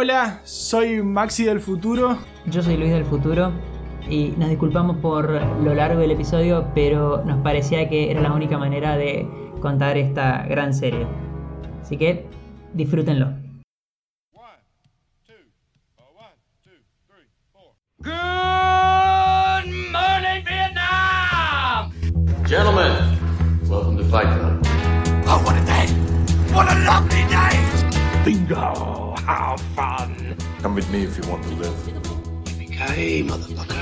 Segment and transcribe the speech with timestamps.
[0.00, 2.18] Hola, soy Maxi del futuro.
[2.46, 3.50] Yo soy Luis del futuro
[4.08, 8.56] y nos disculpamos por lo largo del episodio, pero nos parecía que era la única
[8.58, 9.28] manera de
[9.60, 11.04] contar esta gran serie.
[11.82, 12.28] Así que
[12.74, 13.32] disfrútenlo.
[17.98, 18.12] Good
[19.90, 21.90] morning, Vietnam!
[22.46, 22.92] Gentlemen,
[23.68, 24.64] welcome to Fight Club.
[25.26, 25.88] Oh, what a day!
[26.54, 27.58] What a lovely day!
[28.24, 29.07] Bingo!
[29.28, 30.34] How fun!
[30.62, 31.76] Come with me if you want to live.
[32.70, 33.76] Hey, motherfucker.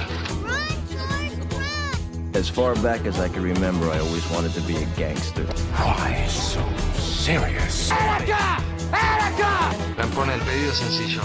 [2.34, 5.44] As far back as I can remember, I always wanted to be a gangster.
[5.78, 6.60] Why so
[6.98, 7.92] serious?
[7.92, 8.58] ¡Erica!
[8.92, 9.70] ¡Erica!
[9.96, 11.22] Lampone, el pedido sencillo.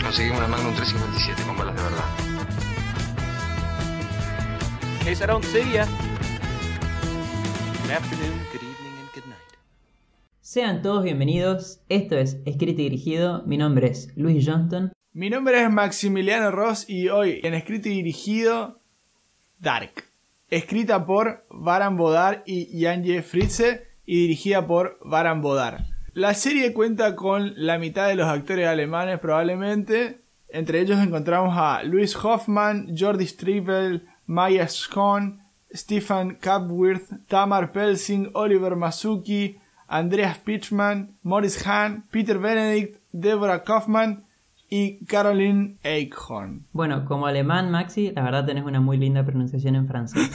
[0.00, 2.04] Conseguimos una Magnum 357 con balas de verdad.
[5.00, 5.84] In case I don't see ya.
[7.82, 8.38] Good afternoon,
[10.58, 11.84] Sean todos bienvenidos.
[11.88, 13.44] Esto es Escrito y Dirigido.
[13.46, 14.92] Mi nombre es Luis Johnston.
[15.12, 18.80] Mi nombre es Maximiliano Ross y hoy en escrito y dirigido
[19.60, 20.06] Dark.
[20.50, 25.84] Escrita por Baran Bodar y Janje Fritze y dirigida por Baran Bodar.
[26.12, 30.22] La serie cuenta con la mitad de los actores alemanes probablemente.
[30.48, 35.40] Entre ellos encontramos a Louis Hoffman, Jordi Striebel, Maya Schoen,
[35.72, 44.24] Stefan Kapwirth, Tamar Pelsing, Oliver Masuki, Andreas Pitchman, Morris Hahn, Peter Benedict, Deborah Kaufman
[44.68, 46.66] y Caroline Eichhorn.
[46.72, 50.30] Bueno, como alemán, Maxi, la verdad tenés una muy linda pronunciación en francés.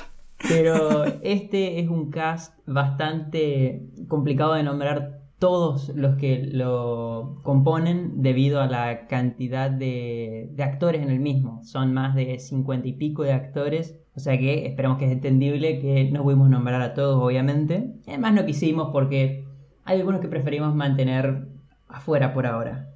[0.48, 8.60] Pero este es un cast bastante complicado de nombrar todos los que lo componen debido
[8.60, 11.62] a la cantidad de, actores en el mismo.
[11.64, 15.80] Son más de cincuenta y pico de actores, o sea que esperamos que es entendible
[15.80, 17.94] que no pudimos nombrar a todos, obviamente.
[18.08, 19.44] Además no quisimos porque
[19.84, 21.46] hay algunos que preferimos mantener
[21.88, 22.90] afuera por ahora.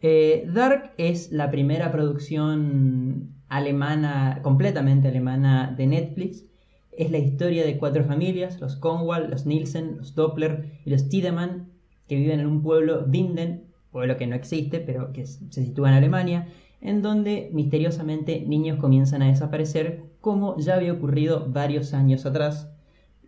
[0.00, 6.46] Eh, Dark es la primera producción alemana, completamente alemana de Netflix.
[6.92, 11.69] Es la historia de cuatro familias, los Conwall, los Nielsen, los Doppler y los Tiedemann,
[12.10, 15.94] que viven en un pueblo, Winden, pueblo que no existe, pero que se sitúa en
[15.94, 16.48] Alemania,
[16.80, 22.68] en donde misteriosamente niños comienzan a desaparecer, como ya había ocurrido varios años atrás.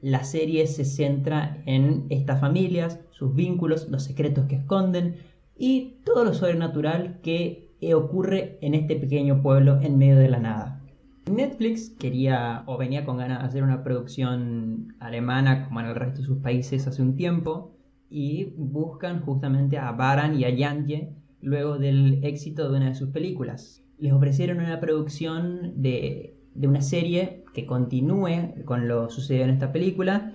[0.01, 5.19] La serie se centra en estas familias, sus vínculos, los secretos que esconden
[5.57, 10.83] y todo lo sobrenatural que ocurre en este pequeño pueblo en medio de la nada.
[11.31, 16.19] Netflix quería o venía con ganas de hacer una producción alemana como en el resto
[16.19, 17.77] de sus países hace un tiempo
[18.13, 23.09] y buscan justamente a Baran y a Janje luego del éxito de una de sus
[23.09, 23.83] películas.
[23.99, 29.73] Les ofrecieron una producción de, de una serie que continúe con lo sucedido en esta
[29.73, 30.33] película,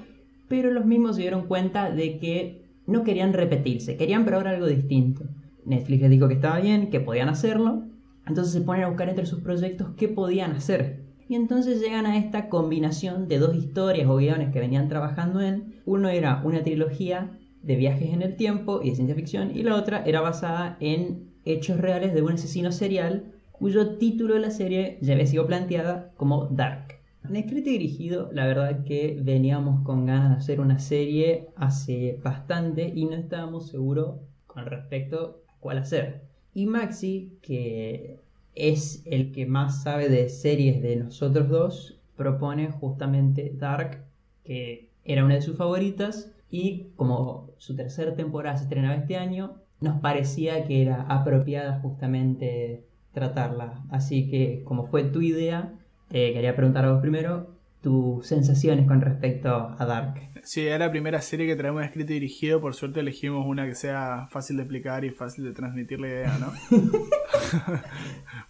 [0.47, 5.25] pero los mismos se dieron cuenta de que no querían repetirse, querían probar algo distinto.
[5.65, 7.83] Netflix les dijo que estaba bien, que podían hacerlo,
[8.25, 11.05] entonces se ponen a buscar entre sus proyectos qué podían hacer.
[11.29, 15.75] Y entonces llegan a esta combinación de dos historias o guiones que venían trabajando en.
[15.85, 19.75] Uno era una trilogía de viajes en el tiempo y de ciencia ficción, y la
[19.75, 24.97] otra era basada en hechos reales de un asesino serial cuyo título de la serie
[25.01, 26.95] ya había sido planteada como Dark.
[27.27, 32.19] En escrito y dirigido, la verdad que veníamos con ganas de hacer una serie hace
[32.23, 36.21] bastante y no estábamos seguros con respecto a cuál hacer.
[36.53, 38.19] Y Maxi, que
[38.55, 44.05] es el que más sabe de series de nosotros dos, propone justamente Dark,
[44.45, 49.55] que era una de sus favoritas, y como su tercera temporada se estrenaba este año,
[49.79, 53.83] nos parecía que era apropiada justamente tratarla.
[53.89, 55.73] Así que como fue tu idea,
[56.09, 60.27] te quería preguntar a vos primero tus sensaciones con respecto a Dark.
[60.43, 62.61] Sí, es la primera serie que traemos escrito y dirigido.
[62.61, 66.37] Por suerte elegimos una que sea fácil de explicar y fácil de transmitir la idea,
[66.37, 66.53] ¿no?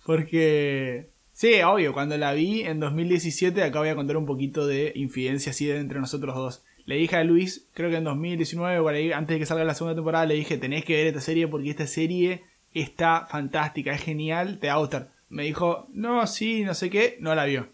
[0.05, 4.91] Porque, sí, obvio, cuando la vi en 2017, acá voy a contar un poquito de
[4.95, 6.63] infidencia así de entre nosotros dos.
[6.87, 9.73] Le dije a Luis, creo que en 2019, o ahí, antes de que salga la
[9.73, 14.01] segunda temporada, le dije, tenés que ver esta serie porque esta serie está fantástica, es
[14.01, 15.09] genial, te va.
[15.27, 17.67] Me dijo, no, sí, no sé qué, no la vio.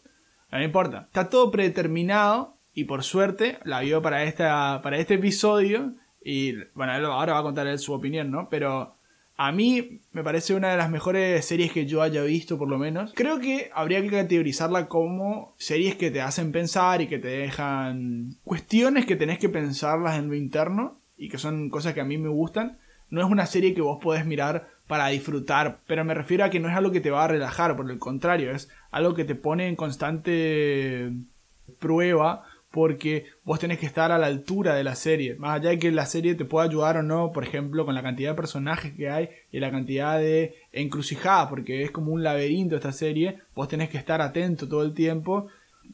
[0.52, 1.04] No importa.
[1.06, 5.94] Está todo predeterminado y por suerte la vio para, esta, para este episodio.
[6.26, 8.50] Y bueno, ahora va a contar él su opinión, ¿no?
[8.50, 8.96] Pero
[9.36, 12.78] a mí me parece una de las mejores series que yo haya visto, por lo
[12.78, 13.14] menos.
[13.16, 18.36] Creo que habría que categorizarla como series que te hacen pensar y que te dejan
[18.44, 22.18] cuestiones que tenés que pensarlas en lo interno y que son cosas que a mí
[22.18, 22.78] me gustan.
[23.10, 26.60] No es una serie que vos podés mirar para disfrutar, pero me refiero a que
[26.60, 29.36] no es algo que te va a relajar, por el contrario, es algo que te
[29.36, 31.12] pone en constante
[31.80, 35.36] prueba porque vos tenés que estar a la altura de la serie.
[35.36, 38.02] Más allá de que la serie te pueda ayudar o no, por ejemplo, con la
[38.02, 42.76] cantidad de personajes que hay y la cantidad de encrucijadas, porque es como un laberinto
[42.76, 45.50] esta serie, vos tenés que estar atento todo el tiempo.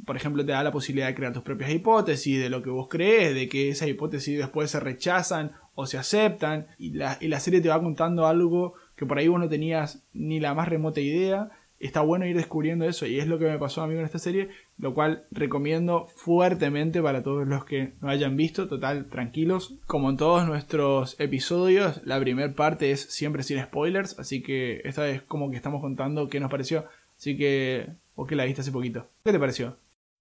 [0.06, 2.88] Por ejemplo, te da la posibilidad de crear tus propias hipótesis, de lo que vos
[2.88, 7.42] crees, de que esas hipótesis después se rechazan o se aceptan, y la, y la
[7.42, 11.02] serie te va contando algo que por ahí vos no tenías ni la más remota
[11.02, 11.50] idea,
[11.80, 14.20] está bueno ir descubriendo eso y es lo que me pasó a mí con esta
[14.20, 14.50] serie,
[14.80, 19.76] lo cual recomiendo fuertemente para todos los que no hayan visto, total, tranquilos.
[19.86, 25.04] Como en todos nuestros episodios, la primera parte es siempre sin spoilers, así que esta
[25.04, 26.86] vez como que estamos contando qué nos pareció,
[27.18, 29.76] así que vos que la viste hace poquito, ¿qué te pareció?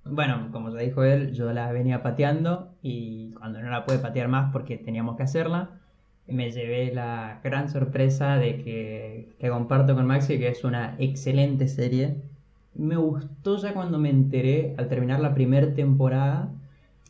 [0.04, 4.28] Bueno, como ya dijo él, yo la venía pateando y cuando no la pude patear
[4.28, 5.80] más porque teníamos que hacerla,
[6.26, 11.68] me llevé la gran sorpresa de que, que comparto con Maxi que es una excelente
[11.68, 12.16] serie.
[12.78, 16.48] Me gustó ya cuando me enteré al terminar la primera temporada.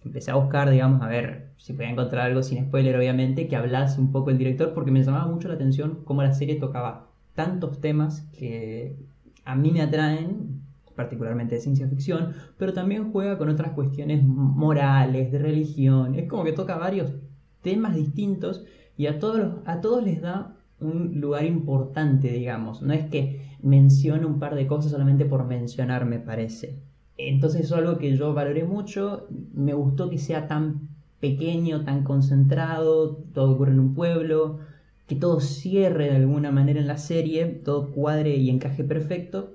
[0.03, 4.01] Empecé a buscar, digamos, a ver si podía encontrar algo sin spoiler, obviamente, que hablase
[4.01, 7.83] un poco el director, porque me llamaba mucho la atención cómo la serie tocaba tantos
[7.83, 8.97] temas que
[9.45, 10.63] a mí me atraen,
[10.97, 16.15] particularmente de ciencia ficción, pero también juega con otras cuestiones morales, de religión.
[16.15, 17.13] Es como que toca varios
[17.61, 18.65] temas distintos
[18.97, 22.81] y a todos, a todos les da un lugar importante, digamos.
[22.81, 26.79] No es que mencione un par de cosas solamente por mencionar, me parece.
[27.17, 29.27] Entonces es algo que yo valoré mucho.
[29.53, 30.89] Me gustó que sea tan
[31.21, 34.59] pequeño, tan concentrado, todo ocurre en un pueblo,
[35.07, 39.55] que todo cierre de alguna manera en la serie, todo cuadre y encaje perfecto.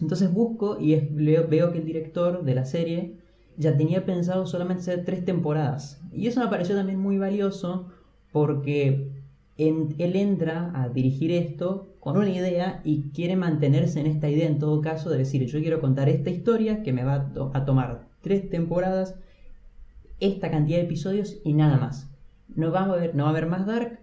[0.00, 3.16] Entonces busco y veo que el director de la serie
[3.56, 6.00] ya tenía pensado solamente hacer tres temporadas.
[6.12, 7.86] Y eso me pareció también muy valioso
[8.32, 9.12] porque
[9.56, 14.60] él entra a dirigir esto con una idea y quiere mantenerse en esta idea en
[14.60, 18.48] todo caso de decir yo quiero contar esta historia que me va a, tomar tres
[18.48, 19.16] temporadas,
[20.20, 22.08] esta cantidad de episodios y nada más.
[22.54, 23.98] No va a haber, no va a haber más Dark,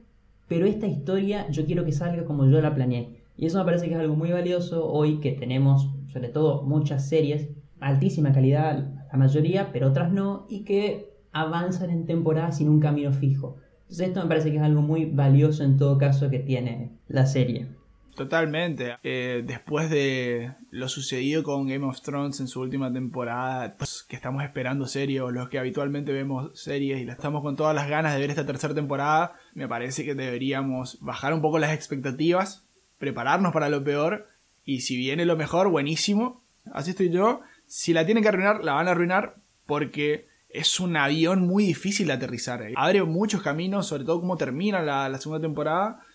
[0.50, 3.22] pero esta historia yo quiero que salga como yo la planeé.
[3.38, 7.08] Y eso me parece que es algo muy valioso hoy que tenemos, sobre todo, muchas
[7.08, 12.82] series, altísima calidad, la mayoría, pero otras no, y que avanzan en temporadas sin un
[12.82, 13.56] camino fijo.
[13.84, 17.26] Entonces esto me parece que es algo muy valioso en todo caso que tiene la
[17.26, 17.70] serie.
[18.16, 18.98] Totalmente.
[19.04, 23.76] Eh, después de lo sucedido con Game of Thrones en su última temporada,
[24.08, 27.74] que estamos esperando series o los que habitualmente vemos series y la estamos con todas
[27.74, 31.74] las ganas de ver esta tercera temporada, me parece que deberíamos bajar un poco las
[31.74, 32.66] expectativas,
[33.00, 34.28] prepararnos para lo peor
[34.64, 36.44] y si viene lo mejor, buenísimo.
[36.72, 37.42] Así estoy yo.
[37.66, 42.08] Si la tienen que arruinar, la van a arruinar porque es un avión muy difícil
[42.08, 42.64] de aterrizar.
[42.76, 46.06] Abre muchos caminos, sobre todo cómo termina la, segunda temporada.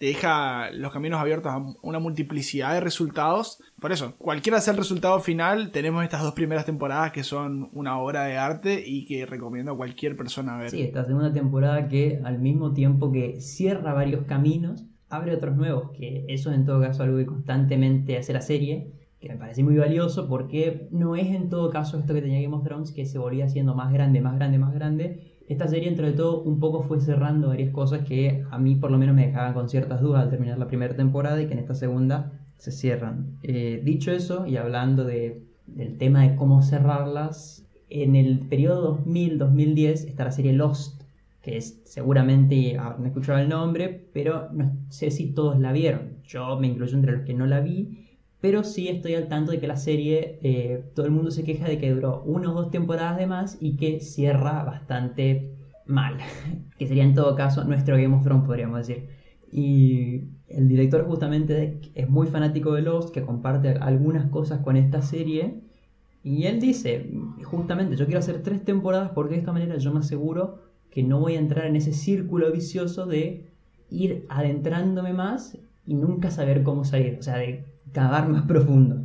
[0.00, 3.62] Te deja los caminos abiertos a una multiplicidad de resultados.
[3.78, 7.98] Por eso, cualquiera sea el resultado final, tenemos estas dos primeras temporadas que son una
[7.98, 10.70] obra de arte y que recomiendo a cualquier persona ver.
[10.70, 15.90] Sí, esta segunda temporada que al mismo tiempo que cierra varios caminos, abre otros nuevos,
[15.90, 19.62] que eso en todo caso es algo que constantemente hace la serie que me parece
[19.62, 23.04] muy valioso porque no es en todo caso esto que tenía Game of Thrones que
[23.04, 25.29] se volvía haciendo más grande, más grande, más grande.
[25.50, 28.98] Esta serie entre todo un poco fue cerrando varias cosas que a mí por lo
[28.98, 31.74] menos me dejaban con ciertas dudas al terminar la primera temporada y que en esta
[31.74, 33.36] segunda se cierran.
[33.42, 40.06] Eh, dicho eso y hablando de, del tema de cómo cerrarlas, en el periodo 2000-2010
[40.06, 41.02] está la serie Lost,
[41.42, 46.18] que es seguramente habrán escuchado el nombre, pero no sé si todos la vieron.
[46.22, 48.09] Yo me incluyo entre los que no la vi
[48.40, 51.66] pero sí estoy al tanto de que la serie, eh, todo el mundo se queja
[51.66, 55.54] de que duró una o dos temporadas de más y que cierra bastante
[55.86, 56.16] mal.
[56.78, 59.08] que sería en todo caso nuestro Game of Thrones, podríamos decir.
[59.52, 65.02] Y el director justamente es muy fanático de Lost, que comparte algunas cosas con esta
[65.02, 65.60] serie.
[66.22, 67.10] Y él dice,
[67.44, 71.20] justamente, yo quiero hacer tres temporadas porque de esta manera yo me aseguro que no
[71.20, 73.50] voy a entrar en ese círculo vicioso de
[73.90, 77.16] ir adentrándome más y nunca saber cómo salir.
[77.18, 79.04] O sea, de cavar más profundo.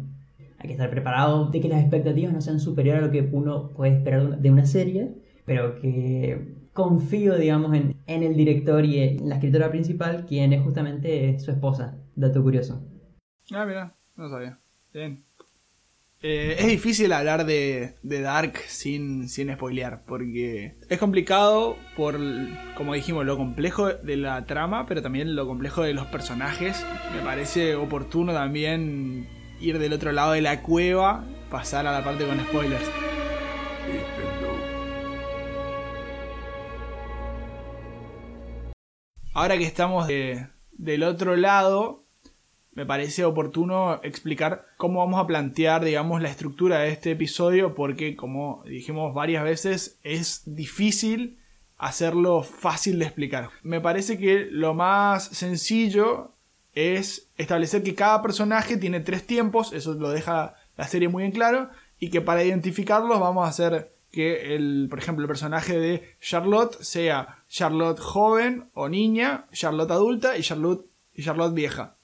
[0.57, 3.69] Hay que estar preparado de que las expectativas no sean superiores a lo que uno
[3.69, 5.15] puede esperar de una serie,
[5.45, 11.39] pero que confío, digamos, en, el director y en la escritora principal, quien es justamente
[11.39, 11.97] su esposa.
[12.15, 12.83] Dato curioso.
[13.53, 14.59] Ah, mira, no sabía.
[14.93, 15.23] Bien.
[16.27, 22.19] Eh, es difícil hablar de, Dark sin, sin spoilear, porque es complicado por,
[22.75, 26.83] como dijimos, lo complejo de la trama, pero también lo complejo de los personajes.
[27.15, 29.27] Me parece oportuno también
[29.61, 32.89] ir del otro lado de la cueva, pasar a la parte con spoilers.
[39.31, 42.04] Ahora que estamos del otro lado,
[42.75, 48.15] me parece oportuno explicar cómo vamos a plantear, digamos, la estructura de este episodio, porque
[48.15, 51.39] como dijimos varias veces, es difícil
[51.77, 53.49] hacerlo fácil de explicar.
[53.63, 56.31] Me parece que lo más sencillo
[56.73, 61.31] es establecer que cada personaje tiene tres tiempos, eso lo deja la serie muy en
[61.31, 66.15] claro, y que para identificarlos vamos a hacer que el, por ejemplo, el personaje de
[66.19, 71.94] Charlotte sea Charlotte joven o niña, Charlotte adulta y Charlotte, y Charlotte vieja,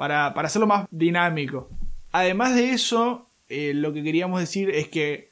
[0.00, 1.68] para, para hacerlo más dinámico.
[2.10, 5.28] Además de eso, eh, lo que queríamos decir es que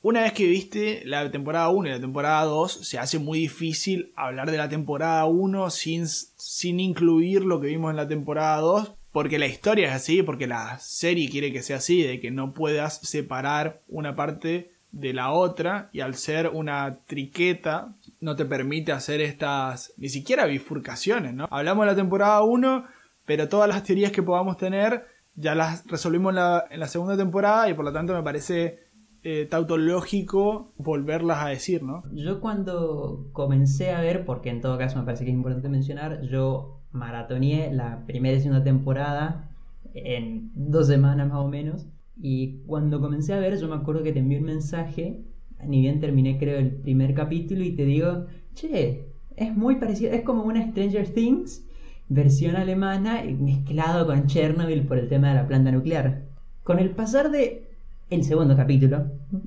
[0.00, 4.12] una vez que viste la temporada 1 y la temporada 2, se hace muy difícil
[4.14, 8.92] hablar de la temporada 1 sin, sin incluir lo que vimos en la temporada 2,
[9.10, 12.54] porque la historia es así, porque la serie quiere que sea así, de que no
[12.54, 18.92] puedas separar una parte de la otra, y al ser una triqueta, no te permite
[18.92, 21.48] hacer estas, ni siquiera bifurcaciones, ¿no?
[21.50, 26.30] Hablamos de la temporada 1, pero todas las teorías que podamos tener ya las resolvimos
[26.30, 28.80] en la, en segunda temporada, y por lo tanto me parece
[29.22, 32.02] eh, tautológico volverlas a decir, ¿no?
[32.12, 36.22] Yo cuando comencé a ver, porque en todo caso me parece que es importante mencionar,
[36.22, 39.48] yo maratoneé la primera y segunda temporada
[39.94, 41.86] en dos semanas más o menos.
[42.20, 45.22] Y cuando comencé a ver, yo me acuerdo que te envié un mensaje,
[45.64, 50.22] ni bien terminé creo el primer capítulo y te digo, che, es muy parecido, es
[50.22, 51.64] como una Stranger Things
[52.08, 56.22] versión alemana mezclado con Chernobyl por el tema de la planta nuclear.
[56.64, 57.68] Con el pasar de
[58.10, 59.06] el segundo capítulo,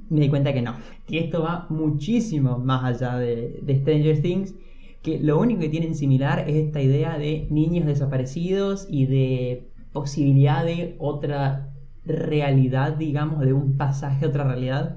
[0.09, 0.75] me di cuenta que no,
[1.07, 4.55] que esto va muchísimo más allá de, de Stranger Things,
[5.03, 10.65] que lo único que tienen similar es esta idea de niños desaparecidos y de posibilidad
[10.65, 11.69] de otra
[12.05, 14.95] realidad, digamos, de un pasaje a otra realidad.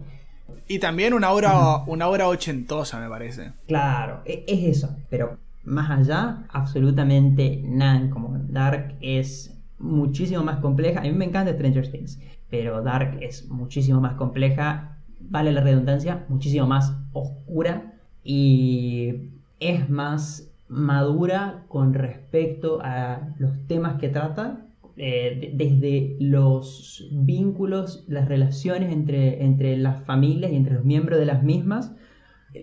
[0.66, 3.52] Y también una hora, una hora ochentosa, me parece.
[3.66, 8.08] Claro, e- es eso, pero más allá, absolutamente nada.
[8.10, 11.00] Como Dark es muchísimo más compleja.
[11.00, 16.24] A mí me encanta Stranger Things, pero Dark es muchísimo más compleja, vale la redundancia,
[16.28, 19.14] muchísimo más oscura y
[19.60, 28.04] es más madura con respecto a los temas que trata, eh, de- desde los vínculos,
[28.08, 31.92] las relaciones entre, entre las familias y entre los miembros de las mismas,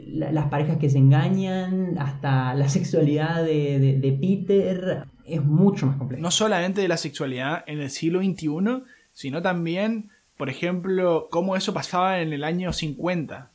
[0.07, 6.21] la- las parejas que se engañan, hasta la sexualidad de, Peter, es mucho más complejo.
[6.21, 8.83] No solamente de la sexualidad en el siglo XXI,
[9.13, 13.49] sino también, por ejemplo, cómo eso pasaba en el año 50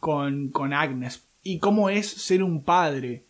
[0.00, 1.24] con, con Agnes.
[1.42, 3.24] Y cómo es ser un padre.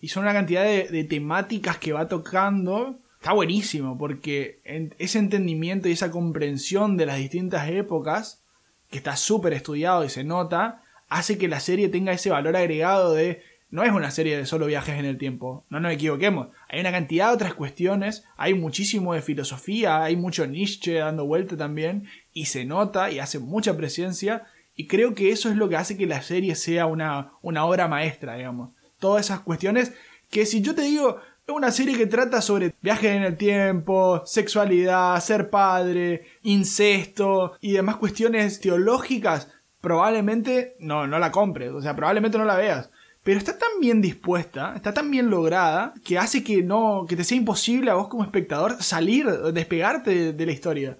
[0.00, 2.98] Y son una cantidad de, temáticas que va tocando.
[3.20, 4.60] Está buenísimo, porque
[4.98, 8.42] ese entendimiento y esa comprensión de las distintas épocas,
[8.90, 13.12] que está súper estudiado y se nota, hace que la serie tenga ese valor agregado
[13.12, 16.80] de no es una serie de solo viajes en el tiempo, no nos equivoquemos, hay
[16.80, 22.08] una cantidad de otras cuestiones, hay muchísimo de filosofía, hay mucho Nietzsche dando vuelta también,
[22.32, 25.96] y se nota y hace mucha presencia, y creo que eso es lo que hace
[25.96, 28.70] que la serie sea una, una obra maestra, digamos.
[28.98, 29.92] Todas esas cuestiones
[30.30, 34.22] que si yo te digo, es una serie que trata sobre viajes en el tiempo,
[34.24, 39.48] sexualidad, ser padre, incesto y demás cuestiones teológicas,
[39.80, 42.90] probablemente no, no la compres, o sea, probablemente no la veas.
[43.22, 47.24] Pero está tan bien dispuesta, está tan bien lograda, que hace que no, que te
[47.24, 50.98] sea imposible a vos como espectador salir, despegarte de, de la historia.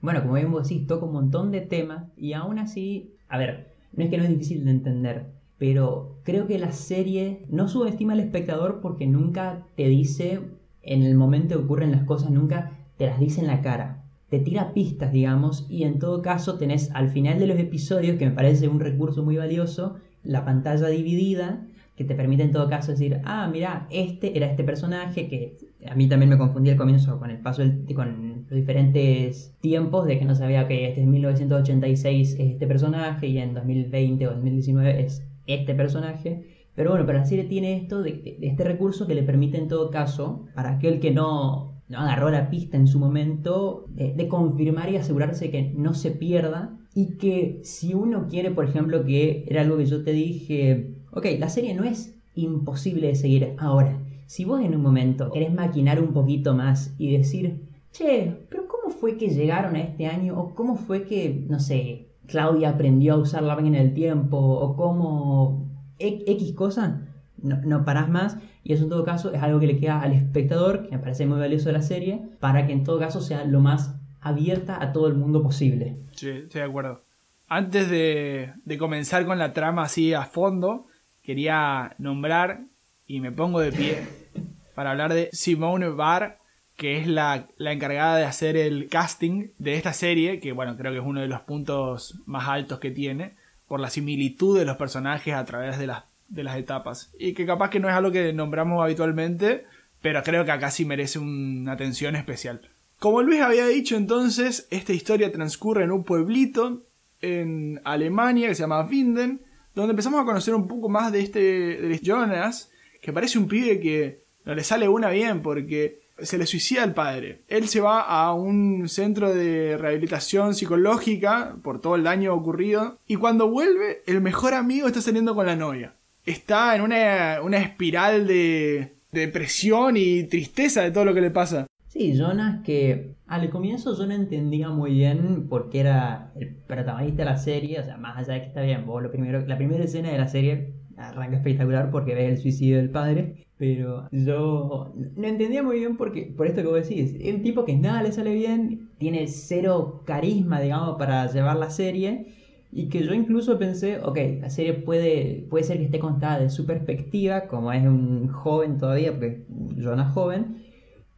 [0.00, 3.74] Bueno, como bien vos decís, toca un montón de temas y aún así, a ver,
[3.92, 5.26] no es que no es difícil de entender,
[5.58, 10.40] pero creo que la serie no subestima al espectador porque nunca te dice,
[10.82, 13.99] en el momento que ocurren las cosas, nunca te las dice en la cara.
[14.30, 18.26] Te tira pistas, digamos, y en todo caso tenés al final de los episodios, que
[18.26, 22.92] me parece un recurso muy valioso, la pantalla dividida, que te permite en todo caso
[22.92, 27.18] decir, ah, mira, este era este personaje que a mí también me confundí al comienzo
[27.18, 31.06] con el paso del, con los diferentes tiempos de que no sabía que este es
[31.06, 36.42] 1986 es este personaje y en 2020 o 2019 es este personaje.
[36.74, 39.68] Pero bueno, pero la serie tiene esto de, de- este recurso que le permite en
[39.68, 44.90] todo caso, para aquel que no, no agarró la pista en su momento, de, confirmar
[44.90, 46.78] y asegurarse que no se pierda.
[46.94, 51.26] Y que si uno quiere, por ejemplo, que era algo que yo te dije, ok,
[51.38, 53.98] la serie no es imposible de seguir ahora.
[54.26, 58.94] Si vos en un momento querés maquinar un poquito más y decir, che, pero ¿cómo
[58.94, 60.38] fue que llegaron a este año?
[60.38, 64.36] ¿O cómo fue que, no sé, Claudia aprendió a usar la máquina del tiempo?
[64.38, 65.68] ¿O cómo
[65.98, 67.09] X cosa?
[67.42, 70.12] No, no parás más y eso en todo caso es algo que le queda al
[70.12, 73.44] espectador, que me parece muy valioso de la serie, para que en todo caso sea
[73.44, 75.96] lo más abierta a todo el mundo posible.
[76.12, 77.02] Sí, estoy de acuerdo.
[77.48, 80.86] Antes de, de comenzar con la trama así a fondo,
[81.22, 82.64] quería nombrar,
[83.06, 84.06] y me pongo de pie,
[84.74, 86.38] para hablar de Simone Barr,
[86.76, 90.92] que es la, la encargada de hacer el casting de esta serie, que bueno, creo
[90.92, 93.34] que es uno de los puntos más altos que tiene,
[93.66, 97.12] por la similitud de los personajes a través de las, de las etapas.
[97.18, 99.66] Y que capaz que no es algo que nombramos habitualmente,
[100.00, 102.70] pero creo que acá sí merece una atención especial.
[102.98, 106.82] Como Luis había dicho entonces, esta historia transcurre en un pueblito
[107.20, 109.42] en Alemania que se llama Winden,
[109.74, 112.70] donde empezamos a conocer un poco más de este de Jonas,
[113.02, 116.92] que parece un pibe que no le sale una bien porque se le suicida el
[116.92, 117.42] padre.
[117.48, 123.16] Él se va a un centro de rehabilitación psicológica por todo el daño ocurrido y
[123.16, 125.94] cuando vuelve el mejor amigo está saliendo con la novia.
[126.24, 131.30] Está en una, una espiral de, de depresión y tristeza de todo lo que le
[131.30, 131.66] pasa.
[131.88, 137.24] Sí, Jonas que al comienzo yo no entendía muy bien por qué era el protagonista
[137.24, 139.56] de la serie, o sea, más allá de que está bien, vos lo primero, la
[139.56, 144.94] primera escena de la serie arranca espectacular porque ves el suicidio del padre, pero yo
[145.16, 148.02] no entendía muy bien porque, por esto que vos decís, es un tipo que nada
[148.02, 152.34] le sale bien, tiene cero carisma, digamos, para llevar la serie,
[152.72, 156.50] y que yo incluso pensé, ok, la serie puede, puede ser que esté contada de
[156.50, 159.44] su perspectiva, como es un joven todavía, porque
[159.76, 160.62] Jonas joven,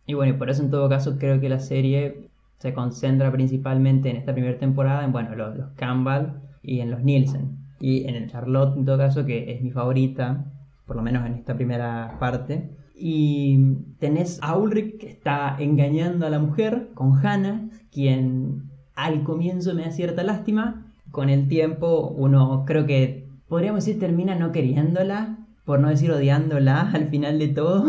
[0.07, 2.29] y bueno, y por eso en todo caso creo que la serie
[2.59, 6.29] se concentra principalmente en esta primera temporada en, bueno, los, los Campbell
[6.63, 7.59] y en los Nielsen.
[7.81, 10.45] Y en el Charlotte, en todo caso, que es mi favorita,
[10.87, 12.71] por lo menos en esta primera parte.
[12.95, 19.75] Y tenés a Ulrich que está engañando a la mujer con Hannah, quien al comienzo
[19.75, 20.82] me da cierta lástima.
[21.13, 26.91] Con el tiempo uno creo que podríamos decir termina no queriéndola, por no decir odiándola
[26.95, 27.85] al final de todo.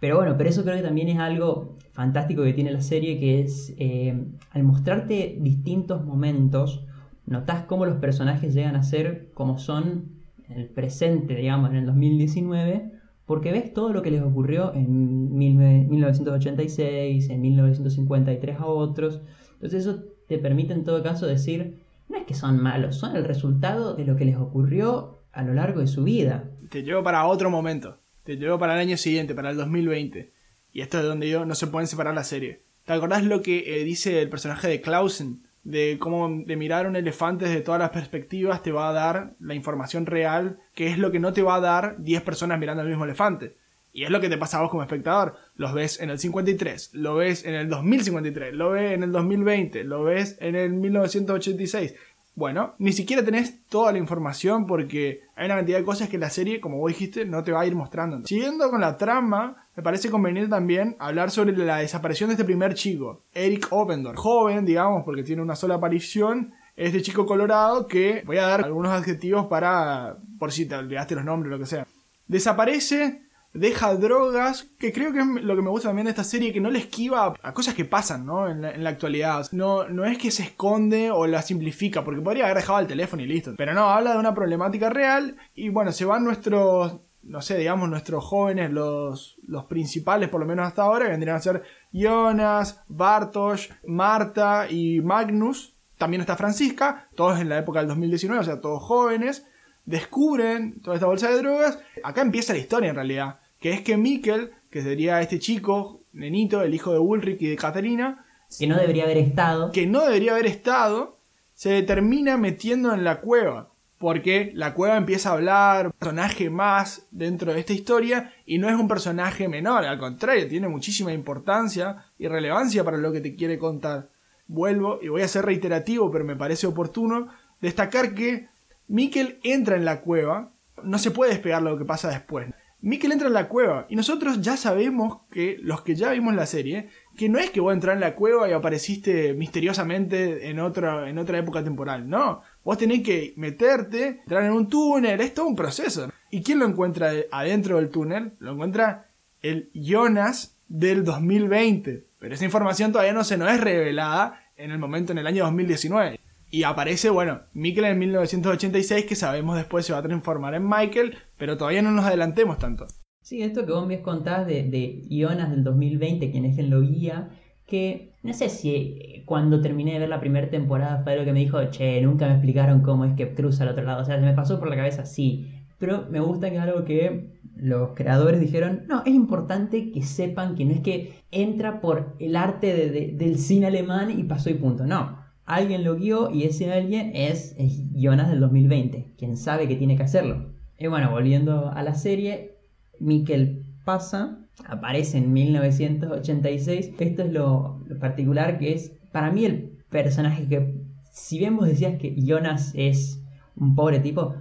[0.00, 3.42] Pero bueno, pero eso creo que también es algo fantástico que tiene la serie, que
[3.42, 6.84] es eh, al mostrarte distintos momentos,
[7.26, 11.86] notas cómo los personajes llegan a ser como son en el presente, digamos, en el
[11.86, 12.90] 2019,
[13.26, 19.20] porque ves todo lo que les ocurrió en 1986, en 1953 a otros.
[19.52, 23.24] Entonces eso te permite en todo caso decir, no es que son malos, son el
[23.24, 26.44] resultado de lo que les ocurrió a lo largo de su vida.
[26.68, 27.98] Te llevo para otro momento.
[28.24, 30.32] Te llevo para el año siguiente, para el 2020.
[30.72, 32.62] Y esto es donde yo no se pueden separar la serie.
[32.84, 35.42] ¿Te acordás lo que eh, dice el personaje de Clausen?
[35.64, 39.54] De cómo de mirar un elefante desde todas las perspectivas te va a dar la
[39.54, 42.88] información real, que es lo que no te va a dar 10 personas mirando al
[42.88, 43.56] mismo elefante.
[43.92, 45.34] Y es lo que te pasa a vos como espectador.
[45.54, 49.84] Los ves en el 53, lo ves en el 2053, lo ves en el 2020,
[49.84, 51.94] lo ves en el 1986.
[52.34, 56.30] Bueno, ni siquiera tenés toda la información porque hay una cantidad de cosas que la
[56.30, 58.26] serie, como vos dijiste, no te va a ir mostrando.
[58.26, 62.72] Siguiendo con la trama, me parece conveniente también hablar sobre la desaparición de este primer
[62.72, 64.18] chico, Eric Opendorf.
[64.18, 66.54] Joven, digamos, porque tiene una sola aparición.
[66.74, 71.24] Este chico colorado que voy a dar algunos adjetivos para, por si te olvidaste los
[71.24, 71.86] nombres o lo que sea.
[72.26, 73.20] Desaparece
[73.54, 76.60] deja drogas, que creo que es lo que me gusta también de esta serie, que
[76.60, 78.48] no le esquiva a cosas que pasan, ¿no?
[78.48, 79.46] En la, actualidad.
[79.52, 83.22] No, no es que se esconde o la simplifica, porque podría haber dejado el teléfono
[83.22, 83.54] y listo.
[83.56, 87.88] Pero no, habla de una problemática real y bueno, se van nuestros, no sé, digamos,
[87.88, 91.62] nuestros jóvenes, los, los principales, por lo menos hasta ahora, que vendrían a ser
[91.92, 95.74] Jonas, Bartosz, Marta y Magnus.
[95.98, 99.46] También está Francisca, todos en la época del 2019, o sea, todos jóvenes
[99.84, 101.78] descubren toda esta bolsa de drogas.
[102.02, 106.62] Acá empieza la historia en realidad que es que Mikkel, que sería este chico, nenito,
[106.62, 108.26] el hijo de Ulrich y de Caterina,
[108.58, 111.18] que no debería haber estado, que no debería haber estado,
[111.54, 113.70] se termina metiendo en la cueva.
[113.98, 118.74] Porque la cueva empieza a hablar, personaje más dentro de esta historia, y no es
[118.74, 123.58] un personaje menor, al contrario, tiene muchísima importancia y relevancia para lo que te quiere
[123.58, 124.08] contar.
[124.48, 127.28] Vuelvo, y voy a ser reiterativo, pero me parece oportuno,
[127.60, 128.48] destacar que
[128.88, 130.50] Mikkel entra en la cueva,
[130.82, 132.48] no se puede despegar lo que pasa después.
[132.82, 136.46] Mikkel entra en la cueva y nosotros ya sabemos que los que ya vimos la
[136.46, 141.08] serie, que no es que vos entrar en la cueva y apareciste misteriosamente en otra,
[141.08, 142.42] en otra época temporal, no.
[142.64, 146.10] Vos tenés que meterte, entrar en un túnel, es todo un proceso.
[146.30, 148.32] ¿Y quién lo encuentra adentro del túnel?
[148.40, 149.06] Lo encuentra
[149.42, 152.04] el Jonas del 2020.
[152.18, 155.44] Pero esa información todavía no se nos es revelada en el momento en el año
[155.44, 156.18] 2019.
[156.54, 161.16] Y aparece, bueno, Mikkel en 1986, que sabemos después se va a transformar en Michael,
[161.38, 162.86] pero todavía no nos adelantemos tanto.
[163.22, 166.82] Sí, esto que vos me contás de, de Ionas del 2020, quien es quien lo
[166.82, 167.30] guía,
[167.66, 171.32] que no sé si eh, cuando terminé de ver la primera temporada fue lo que
[171.32, 174.02] me dijo, che, nunca me explicaron cómo es que cruza al otro lado.
[174.02, 175.50] O sea, se me pasó por la cabeza, sí.
[175.78, 180.54] Pero me gusta que es algo que los creadores dijeron, no, es importante que sepan
[180.54, 184.84] que no es que entra por el arte del cine alemán y pasó y punto.
[184.84, 187.54] No, alguien lo guió y ese alguien es,
[187.94, 190.50] Jonas del 2020, quien sabe que tiene que hacerlo.
[190.78, 192.56] Y bueno, volviendo a la serie,
[193.00, 196.92] Mikkel pasa aparece en 1986.
[196.98, 200.74] Esto es lo, particular que es para mí el personaje que,
[201.10, 203.20] si bien vos decías que Jonas es
[203.56, 204.34] un pobre tipo,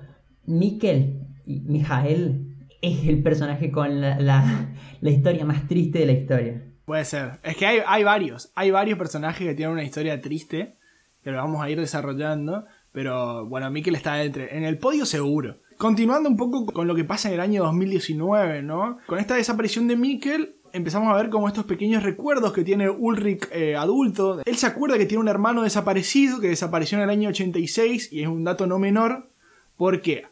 [0.46, 2.48] Mikkel y Mijael
[2.82, 4.70] es el personaje con la, la-
[5.02, 6.64] la historia más triste de la historia.
[6.86, 7.40] Puede ser.
[7.44, 8.52] Es que hay, hay varios.
[8.56, 10.76] Hay varios personajes que tienen una historia triste.
[11.24, 12.66] Que lo vamos a ir desarrollando.
[12.92, 15.58] Pero bueno, Mikkel está entre, en el podio seguro.
[15.78, 19.00] Continuando un poco con lo que pasa en el año 2019, ¿no?
[19.08, 23.48] Con esta desaparición de Mikkel, empezamos a ver como estos pequeños recuerdos que tiene Ulrich
[23.52, 24.42] eh, adulto.
[24.46, 28.22] Él se acuerda que tiene un hermano desaparecido, que desapareció en el año 86, y
[28.22, 29.32] es un dato no menor,
[29.76, 30.26] porque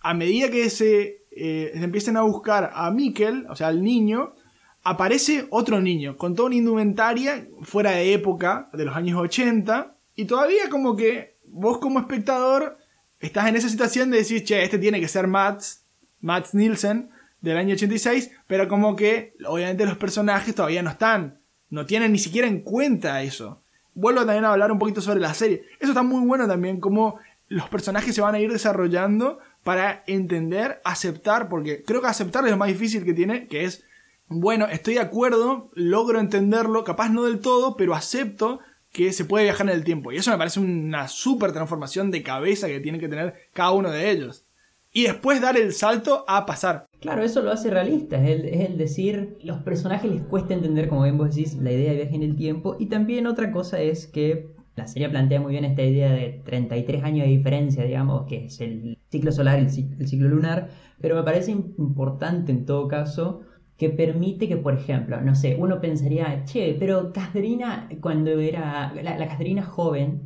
[0.00, 4.34] a medida que se, eh, se empiecen a buscar a Mikkel, o sea, al niño,
[4.82, 10.24] aparece otro niño con toda una indumentaria fuera de época de los años 80 y
[10.24, 12.78] todavía como que vos como espectador
[13.20, 15.84] estás en esa situación de decir, che, este tiene que ser Mats,
[16.20, 21.86] Mats Nielsen del año 86, pero como que obviamente los personajes todavía no están, no
[21.86, 23.62] tienen ni siquiera en cuenta eso.
[23.94, 25.62] Vuelvo también a hablar un poquito sobre la serie.
[25.78, 30.80] Eso está muy bueno también, como los personajes se van a ir desarrollando para entender,
[30.84, 33.84] aceptar, porque creo que aceptar es lo más difícil que tiene, que es
[34.28, 38.58] bueno, estoy de acuerdo, logro entenderlo, capaz no del todo, pero acepto
[38.96, 40.10] que se puede viajar en el tiempo.
[40.10, 43.90] Y eso me parece una súper transformación de cabeza que tienen que tener cada uno
[43.90, 44.46] de ellos.
[44.90, 46.86] Y después dar el salto a pasar.
[46.98, 50.88] Claro, eso lo hace realista, es el, es el decir, los personajes les cuesta entender,
[50.88, 52.76] como bien vos decís, la idea de viaje en el tiempo.
[52.78, 57.04] Y también otra cosa es que la serie plantea muy bien esta idea de 33
[57.04, 60.70] años de diferencia, digamos, que es el ciclo solar y el ciclo lunar.
[61.02, 63.42] Pero me parece importante en todo caso
[63.76, 67.64] que permite que, por ejemplo, no sé, uno pensaría, che, pero Catherine,
[68.00, 70.22] cuando era la, la joven,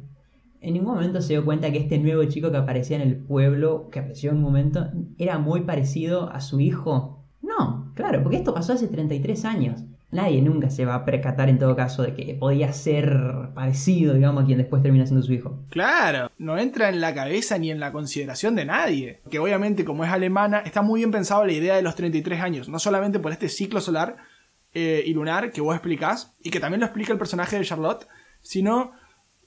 [0.61, 3.89] en ningún momento se dio cuenta que este nuevo chico que aparecía en el pueblo,
[3.91, 7.25] que apareció en un momento, era muy parecido a su hijo.
[7.43, 9.85] No, claro, porque esto pasó hace 33 años.
[10.13, 14.43] Nadie nunca se va a percatar en todo caso de que podía ser parecido, digamos,
[14.43, 15.61] a quien después termina siendo su hijo.
[15.71, 19.21] Claro, no entra en la cabeza ni en la consideración de nadie.
[19.31, 22.69] Que obviamente, como es alemana, está muy bien pensado la idea de los 33 años.
[22.69, 24.17] No solamente por este ciclo solar
[24.75, 28.09] eh, y lunar que vos explicás, y que también lo explica el personaje de Charlotte,
[28.41, 28.93] sino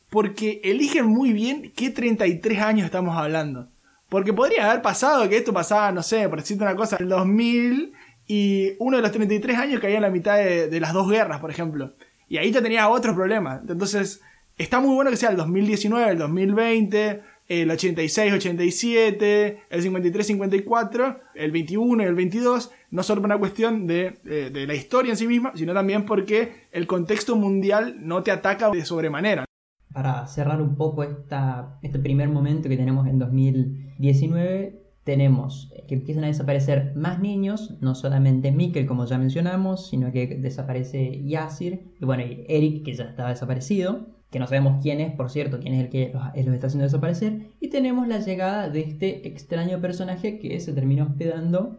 [0.10, 3.68] porque eligen muy bien qué 33 años estamos hablando.
[4.08, 7.10] Porque podría haber pasado que esto pasaba, no sé, por decirte una cosa, en el
[7.10, 7.94] 2000
[8.28, 11.50] y uno de los 33 años caía en la mitad de, las dos guerras, por
[11.52, 11.94] ejemplo.
[12.30, 13.62] Y ahí ya tenía otros problemas.
[13.68, 14.22] Entonces,
[14.58, 21.20] está muy bueno que sea el 2019, el 2020, el 86, 87, el 53, 54,
[21.36, 22.72] el 21 y el 22.
[22.92, 26.06] No solo por una cuestión de, de- de la historia en sí misma, sino también
[26.06, 29.46] porque el contexto mundial no te ataca de sobremanera.
[29.94, 36.24] Para cerrar un poco esta, este primer momento que tenemos en 2019, tenemos que empiezan
[36.24, 42.06] a desaparecer más niños, no solamente Mikkel, como ya mencionamos, sino que desaparece Yasir, y
[42.06, 45.74] bueno, y Eric, que ya estaba desaparecido, que no sabemos quién es, por cierto, quién
[45.76, 49.82] es el que los, los está haciendo desaparecer, y tenemos la llegada de este extraño
[49.82, 51.78] personaje que se terminó hospedando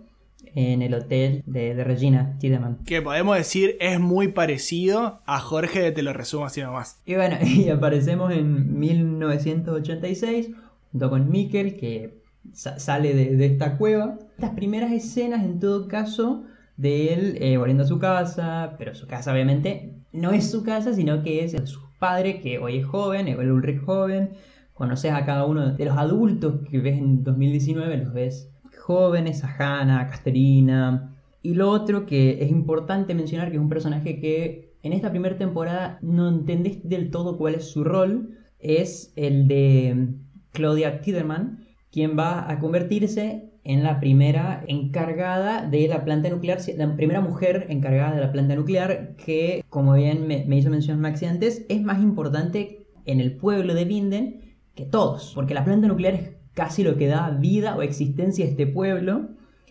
[0.54, 2.78] en el hotel de, de Regina Tiedemann.
[2.84, 7.00] Que podemos decir es muy parecido a Jorge de Te lo resumo así nomás.
[7.06, 10.50] Y bueno, y aparecemos en 1986
[10.92, 12.23] junto con Mikkel que
[12.54, 14.18] sa- sale de, de esta cueva.
[14.36, 16.44] Estas primeras escenas en todo caso
[16.76, 20.92] de él eh, volviendo a su casa, pero su casa obviamente no es su casa,
[20.94, 24.30] sino que es su padre que hoy es joven, el Ulrich joven.
[24.72, 29.54] Conoces a cada uno de los adultos que ves en 2019, los ves jóvenes, a
[29.56, 31.14] Hannah, a Casterina.
[31.42, 35.36] Y lo otro que es importante mencionar, que es un personaje que en esta primera
[35.38, 40.08] temporada no entendés del todo cuál es su rol, es el de
[40.52, 41.63] Claudia Tiderman,
[41.94, 47.66] quien va a convertirse en la primera encargada de la planta nuclear, la primera mujer
[47.68, 52.02] encargada de la planta nuclear, que, como bien me, hizo mención Maxi antes, es más
[52.02, 56.96] importante en el pueblo de Binden que todos, porque la planta nuclear es casi lo
[56.96, 59.28] que da vida o existencia a este pueblo,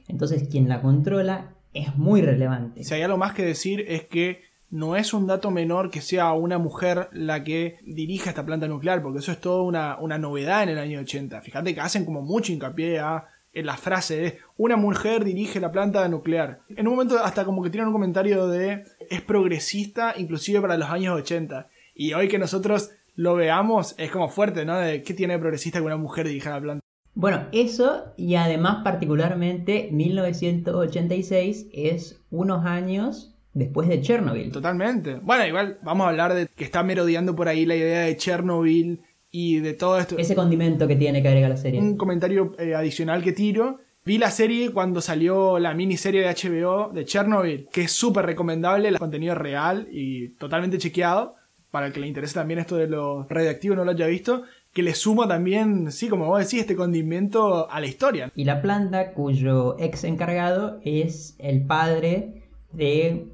[0.08, 2.86] entonces quien la controla es muy relevante.
[2.86, 4.40] Si hay algo más que decir es que
[4.74, 9.04] no es un dato menor que sea una mujer la que dirija esta planta nuclear,
[9.04, 11.42] porque eso es toda una, una novedad en el año 80.
[11.42, 15.72] Fíjate que hacen como mucho hincapié a, en la frase de una mujer dirige la
[15.72, 16.62] planta nuclear.
[16.70, 20.90] En un momento hasta como que tiran un comentario de es progresista inclusive para los
[20.90, 21.70] años 80.
[21.94, 24.80] Y hoy que nosotros lo veamos es como fuerte, ¿no?
[25.06, 26.84] Qué tiene de progresista que una mujer dirija la planta.
[27.14, 34.52] Bueno, eso y además particularmente 1986 es unos años después de Chernobyl.
[34.52, 35.16] Totalmente.
[35.22, 39.02] Bueno, igual vamos a hablar de que está merodeando por ahí la idea de Chernobyl
[39.32, 40.18] y de todo esto.
[40.18, 41.80] Ese condimento que tiene que agrega la serie.
[41.80, 46.92] Un comentario eh, adicional que tiro Vi la serie cuando salió la miniserie de HBO
[46.92, 51.36] de Chernobyl, que es súper recomendable, el contenido es real y totalmente chequeado.
[51.72, 54.84] Para el que le interese también esto de lo radioactivo no lo haya visto, que
[54.84, 58.30] le suma también, sí, como vos decís, este condimento a la historia.
[58.36, 63.33] Y la planta cuyo ex encargado es el padre de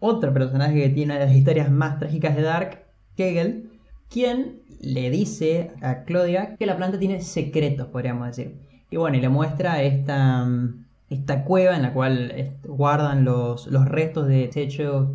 [0.00, 2.84] otro personaje que tiene las historias más trágicas de Dark,
[3.16, 3.70] Kegel,
[4.10, 8.56] quien le dice a Claudia que la planta tiene secretos, podríamos decir.
[8.90, 13.86] Y bueno, y le muestra esta, mm, esta cueva en la cual guardan los, los
[13.86, 15.08] restos de desechos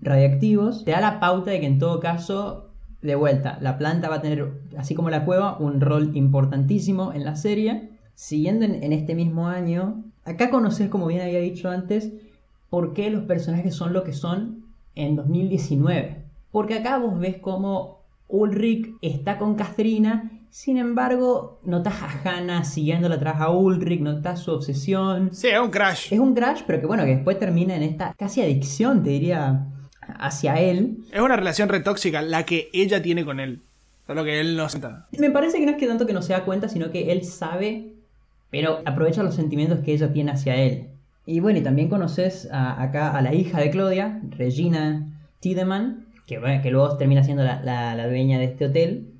[0.00, 0.84] radiactivos.
[0.84, 2.70] Te da la pauta de que en todo caso,
[3.02, 7.24] de vuelta, la planta va a tener, así como la cueva, un rol importantísimo en
[7.24, 7.90] la serie.
[8.14, 12.12] Siguiendo en, en este mismo año, acá conoces, como bien había dicho antes,
[12.70, 16.24] por qué los personajes son lo que son en 2019.
[16.50, 23.16] Porque acá vos ves como Ulrich está con Castrina, sin embargo, notas a Hannah siguiéndola
[23.16, 25.30] atrás a Ulrich, notas su obsesión.
[25.32, 26.12] Sí, es un crash.
[26.12, 29.66] Es un crash, pero que bueno, que después termina en esta casi adicción, te diría,
[30.00, 31.04] hacia él.
[31.12, 33.60] Es una relación retóxica la que ella tiene con él.
[34.06, 35.06] Solo que él no sienta.
[35.18, 37.24] Me parece que no es que tanto que no se da cuenta, sino que él
[37.24, 37.92] sabe,
[38.50, 40.88] pero aprovecha los sentimientos que ella tiene hacia él.
[41.30, 45.06] Y bueno, y también conoces a- acá a la hija de Claudia, Regina
[45.40, 49.12] Tiedemann, que, que luego termina siendo la, la- dueña de este hotel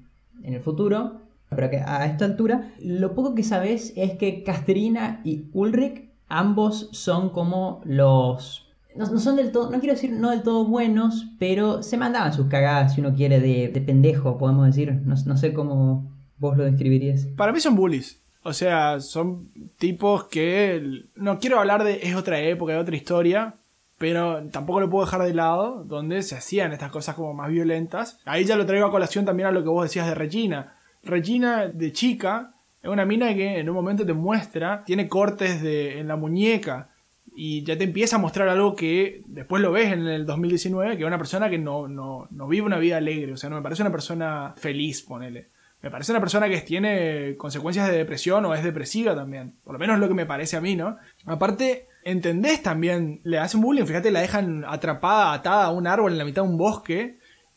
[0.42, 1.20] en el futuro.
[1.50, 6.88] Pero que a esta altura, lo poco que sabes es que Castrina y Ulrich, ambos
[6.92, 8.64] son como los
[8.96, 12.32] no, no son del todo, no quiero decir no del todo buenos, pero se mandaban
[12.32, 14.92] sus cagadas, si uno quiere, de, de pendejo, podemos decir.
[15.04, 17.26] No, no sé cómo vos lo describirías.
[17.36, 18.18] Para mí son bullies.
[18.48, 21.04] O sea, son tipos que.
[21.14, 22.00] No quiero hablar de.
[22.02, 23.56] Es otra época, es otra historia.
[23.98, 25.84] Pero tampoco lo puedo dejar de lado.
[25.84, 28.20] Donde se hacían estas cosas como más violentas.
[28.24, 30.78] Ahí ya lo traigo a colación también a lo que vos decías de Regina.
[31.02, 34.82] Regina, de chica, es una mina que en un momento te muestra.
[34.84, 36.88] Tiene cortes de, en la muñeca.
[37.34, 40.96] Y ya te empieza a mostrar algo que después lo ves en el 2019.
[40.96, 43.34] Que es una persona que no, no, no vive una vida alegre.
[43.34, 45.48] O sea, no me parece una persona feliz, ponele.
[45.88, 49.54] Me parece una persona que tiene consecuencias de depresión o es depresiva también.
[49.64, 50.98] Por lo menos lo que me parece a mí, ¿no?
[51.24, 56.18] Aparte, entendés también, le hacen bullying, fíjate, la dejan atrapada, atada a un árbol en
[56.18, 57.16] la mitad de un bosque,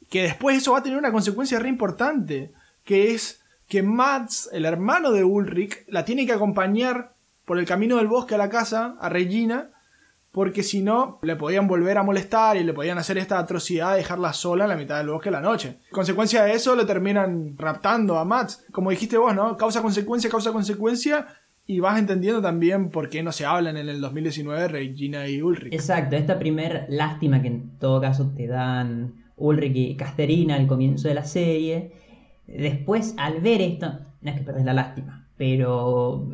[0.10, 2.54] que después eso va a tener una consecuencia re importante,
[2.86, 7.98] que es que Mats, el hermano de Ulrich, la tiene que acompañar por el camino
[7.98, 9.72] del bosque a la casa, a Regina,
[10.32, 13.98] porque si no, le podían volver a molestar y le podían hacer esta atrocidad de
[13.98, 15.80] dejarla sola en la mitad del bosque a la noche.
[15.92, 18.66] Consecuencia de eso, le terminan raptando a Mats.
[18.72, 19.58] Como dijiste vos, ¿no?
[19.58, 21.28] Causa-consecuencia, causa-consecuencia.
[21.68, 25.74] Y vas entendiendo también por qué no se hablan en el 2019 Regina y Ulrich.
[25.74, 31.08] Exacto, esta primer lástima que en todo caso te dan Ulrich y Casterina al comienzo
[31.08, 31.92] de la serie.
[32.48, 36.28] Después, al ver esto, no es que perdés la lástima, pero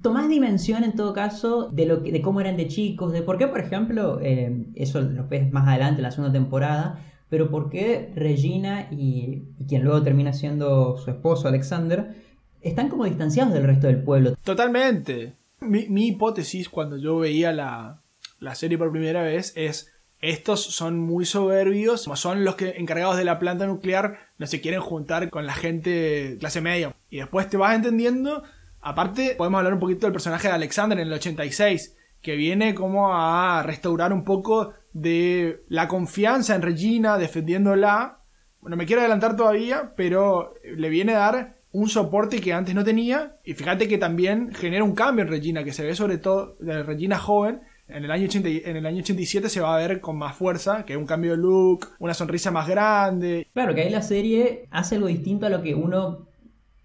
[0.00, 3.38] tomás dimensión en todo caso de lo que, de cómo eran de chicos, de por
[3.38, 7.70] qué, por ejemplo, eh, eso lo ves más adelante en la segunda temporada, pero por
[7.70, 12.14] qué Regina y, y quien luego termina siendo su esposo Alexander
[12.62, 14.36] están como distanciados del resto del pueblo.
[14.44, 15.34] Totalmente.
[15.60, 18.02] Mi, mi hipótesis cuando yo veía la,
[18.38, 23.24] la serie por primera vez es estos son muy soberbios, son los que encargados de
[23.24, 26.94] la planta nuclear, no se quieren juntar con la gente clase media.
[27.10, 28.44] Y después te vas entendiendo,
[28.82, 33.14] aparte podemos hablar un poquito del personaje de Alexander en el 86, que viene como
[33.14, 38.18] a restaurar un poco de la confianza en Regina, defendiéndola.
[38.60, 42.84] Bueno, me quiero adelantar todavía, pero le viene a dar un soporte que antes no
[42.84, 43.36] tenía.
[43.44, 46.82] Y fíjate que también genera un cambio en Regina, que se ve sobre todo de
[46.82, 47.62] Regina joven.
[47.88, 50.36] En el, año 80 y- en el año 87 se va a ver con más
[50.36, 53.48] fuerza, que un cambio de look, una sonrisa más grande.
[53.52, 56.28] Claro, que ahí la serie hace algo distinto a lo que uno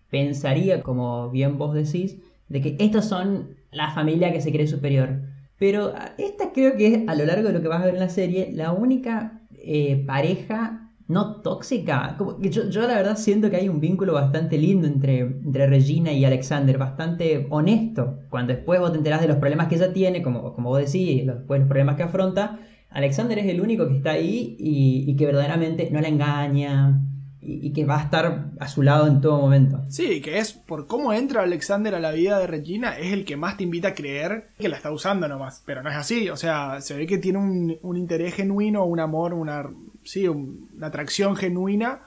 [0.09, 2.17] pensaría, como bien vos decís,
[2.49, 5.21] de que estos son la familia que se cree superior.
[5.59, 7.99] Pero esta creo que es, a lo largo de lo que vas a ver en
[7.99, 12.15] la serie, la única eh, pareja no tóxica.
[12.17, 16.11] Como yo, yo la verdad siento que hay un vínculo bastante lindo entre, entre Regina
[16.11, 18.19] y Alexander, bastante honesto.
[18.29, 21.25] Cuando después vos te enterás de los problemas que ella tiene, como, como vos decís,
[21.25, 25.15] los- después los problemas que afronta, Alexander es el único que está ahí y, y
[25.15, 27.01] que verdaderamente no la engaña
[27.47, 29.83] y, que va a estar a su lado en todo momento.
[29.87, 33.37] Sí, que es por cómo entra Alexander a la vida de Regina, es el que
[33.37, 35.63] más te invita a creer que la está usando nomás.
[35.65, 38.99] Pero no es así, o sea, se ve que tiene un, un interés genuino, un
[38.99, 39.63] amor, una,
[40.03, 42.01] sí, un- una atracción genuina.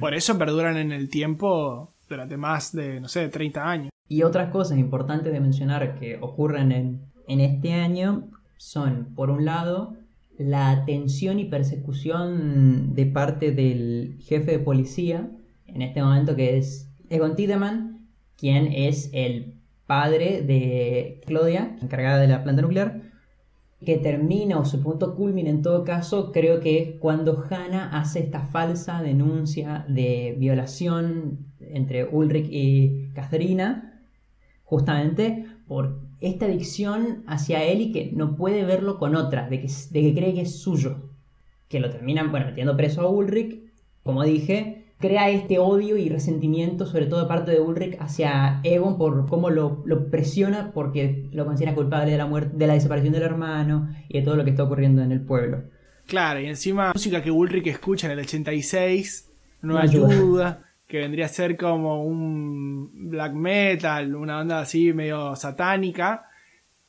[0.00, 3.90] Por eso perduran en el tiempo durante más de, no sé, 30 años.
[4.08, 8.24] Y otras cosas importantes de mencionar que ocurren en, en este año
[8.56, 9.94] son, por un lado,
[10.40, 15.30] la tensión y persecución de parte del jefe de policía,
[15.66, 19.54] en este momento que es Egon Tiedemann, quien es el
[19.86, 23.02] padre de Claudia, encargada de la planta nuclear,
[23.84, 28.20] que termina o su punto culmine en todo caso creo que es cuando Hannah hace
[28.20, 34.02] esta falsa denuncia de violación entre Ulrich y Katharina,
[34.64, 39.68] justamente por esta adicción hacia él y que no puede verlo con otra, de que,
[39.90, 40.96] de que cree que es suyo.
[41.68, 43.60] Que lo terminan, bueno, metiendo preso a Ulrich,
[44.02, 48.98] como dije, crea este odio y resentimiento, sobre todo de parte de Ulrich, hacia Egon
[48.98, 53.12] por cómo lo, lo presiona porque lo considera culpable de la muerte, de la desaparición
[53.14, 55.62] del hermano y de todo lo que está ocurriendo en el pueblo.
[56.06, 59.30] Claro, y encima la música que Ulrich escucha en el 86
[59.62, 60.08] no No ayuda.
[60.08, 66.26] ayuda, que vendría a ser como un black metal, una onda así medio satánica.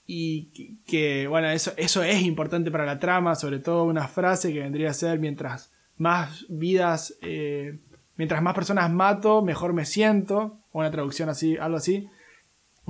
[0.08, 4.60] Y que, bueno, eso, eso es importante para la trama, sobre todo una frase que
[4.60, 7.78] vendría a ser mientras más vidas, eh,
[8.18, 12.10] mientras más personas mato, mejor me siento, o una traducción así, algo así,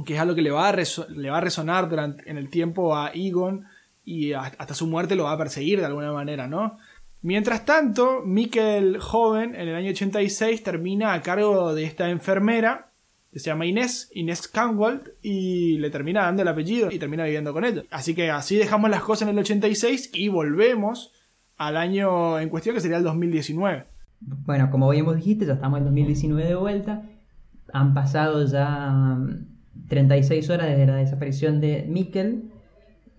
[0.06, 0.74] que es algo que le va a,
[1.10, 3.66] le va a resonar durante, en el tiempo a Egon
[4.06, 6.78] y hasta su muerte lo va a perseguir de alguna manera, ¿no?
[7.24, 12.92] Mientras tanto, Mikkel joven, en el año 86, termina a cargo de esta enfermera,
[13.32, 17.54] que se llama Inés, Inés Canwald, y le termina dando el apellido y termina viviendo
[17.54, 17.84] con ella.
[17.92, 21.14] Así que así dejamos las cosas en el 86 y volvemos
[21.58, 23.86] al año en cuestión, que sería el 2019.
[24.20, 27.04] Bueno, como bien vos dijiste, ya estamos en 2019 de vuelta.
[27.72, 32.52] Han pasado ya mm, 36 horas desde la desaparición de Mikkel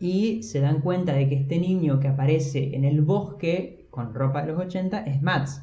[0.00, 4.40] y se dan cuenta de que este niño que aparece en el bosque con ropa
[4.42, 5.62] de los 80 es Mats.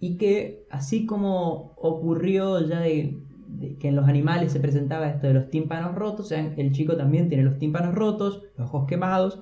[0.00, 5.48] Y que así como ocurrió ya que en los animales se presentaba esto de los
[5.48, 9.38] tímpanos rotos, o sea, el chico también tiene los tímpanos rotos, los ojos quemados,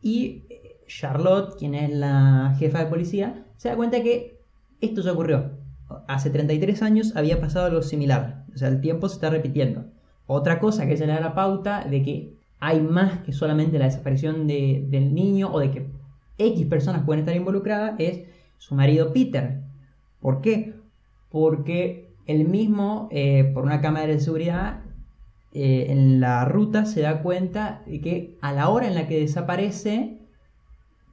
[0.00, 0.44] y
[0.86, 4.38] Charlotte, quien es la jefa de policía, se da cuenta que
[4.80, 5.50] esto ya ocurrió.
[6.06, 8.44] Hace 33 años había pasado algo similar.
[8.54, 9.84] O sea, el tiempo se está repitiendo.
[10.26, 13.86] Otra cosa que se le da la pauta de que hay más que solamente la
[13.86, 15.86] desaparición de- del niño o de que
[16.38, 18.22] X personas pueden estar involucradas es
[18.58, 19.60] su marido Peter.
[20.20, 20.74] ¿Por qué?
[21.30, 24.80] Porque él mismo, eh, por una cámara de seguridad,
[25.52, 29.18] eh, en la ruta se da cuenta de que a la hora en la que
[29.18, 30.18] desaparece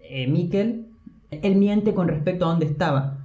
[0.01, 0.87] eh, Mikkel,
[1.31, 3.17] él miente con respecto a dónde estaba.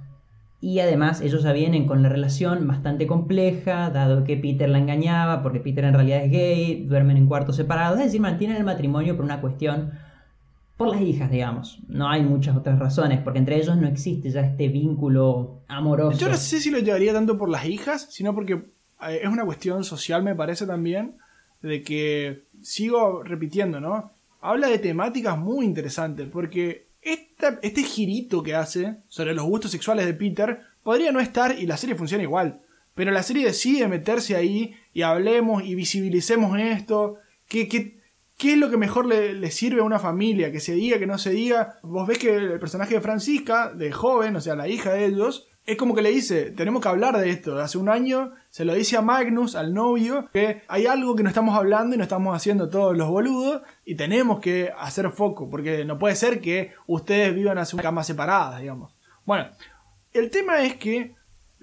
[0.61, 5.41] Y además ellos ya vienen con la relación bastante compleja, dado que Peter la engañaba,
[5.41, 9.15] porque Peter en realidad es gay, duermen en cuartos separados, es decir, mantienen el matrimonio
[9.15, 9.91] por una cuestión,
[10.85, 11.79] por las hijas, digamos.
[11.87, 16.17] No hay muchas otras razones, porque entre ellos no existe ya este vínculo amoroso.
[16.17, 19.45] Yo no sé si lo llevaría tanto por las hijas, sino porque eh, es una
[19.45, 21.15] cuestión social, me parece también,
[21.61, 24.11] de que sigo repitiendo, ¿no?
[24.41, 30.05] Habla de temáticas muy interesantes, porque esta- este girito que hace sobre los gustos sexuales
[30.05, 32.59] de Peter podría no estar y la serie funciona igual.
[32.95, 37.15] Pero la serie decide meterse ahí y hablemos y visibilicemos esto.
[37.47, 38.00] ¿Qué, qué,
[38.41, 40.51] qué es lo que mejor le, sirve a una familia?
[40.51, 41.77] Que se diga, que no se diga.
[41.83, 45.47] Vos ves que el personaje de Francisca, de joven, o sea, la hija de ellos,
[45.63, 47.59] es como que le dice, tenemos que hablar de esto.
[47.59, 51.29] Hace un año se lo dice a Magnus, al novio, que hay algo que no
[51.29, 55.85] estamos hablando y no estamos haciendo todos los boludos y tenemos que hacer foco, porque
[55.85, 58.95] no puede ser que ustedes vivan en una cama separadas, digamos.
[59.23, 59.49] Bueno,
[60.13, 61.13] el tema es que,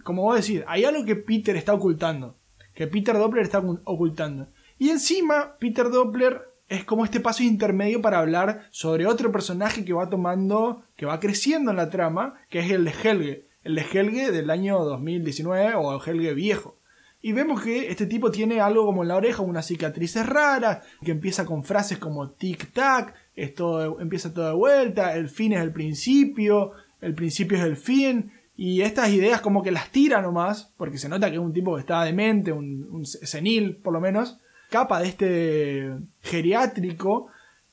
[0.04, 2.36] como vos decís, hay algo que Peter está ocultando,
[2.74, 4.46] que Peter Doppler está ocu- ocultando.
[4.78, 9.92] Y encima, Peter Doppler es como este paso intermedio para hablar sobre otro personaje que
[9.92, 13.44] va tomando, que va creciendo en la trama, que es el de Helge.
[13.64, 16.76] El de Helge del año 2019 o el Helge viejo.
[17.20, 21.10] Y vemos que este tipo tiene algo como en la oreja, unas cicatrices raras, que
[21.10, 26.72] empieza con frases como tic-tac, esto empieza todo de vuelta, el fin es el principio,
[27.00, 31.08] el principio es el fin, y estas ideas como que las tira nomás, porque se
[31.08, 34.38] nota que es un tipo que está demente, un, un senil por lo menos,
[34.70, 37.28] capa de este geriátrico,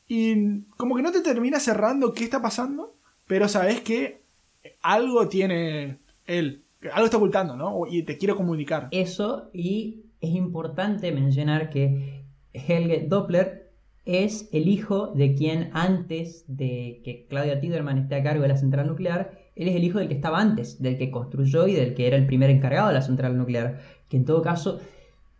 [0.07, 2.95] y como que no te termina cerrando qué está pasando,
[3.27, 4.21] pero sabes que
[4.81, 7.87] algo tiene él, algo está ocultando, ¿no?
[7.89, 8.87] Y te quiere comunicar.
[8.91, 13.71] Eso, y es importante mencionar que Helge Doppler
[14.05, 18.57] es el hijo de quien antes de que Claudia Tiderman esté a cargo de la
[18.57, 21.95] central nuclear, él es el hijo del que estaba antes, del que construyó y del
[21.95, 23.81] que era el primer encargado de la central nuclear.
[24.09, 24.79] Que en todo caso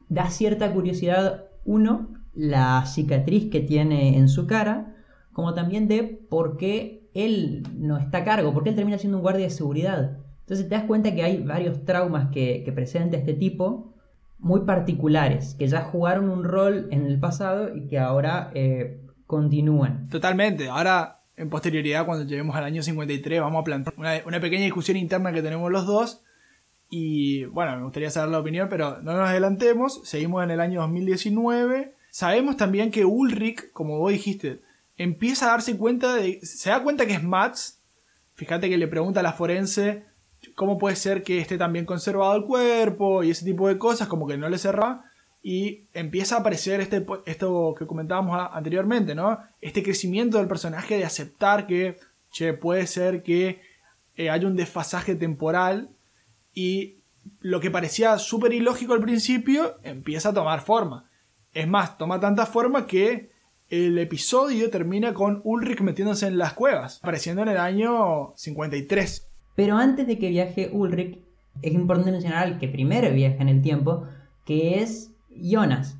[0.10, 4.96] da cierta curiosidad, uno, la cicatriz que tiene en su cara,
[5.34, 9.18] como también de por qué él no está a cargo, por qué él termina siendo
[9.18, 10.18] un guardia de seguridad.
[10.42, 13.94] Entonces te das cuenta que hay varios traumas que, que presenta este tipo,
[14.38, 20.08] muy particulares, que ya jugaron un rol en el pasado y que ahora eh, continúan.
[20.10, 20.70] Totalmente.
[20.70, 24.98] Ahora, en posterioridad, cuando lleguemos al año 53, vamos a plantear una, una pequeña discusión
[24.98, 26.25] interna que tenemos los dos.
[26.98, 30.00] Y bueno, me gustaría saber la opinión, pero no nos adelantemos.
[30.06, 31.94] Seguimos en el año 2019.
[32.10, 34.62] Sabemos también que Ulrich, como vos dijiste,
[34.96, 36.40] empieza a darse cuenta de.
[36.44, 37.82] Se da cuenta que es Mats.
[38.36, 40.06] Fíjate que le pregunta a la forense
[40.56, 44.08] cómo puede ser que esté tan bien conservado el cuerpo y ese tipo de cosas,
[44.08, 45.04] como que no le cerra.
[45.44, 49.38] Y empieza a aparecer este, esto que comentábamos anteriormente, ¿no?
[49.60, 51.98] Este crecimiento del personaje de aceptar que,
[52.32, 53.60] che, puede ser que
[54.16, 55.90] eh, haya un desfasaje temporal
[56.56, 56.96] y
[57.42, 61.10] lo que parecía súper ilógico al principio empieza a tomar forma.
[61.54, 63.30] Es más, toma tanta forma que
[63.70, 69.30] el episodio termina con Ulrich metiéndose en las cuevas, apareciendo en el año 53.
[69.56, 71.20] Pero antes de que viaje Ulrich,
[71.62, 74.06] es importante mencionar al que primero viaja en el tiempo,
[74.46, 75.98] que es Jonas.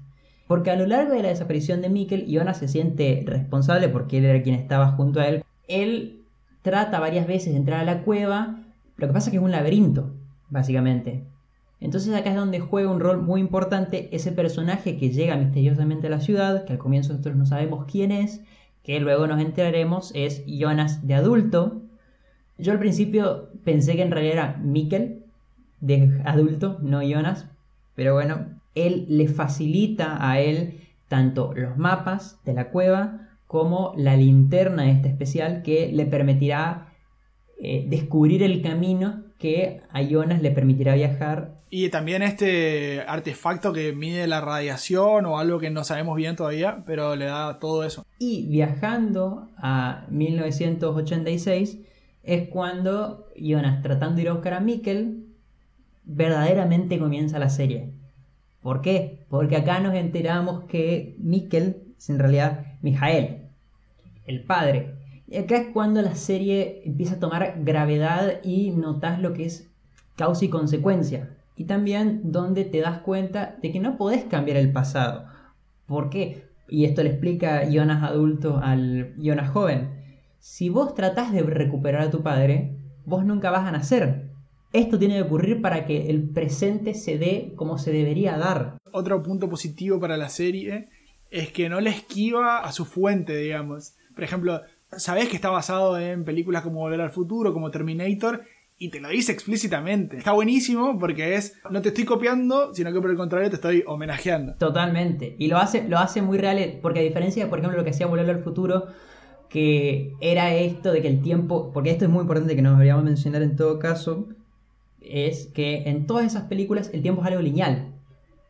[0.48, 4.26] Porque a lo largo de la desaparición de Mikkel, Jonas se siente responsable porque él
[4.26, 5.44] era quien estaba junto a él.
[5.68, 6.22] Él
[6.62, 8.64] trata varias veces de entrar a la cueva,
[8.98, 10.14] lo que pasa es que es un laberinto,
[10.50, 11.24] básicamente.
[11.80, 16.12] Entonces acá es donde juega un rol muy importante ese personaje que llega misteriosamente a
[16.12, 18.42] la ciudad, que al comienzo nosotros no sabemos quién es,
[18.84, 21.82] que luego nos enteraremos es Jonas de adulto,
[22.58, 25.24] yo al principio pensé que en realidad era Mikkel,
[25.82, 27.48] de adulto, no Jonas.
[27.96, 34.16] Pero bueno, él le facilita a él tanto los mapas de la cueva como la
[34.16, 36.94] linterna esta especial que le permitirá
[37.62, 41.56] eh, descubrir el camino que a Jonas le permitirá viajar.
[41.70, 46.84] Y también este artefacto que mide la radiación o algo que no sabemos bien todavía,
[46.86, 48.06] pero le da todo eso.
[48.20, 51.80] Y viajando a 1986
[52.24, 55.26] es cuando Jonas, tratando de ir a buscar a Mikkel,
[56.04, 57.92] verdaderamente comienza la serie.
[58.62, 59.26] ¿Por qué?
[59.30, 63.50] Porque acá nos enteramos que Mikkel es en realidad Mijael,
[64.26, 64.95] el padre.
[65.28, 69.70] Y acá es cuando la serie empieza a tomar gravedad y notas lo que es
[70.16, 71.36] causa y consecuencia.
[71.56, 75.26] Y también donde te das cuenta de que no podés cambiar el pasado.
[75.88, 76.50] ¿Por qué?
[76.68, 80.04] Y esto le explica Jonas adulto al Jonas joven.
[80.40, 84.30] Si vos tratás de recuperar a tu padre, vos nunca vas a nacer.
[84.74, 88.78] Esto tiene que ocurrir para que el presente se dé como se debería dar.
[88.92, 90.90] Otro punto positivo para la serie
[91.32, 93.96] es que no le esquiva a su fuente, digamos.
[94.14, 94.62] Por ejemplo,
[94.98, 98.44] sabés que está basado en películas como Volver al Futuro, como Terminator,
[98.78, 100.18] y te lo dice explícitamente.
[100.18, 103.84] Está buenísimo porque es, no te estoy copiando, sino que por el contrario te estoy
[103.88, 104.56] homenajeando.
[104.56, 105.36] Totalmente.
[105.40, 107.92] Y lo hace, lo hace muy real, porque a diferencia de, por ejemplo, lo que
[107.92, 108.88] hacía Volver al Futuro,
[109.50, 113.06] que era esto de que el tiempo, porque esto es muy importante que nos deberíamos
[113.06, 114.28] mencionar en todo caso,
[115.02, 117.94] es que en todas esas películas el tiempo es algo lineal.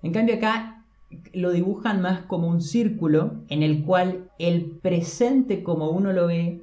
[0.01, 0.74] En cambio acá
[1.33, 6.61] lo dibujan más como un círculo en el cual el presente como uno lo ve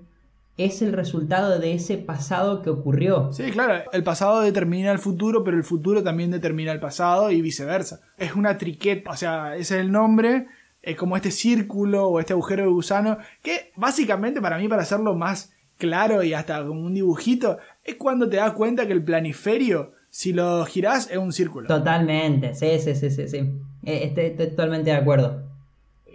[0.59, 3.33] es el resultado de ese pasado que ocurrió.
[3.33, 7.41] Sí, claro, el pasado determina el futuro, pero el futuro también determina el pasado y
[7.41, 8.01] viceversa.
[8.19, 10.47] Es una triqueta, o sea, ese es el nombre,
[10.83, 15.15] es como este círculo o este agujero de gusano, que básicamente para mí, para hacerlo
[15.15, 19.93] más claro y hasta como un dibujito, es cuando te das cuenta que el planiferio,
[20.15, 21.67] si lo girás, es un círculo.
[21.69, 23.39] Totalmente, sí, sí, sí, sí, sí.
[23.85, 25.43] Eh, Estoy, estoy totalmente de acuerdo.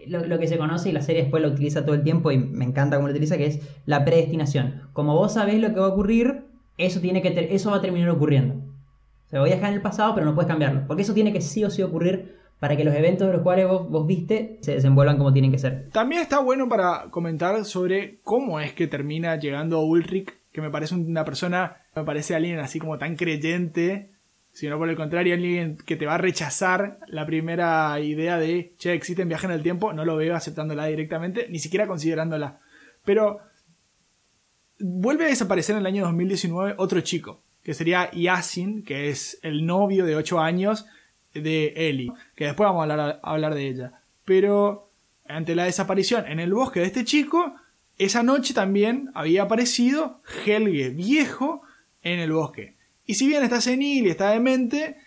[0.06, 2.38] Lo, lo que se conoce y la serie después lo utiliza todo el tiempo y
[2.38, 4.84] me encanta cómo lo utiliza, que es la predestinación.
[4.94, 6.44] Como vos sabés lo que va a ocurrir,
[6.78, 8.54] eso, tiene que ter- eso va a terminar ocurriendo.
[9.26, 10.84] O sea, voy a dejar en el pasado, pero no puedes cambiarlo.
[10.88, 13.68] Porque eso tiene que sí o sí ocurrir para que los eventos de los cuales
[13.68, 15.90] vos, vos viste se desenvuelvan como tienen que ser.
[15.92, 20.96] También está bueno para comentar sobre cómo es que termina llegando Ulrich, que me parece
[20.96, 24.10] una persona, me parece alguien así como tan creyente,
[24.52, 28.94] sino por el contrario, alguien que te va a rechazar la primera idea de, che,
[28.94, 32.60] existen viajes en el tiempo, no lo veo aceptándola directamente, ni siquiera considerándola.
[33.06, 33.38] Pero
[34.80, 39.64] vuelve a desaparecer en el año 2019 otro chico, que sería Yasin, que es el
[39.64, 40.88] novio de 8 años
[41.36, 44.02] de Ellie, que después vamos a hablar, a hablar de ella.
[44.26, 44.90] Pero
[45.28, 47.54] ante la desaparición en el bosque de este chico,
[47.98, 51.62] esa noche también había aparecido Helge viejo
[52.04, 52.76] en el bosque.
[53.06, 54.98] Y si bien está senil y está demente,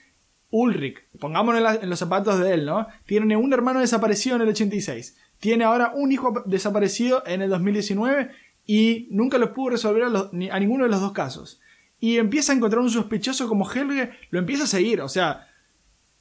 [0.51, 2.89] Ulrich, pongámonos en, los zapatos de él, ¿no?
[3.07, 5.17] Tiene un hermano desaparecido en el 86.
[5.39, 8.31] Tiene ahora un hijo desaparecido en el 2019
[8.67, 11.61] y nunca lo pudo resolver a, a ninguno de los dos casos.
[12.01, 15.01] Y empieza a encontrar un sospechoso como Helge, lo empieza a seguir.
[15.03, 15.47] O sea,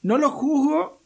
[0.03, 1.01] no lo juzgo,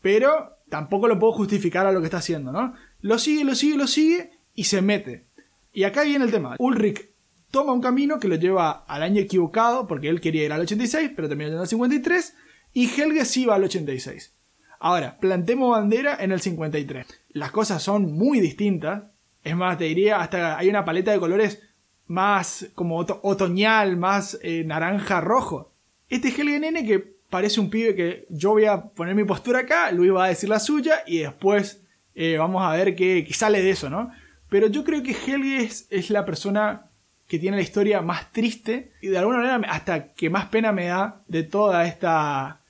[0.00, 2.74] pero tampoco lo puedo justificar a lo que está haciendo, ¿no?
[3.02, 5.26] Lo sigue, lo sigue, lo sigue y se mete.
[5.72, 6.56] Y acá viene el tema.
[6.58, 7.10] Ulrich
[7.50, 11.12] toma un camino que lo lleva al año equivocado, porque él quería ir al 86,
[11.16, 12.34] pero terminó yendo al 53,
[12.72, 14.34] y Helge sí va al 86.
[14.78, 17.06] Ahora, plantemos bandera en el 53.
[17.30, 19.04] Las cosas son muy distintas.
[19.44, 21.62] Es más, te diría, hasta hay una paleta de colores
[22.06, 25.72] más como oto- otoñal, más eh, naranja rojo
[26.08, 26.98] Este Helge nene que
[27.30, 30.48] parece un pibe que yo voy a poner mi postura acá, Luis va a decir
[30.48, 31.84] la suya y después
[32.16, 34.10] eh, vamos a ver qué, qué sale de eso, ¿no?
[34.50, 36.90] Pero yo creo que Helge es, la persona
[37.26, 40.86] que tiene la historia más triste y de alguna manera hasta que más pena me
[40.86, 42.60] da de toda esta,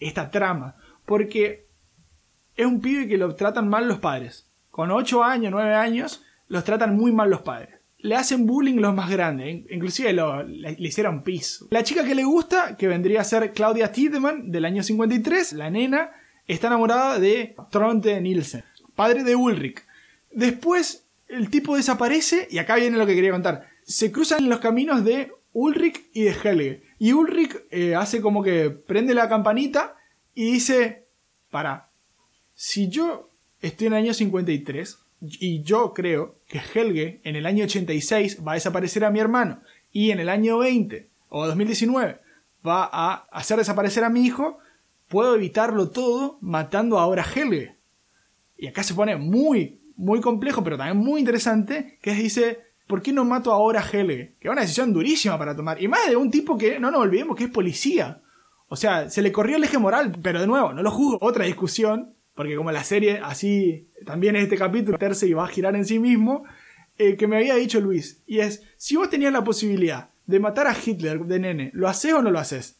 [0.00, 0.76] esta trama.
[1.06, 1.68] Porque
[2.56, 4.50] es un pibe que lo tratan mal los padres.
[4.70, 7.76] Con 8 años, 9 años, los tratan muy mal los padres.
[7.98, 10.22] Le hacen bullying los más grandes, inclusive le,
[10.76, 11.66] le hicieron piso.
[11.70, 15.70] La chica que le gusta, que vendría a ser Claudia Tiedemann del año 53, la
[15.70, 16.10] nena,
[16.46, 18.64] está enamorada de Tronte Nielsen,
[18.94, 19.84] padre de Ulrich.
[20.30, 23.68] Después el tipo desaparece y acá viene lo que quería contar.
[23.84, 26.82] Se cruzan los caminos de Ulrich y de Helge.
[26.98, 29.96] Y Ulrich eh, hace como que prende la campanita
[30.34, 31.06] y dice,
[31.50, 31.90] para,
[32.54, 37.64] si yo estoy en el año 53 y yo creo que Helge en el año
[37.64, 39.60] 86 va a desaparecer a mi hermano
[39.92, 42.20] y en el año 20 o 2019
[42.66, 44.58] va a hacer desaparecer a mi hijo,
[45.08, 47.76] puedo evitarlo todo matando ahora a Helge.
[48.56, 53.12] Y acá se pone muy, muy complejo, pero también muy interesante, que dice, ¿por qué
[53.12, 54.36] no mato ahora a Helge?
[54.40, 55.82] Que es una decisión durísima para tomar.
[55.82, 58.22] Y más de un tipo que, no nos olvidemos, que es policía.
[58.68, 61.18] O sea, se le corrió el eje moral, pero de nuevo, no lo juzgo.
[61.20, 65.74] Otra discusión, porque como la serie, así, también este capítulo terce y va a girar
[65.74, 66.44] en sí mismo,
[66.96, 68.22] eh, que me había dicho Luis.
[68.26, 72.12] Y es, si vos tenías la posibilidad de matar a Hitler de nene, ¿lo haces
[72.12, 72.76] o no lo haces?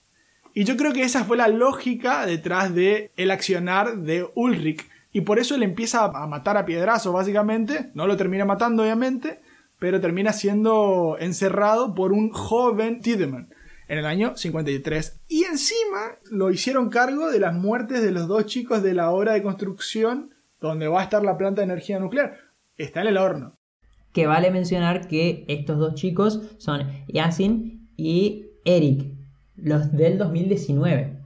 [0.54, 4.86] Y yo creo que esa fue la lógica detrás de accionar de Ulrich.
[5.12, 7.90] Y por eso él empieza a matar a piedrazos, básicamente.
[7.94, 9.40] No lo termina matando, obviamente.
[9.78, 13.48] Pero termina siendo encerrado por un joven Tiedemann
[13.88, 15.20] en el año 53.
[15.28, 19.32] Y encima lo hicieron cargo de las muertes de los dos chicos de la obra
[19.32, 22.38] de construcción donde va a estar la planta de energía nuclear.
[22.76, 23.54] Está en el horno.
[24.12, 29.12] Que vale mencionar que estos dos chicos son Yasin y Eric,
[29.56, 31.17] los del 2019.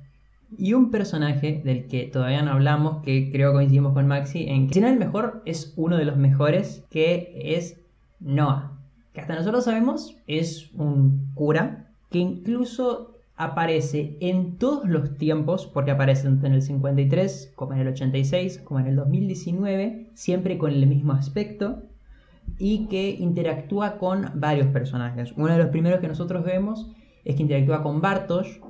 [0.58, 4.74] Y un personaje del que todavía no hablamos, que creo coincidimos con Maxi, en que
[4.74, 7.80] si no el mejor, es uno de los mejores, que es
[8.20, 8.78] Noah.
[9.12, 15.90] Que hasta nosotros sabemos es un cura que incluso aparece en todos los tiempos, porque
[15.90, 20.72] aparece tanto en el 53, como en el 86, como en el 2019, siempre con
[20.72, 21.82] el mismo aspecto,
[22.58, 25.32] y que interactúa con varios personajes.
[25.36, 26.92] Uno de los primeros que nosotros vemos
[27.24, 28.60] es que interactúa con Bartosz,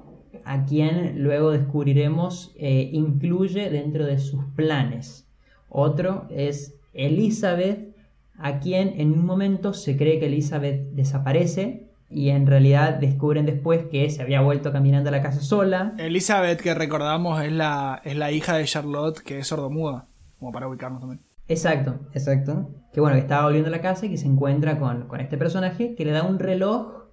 [0.45, 5.29] a quien luego descubriremos eh, incluye dentro de sus planes.
[5.69, 7.95] Otro es Elizabeth,
[8.39, 13.87] a quien en un momento se cree que Elizabeth desaparece y en realidad descubren después
[13.87, 15.95] que se había vuelto caminando a la casa sola.
[15.99, 20.69] Elizabeth, que recordamos, es la, es la hija de Charlotte, que es sordomuda, como para
[20.69, 21.21] ubicarnos también.
[21.49, 22.71] Exacto, exacto.
[22.93, 25.39] Que bueno, que estaba volviendo a la casa y que se encuentra con, con este
[25.39, 27.05] personaje que le da un reloj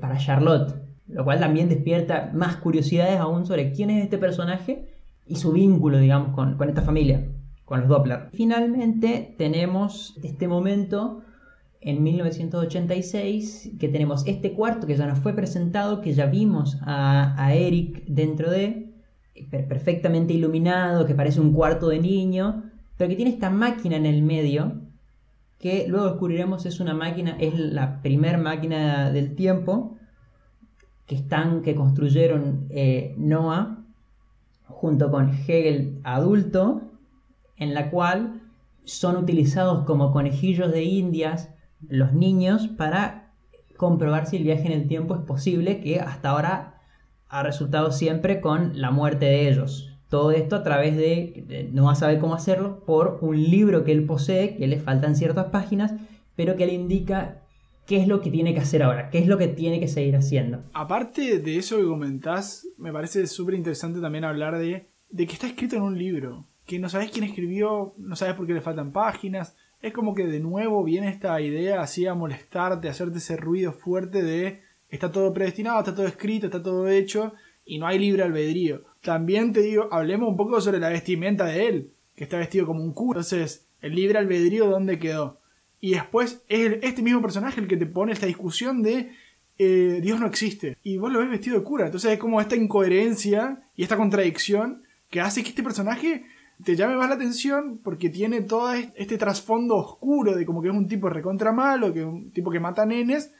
[0.00, 0.74] para Charlotte,
[1.12, 4.86] lo cual también despierta más curiosidades aún sobre quién es este personaje
[5.26, 7.24] y su vínculo, digamos, con, con esta familia,
[7.64, 8.28] con los Doppler.
[8.32, 11.22] Finalmente tenemos este momento
[11.80, 17.34] en 1986 que tenemos este cuarto que ya nos fue presentado, que ya vimos a,
[17.42, 18.90] a Eric dentro de,
[19.50, 22.64] per- perfectamente iluminado, que parece un cuarto de niño,
[22.96, 24.82] pero que tiene esta máquina en el medio,
[25.58, 29.96] que luego descubriremos es una máquina, es la primer máquina del tiempo,
[31.10, 33.78] que están, que construyeron eh, Noah
[34.66, 36.82] junto con Hegel adulto,
[37.56, 38.42] en la cual
[38.84, 41.50] son utilizados como conejillos de indias
[41.88, 43.32] los niños para
[43.76, 46.80] comprobar si el viaje en el tiempo es posible, que hasta ahora
[47.28, 49.98] ha resultado siempre con la muerte de ellos.
[50.08, 53.90] Todo esto a través de, no va a saber cómo hacerlo, por un libro que
[53.90, 55.92] él posee, que le faltan ciertas páginas,
[56.36, 57.40] pero que le indica
[57.90, 60.14] qué es lo que tiene que hacer ahora, qué es lo que tiene que seguir
[60.14, 60.62] haciendo.
[60.72, 65.48] Aparte de eso que comentás, me parece súper interesante también hablar de, de que está
[65.48, 68.92] escrito en un libro, que no sabes quién escribió, no sabes por qué le faltan
[68.92, 69.56] páginas.
[69.82, 73.72] Es como que de nuevo viene esta idea así a molestarte, a hacerte ese ruido
[73.72, 77.32] fuerte de está todo predestinado, está todo escrito, está todo hecho
[77.64, 78.84] y no hay libre albedrío.
[79.02, 82.84] También te digo, hablemos un poco sobre la vestimenta de él, que está vestido como
[82.84, 83.22] un cura.
[83.22, 85.39] Entonces, el libre albedrío, ¿dónde quedó?
[85.80, 89.12] Y después es este mismo personaje el que te pone esta discusión de
[89.58, 90.76] eh, Dios no existe.
[90.82, 91.86] Y vos lo ves vestido de cura.
[91.86, 96.24] Entonces es como esta incoherencia y esta contradicción que hace que este personaje
[96.64, 100.68] te llame más la atención porque tiene todo es- este trasfondo oscuro de como que
[100.68, 103.32] es un tipo recontra malo, que es un tipo que mata nenes.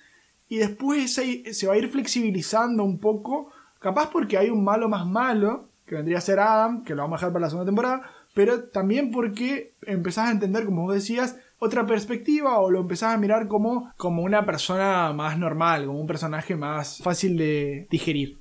[0.49, 3.51] Y después se, se va a ir flexibilizando un poco.
[3.78, 7.16] Capaz porque hay un malo más malo, que vendría a ser Adam, que lo vamos
[7.16, 8.03] a dejar para la segunda temporada.
[8.34, 13.19] Pero también porque empezás a entender, como vos decías, otra perspectiva o lo empezás a
[13.19, 18.39] mirar como, como una persona más normal, como un personaje más fácil de digerir.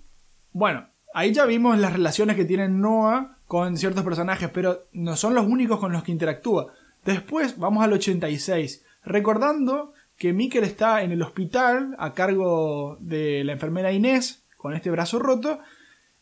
[0.53, 5.35] Bueno, ahí ya vimos las relaciones que tiene Noah con ciertos personajes, pero no son
[5.35, 6.73] los únicos con los que interactúa.
[7.03, 13.51] Después vamos al 86, recordando que Mikkel está en el hospital a cargo de la
[13.51, 15.59] enfermera Inés con este brazo roto,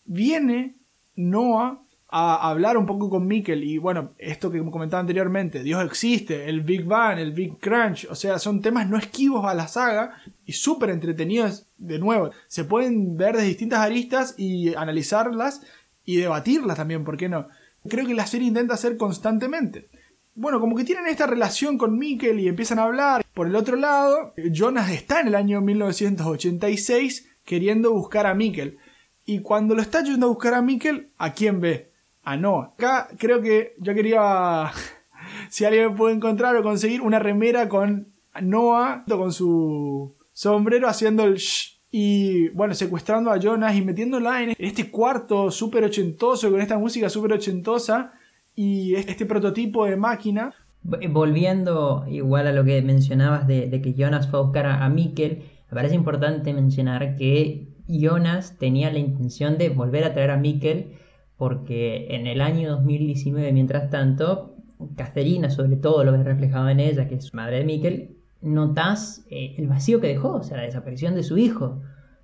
[0.05, 0.75] viene
[1.15, 1.79] Noah
[2.09, 6.61] a hablar un poco con Mikkel y bueno, esto que comentaba anteriormente, Dios existe, el
[6.61, 10.53] Big Bang, el Big Crunch, o sea, son temas no esquivos a la saga y
[10.53, 12.31] súper entretenidos de nuevo.
[12.47, 15.61] Se pueden ver de distintas aristas y analizarlas
[16.05, 17.49] y debatirlas también, ¿por qué no?
[17.89, 19.89] Creo que la serie intenta hacer constantemente.
[20.33, 23.25] Bueno, como que tienen esta relación con Mikkel y empiezan a hablar.
[23.33, 28.77] Por el otro lado, Jonas está en el año 1986 queriendo buscar a Mikkel.
[29.25, 31.91] Y cuando lo está yendo a buscar a Mikkel, ¿a quién ve?
[32.27, 32.73] A Noah.
[32.73, 34.69] Acá creo que yo quería,
[35.49, 38.09] si alguien puede encontrar o conseguir una remera con
[38.41, 44.55] Noah, con su sombrero haciendo el shh, y bueno, secuestrando a Jonas y metiéndola en
[44.59, 48.11] este cuarto súper ochentoso, con esta música súper ochentosa
[48.53, 50.53] y este prototipo de máquina.
[50.83, 54.89] Volviendo igual a lo que mencionabas de, de que Jonas fue a buscar a, a
[54.89, 60.37] Mikkel, me parece importante mencionar que Jonas tenía la intención de volver a traer a
[60.37, 61.06] Mikkel
[61.37, 64.55] porque en el año 2019, mientras tanto,
[64.95, 69.55] Casterina, sobre todo lo que reflejaba en ella, que es madre de Mikkel, notas eh,
[69.57, 71.81] el vacío que dejó, o sea, la desaparición de su hijo.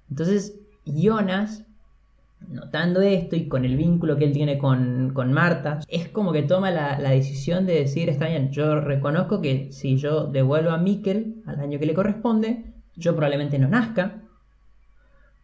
[0.10, 1.66] Entonces, Jonas,
[2.48, 6.44] notando esto y con el vínculo que él tiene con, con Marta, es como que
[6.44, 10.78] toma la, la, decisión de decir, está bien, yo reconozco que si yo devuelvo a
[10.78, 14.24] Mikkel al año que le corresponde, yo probablemente no nazca,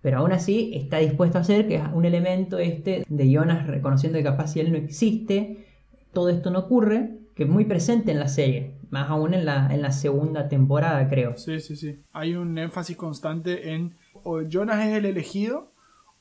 [0.02, 4.18] pero aún así está dispuesto a hacer que es un elemento este de Jonas reconociendo
[4.18, 5.68] que capaz si él no existe,
[6.14, 9.74] todo esto no ocurre, que es muy presente en la serie, más aún en la,
[9.74, 11.38] en la segunda temporada creo.
[11.38, 12.00] Sí, sí, sí.
[12.12, 15.72] Hay un énfasis constante en o Jonas es el elegido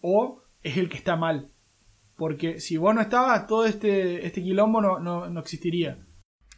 [0.01, 1.51] o es el que está mal.
[2.16, 5.99] Porque si vos no estabas, todo este, este quilombo no, no, no existiría.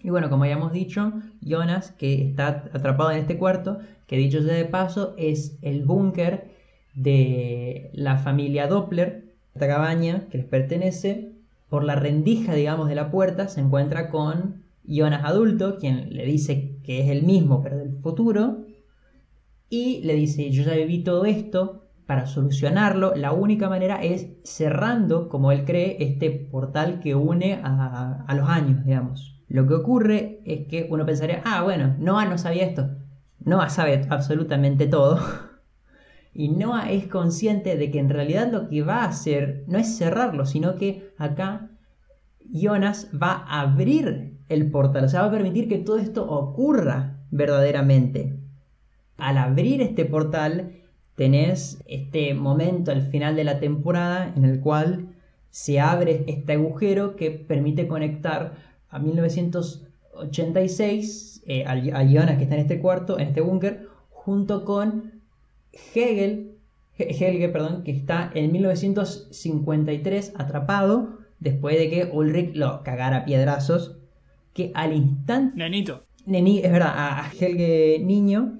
[0.02, 1.12] Y bueno, como habíamos dicho,
[1.42, 6.49] Jonas, que está atrapado en este cuarto, que dicho sea de paso, es el búnker
[6.94, 11.32] de la familia Doppler, esta cabaña que les pertenece,
[11.68, 16.76] por la rendija, digamos, de la puerta se encuentra con Jonas adulto, quien le dice
[16.82, 18.64] que es el mismo, pero del futuro,
[19.68, 25.28] y le dice, yo ya viví todo esto, para solucionarlo, la única manera es cerrando,
[25.28, 29.40] como él cree, este portal que une a, a los años, digamos.
[29.46, 32.88] Lo que ocurre es que uno pensaría, ah, bueno, Noah no sabía esto.
[33.44, 35.20] Noah sabe absolutamente todo.
[36.32, 39.96] Y Noah es consciente de que en realidad lo que va a hacer no es
[39.96, 41.70] cerrarlo, sino que acá
[42.52, 47.18] Jonas va a abrir el portal, o sea, va a permitir que todo esto ocurra
[47.30, 48.36] verdaderamente.
[49.16, 50.72] Al abrir este portal,
[51.14, 55.14] tenés este momento al final de la temporada en el cual
[55.50, 58.54] se abre este agujero que permite conectar
[58.88, 65.19] a 1986 eh, a, Jonas que está en este cuarto, en este búnker, junto con
[65.72, 66.56] Hegel,
[66.96, 73.96] Helge, perdón, que está en 1953 atrapado después de que Ulrich lo cagara a piedrazos,
[74.52, 75.56] que al instante...
[75.56, 76.04] Nenito.
[76.26, 78.58] Neni, es verdad, a Helge niño,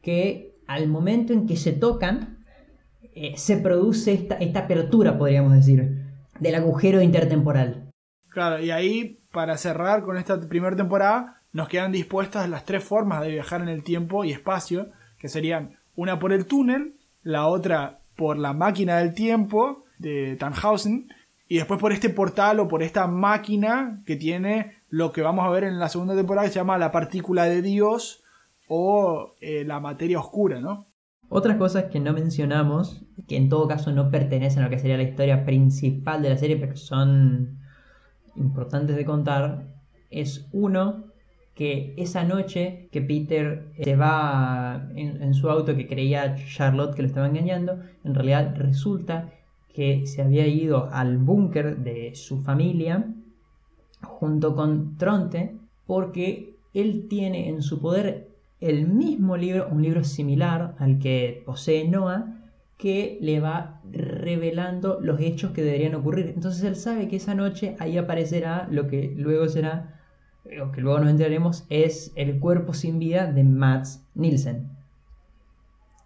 [0.00, 2.44] que al momento en que se tocan,
[3.14, 6.02] eh, se produce esta, esta apertura, podríamos decir,
[6.38, 7.90] del agujero intertemporal.
[8.28, 13.22] Claro, y ahí, para cerrar con esta primera temporada, nos quedan dispuestas las tres formas
[13.22, 18.00] de viajar en el tiempo y espacio, que serían una por el túnel, la otra
[18.16, 21.08] por la máquina del tiempo de Tannhausen,
[21.48, 25.50] y después por este portal o por esta máquina que tiene lo que vamos a
[25.50, 28.22] ver en la segunda temporada que se llama la partícula de Dios
[28.68, 30.86] o eh, la materia oscura, ¿no?
[31.28, 34.96] Otras cosas que no mencionamos, que en todo caso no pertenecen a lo que sería
[34.96, 37.58] la historia principal de la serie, pero son
[38.36, 39.66] importantes de contar,
[40.10, 41.06] es uno,
[41.54, 47.08] que esa noche que Peter se va en, su auto que creía Charlotte que lo
[47.08, 49.30] estaba engañando, en realidad resulta
[49.72, 53.06] que se había ido al búnker de su familia
[54.02, 58.28] junto con Tronte porque él tiene en su poder
[58.60, 62.40] el mismo libro, un libro similar al que posee Noah,
[62.78, 66.32] que le va revelando los hechos que deberían ocurrir.
[66.34, 70.00] Entonces él sabe que esa noche ahí aparecerá lo que luego será
[70.44, 74.68] que luego nos enteraremos es El cuerpo sin vida de Mats Nielsen.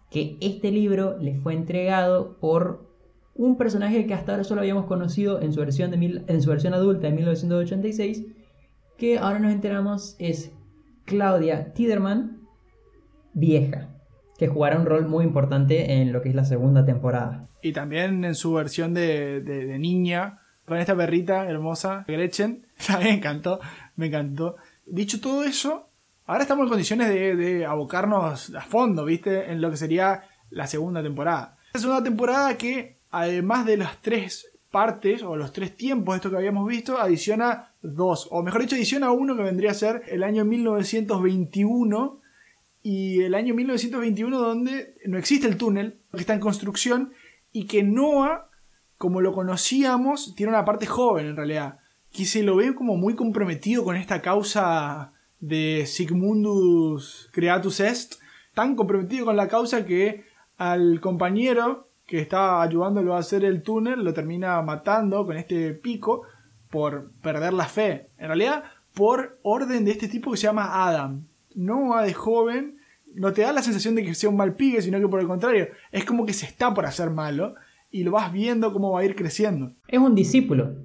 [0.09, 2.87] Que este libro le fue entregado por
[3.35, 6.49] un personaje que hasta ahora solo habíamos conocido en su versión, de mil, en su
[6.49, 8.25] versión adulta de 1986,
[8.97, 10.51] que ahora nos enteramos es
[11.05, 12.39] Claudia Tiderman,
[13.33, 13.89] vieja.
[14.37, 17.47] que jugará un rol muy importante en lo que es la segunda temporada.
[17.61, 22.65] Y también en su versión de, de- de niña, con esta perrita hermosa, Gretchen.
[22.87, 23.59] También encantó,
[23.99, 24.55] me encantó.
[24.85, 25.89] Dicho todo eso,
[26.25, 29.51] ahora estamos en condiciones de, abocarnos a fondo, ¿viste?
[29.51, 31.57] En lo que sería la segunda temporada.
[31.73, 36.37] La segunda temporada que, además de las tres partes o los tres tiempos esto que
[36.37, 40.45] habíamos visto, adiciona dos, o mejor dicho, adiciona uno que vendría a ser el año
[40.45, 42.21] 1921
[42.81, 47.13] y el año 1921 donde no existe el túnel, que está en construcción
[47.51, 48.49] y que Noah,
[48.97, 51.79] como lo conocíamos, tiene una parte joven en realidad,
[52.11, 58.15] que se lo ve como muy comprometido con esta causa de Sigmundus Creatus Est,
[58.53, 60.25] tan comprometido con la causa que
[60.57, 66.23] al compañero que está ayudándolo a hacer el túnel lo termina matando con este pico
[66.69, 68.09] por perder la fe.
[68.17, 71.25] En realidad, por orden de este tipo que se llama Adam.
[71.55, 72.79] Noah de joven
[73.13, 75.27] no te da la sensación de que sea un mal pibe, sino que por el
[75.27, 77.55] contrario, es como que se está por hacer malo
[77.91, 79.73] y lo vas viendo cómo va a ir creciendo.
[79.87, 80.75] Es un discípulo.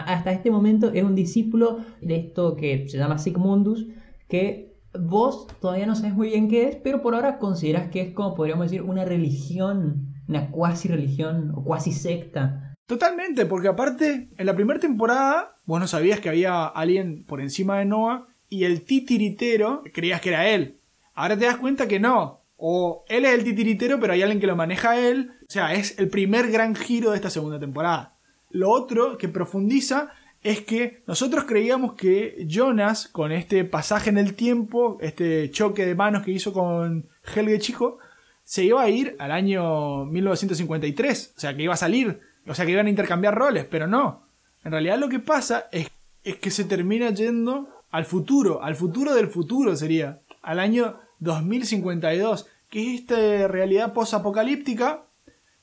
[0.00, 3.86] Hasta este momento es un discípulo de esto que se llama Sigmundus,
[4.28, 8.14] que vos todavía no sabes muy bien qué es, pero por ahora consideras que es
[8.14, 12.74] como podríamos decir una religión, una cuasi religión o cuasi secta.
[12.86, 17.78] Totalmente, porque aparte, en la primera temporada, vos no sabías que había alguien por encima
[17.78, 20.78] de Noah y el titiritero creías que era él.
[21.14, 22.42] Ahora te das cuenta que no.
[22.56, 25.32] O él es el titiritero, pero hay alguien que lo maneja él.
[25.42, 28.13] O sea, es el primer gran giro de esta segunda temporada.
[28.54, 34.34] Lo otro que profundiza es que nosotros creíamos que Jonas, con este pasaje en el
[34.34, 37.98] tiempo, este choque de manos que hizo con Helge Chico,
[38.44, 41.34] se iba a ir al año 1953.
[41.36, 42.20] O sea, que iba a salir.
[42.46, 44.28] O sea, que iban a intercambiar roles, pero no.
[44.62, 45.90] En realidad lo que pasa es,
[46.22, 52.46] es que se termina yendo al futuro, al futuro del futuro sería, al año 2052,
[52.70, 55.06] que es esta realidad posapocalíptica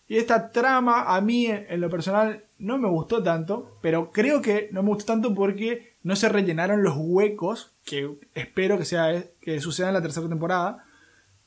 [0.09, 4.69] y esta trama a mí en lo personal no me gustó tanto, pero creo que
[4.71, 9.59] no me gustó tanto porque no se rellenaron los huecos que espero que sea que
[9.59, 10.85] suceda en la tercera temporada,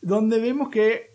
[0.02, 1.14] donde vemos que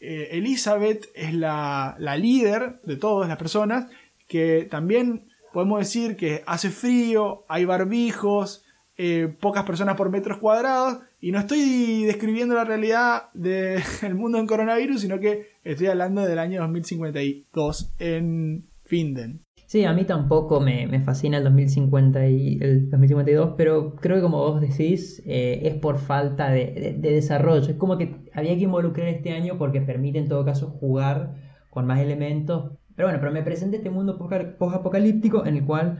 [0.00, 3.86] eh, Elizabeth es la, la líder de todas las personas,
[4.28, 8.64] que también podemos decir que hace frío, hay barbijos,
[8.96, 14.46] eh, pocas personas por metros cuadrados, y no estoy describiendo la realidad del mundo en
[14.46, 19.44] coronavirus, sino que estoy hablando del año 2052 en Finden.
[19.66, 24.22] Sí, a mí tampoco me, me fascina el, 2050 y el 2052, pero creo que
[24.22, 27.68] como vos decís, eh, es por falta de, de- de desarrollo.
[27.70, 31.34] Es como que había que involucrar este año porque permite en todo caso jugar
[31.70, 32.72] con más elementos.
[32.94, 35.98] Pero bueno, pero me presenta este mundo poca- post-apocalíptico en el cual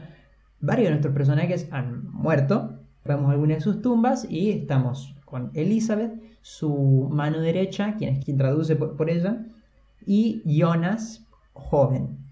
[0.59, 2.79] varios de nuestros personajes han muerto.
[3.03, 8.37] Vemos algunas de sus tumbas y estamos con Elizabeth, su mano derecha, quien es quien
[8.37, 9.45] traduce por ella,
[10.05, 12.24] y Jonas, joven.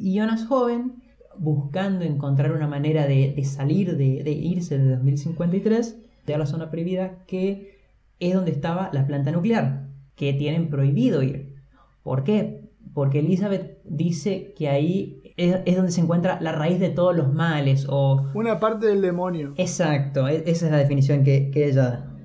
[0.00, 1.02] Y Jonas joven,
[1.38, 6.46] buscando encontrar una manera de, de salir, de, de irse de 2053, de a la
[6.46, 7.78] zona prohibida, que
[8.20, 11.54] es donde estaba la planta nuclear, que tienen prohibido ir.
[12.02, 12.68] ¿Por qué?
[12.94, 17.32] Porque Elizabeth dice que ahí es, es donde se encuentra la raíz de todos los
[17.32, 19.54] males, o Una parte del demonio.
[19.56, 22.16] Exacto, e- esa es la definición que, que ella da.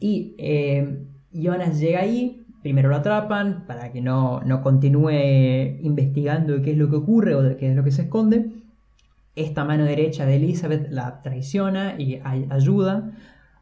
[0.00, 5.10] Y eh, Jonas llega ahí, primero lo atrapan para que no, no continúe
[5.82, 8.46] investigando qué es lo que ocurre o de qué es lo que se esconde.
[9.36, 13.12] Esta mano derecha de Elizabeth la traiciona y ay- ayuda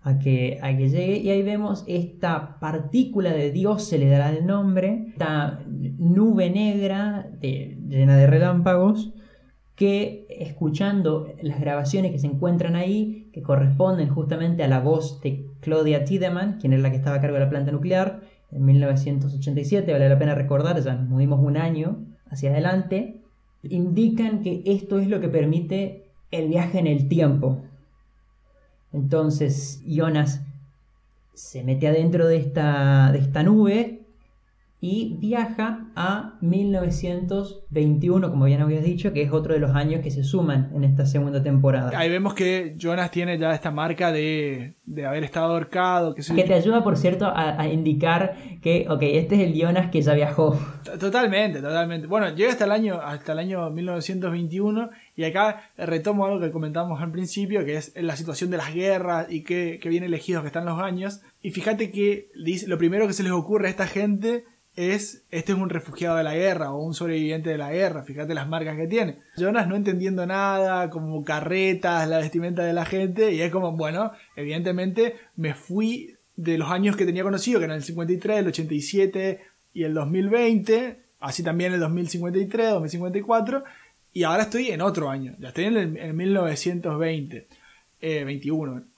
[0.05, 1.17] a que, a que llegue.
[1.19, 5.59] Y ahí vemos esta partícula de Dios, se le dará el nombre, esta
[5.99, 9.15] nube negra llena de relámpagos
[9.75, 15.45] que escuchando las grabaciones que se encuentran ahí, que corresponden justamente a la voz de
[15.59, 18.21] Claudia Tiedemann, quien es la que estaba a cargo de la planta nuclear,
[18.53, 23.21] en 1987, vale la pena recordar, ya nos movimos un año hacia adelante,
[23.63, 27.63] indican que esto es lo que permite el viaje en el tiempo.
[28.93, 30.43] Entonces Jonas
[31.35, 34.02] se mete adentro de esta, de esta nube
[34.85, 40.11] y viaja a 1921, como bien habías dicho, que es otro de los años que
[40.11, 41.97] se suman en esta segunda temporada.
[41.97, 46.15] Ahí vemos que Jonas tiene ya esta marca de, de haber estado ahorcado.
[46.15, 49.55] Que, se- Que te ayuda, por cierto, a, a indicar que, ok, este es el
[49.55, 50.59] Jonas que ya viajó.
[50.99, 52.07] Totalmente, totalmente.
[52.09, 57.01] Bueno, llega hasta el año, hasta el año 1921 y acá retomo algo que comentamos
[57.01, 60.49] al principio, que es la situación de las guerras y qué, qué bien elegidos que
[60.49, 61.21] están los años.
[61.41, 62.31] Y fíjate que
[62.67, 64.45] lo primero que se les ocurre a esta gente
[64.75, 68.35] es, este es un refugiado de la guerra o un sobreviviente de la guerra, fíjate
[68.35, 69.19] las marcas que tiene.
[69.37, 74.13] Jonas no entendiendo nada, como carretas, la vestimenta de la gente, y es como, bueno,
[74.35, 79.41] evidentemente me fui de los años que tenía conocido, que eran el 53, el 87
[79.75, 83.65] y el 2020, así también el 2053, 2054,
[84.15, 87.47] y ahora estoy en otro año, ya estoy en el en 1920,
[88.01, 88.92] eh, 21.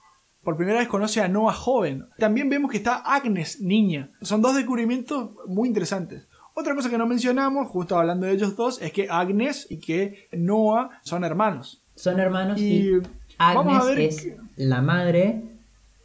[0.44, 2.06] Por primera vez conoce a Noah joven.
[2.18, 4.10] También vemos que está Agnes niña.
[4.20, 6.26] Son dos descubrimientos muy interesantes.
[6.54, 10.28] Otra cosa que no mencionamos, justo hablando de ellos dos, es que Agnes y que
[10.32, 11.82] Noah son hermanos.
[11.96, 12.90] Son hermanos y, Y
[13.38, 15.42] vamos a Agnes ver es que- la madre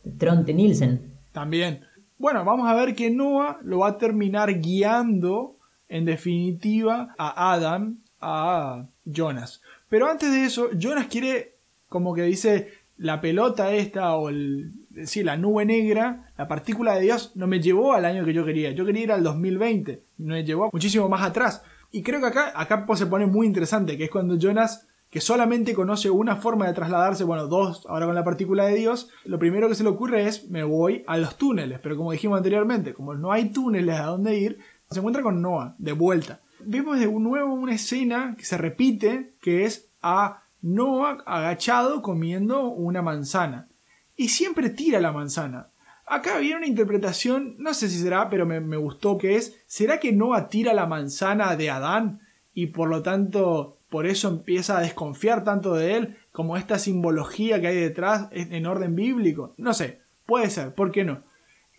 [0.03, 1.13] de Tronte Nielsen.
[1.33, 1.81] También.
[2.17, 5.55] Bueno, vamos a ver que Noah lo va a terminar guiando,
[5.87, 9.61] en definitiva, a Adam, a Jonas.
[9.89, 11.55] Pero antes de eso, Jonas quiere,
[11.89, 12.69] como que dice,
[12.99, 14.73] la pelota esta o el,
[15.05, 18.45] sí, la nube negra, la partícula de Dios, no me llevó al año que yo
[18.45, 18.71] quería.
[18.71, 21.63] Yo quería ir al 2020, me llevó muchísimo más atrás.
[21.91, 25.21] Y creo que acá, acá pues, se pone muy interesante, que es cuando Jonas que
[25.21, 29.39] solamente conoce una forma de trasladarse, bueno, dos, ahora con la partícula de Dios, lo
[29.39, 32.93] primero que se le ocurre es me voy a los túneles, pero como dijimos anteriormente,
[32.93, 34.59] como no hay túneles a dónde ir,
[34.91, 36.41] se encuentra con Noah, de vuelta.
[36.59, 43.01] Vemos de nuevo una escena que se repite, que es a Noah agachado comiendo una
[43.01, 43.67] manzana.
[44.15, 45.69] Y siempre tira la manzana.
[46.05, 49.99] Acá viene una interpretación, no sé si será, pero me, me gustó que es, ¿será
[49.99, 52.21] que Noah tira la manzana de Adán
[52.53, 57.59] y por lo tanto por eso empieza a desconfiar tanto de él, como esta simbología
[57.59, 59.53] que hay detrás en orden bíblico.
[59.57, 61.23] No sé, puede ser, ¿por qué no?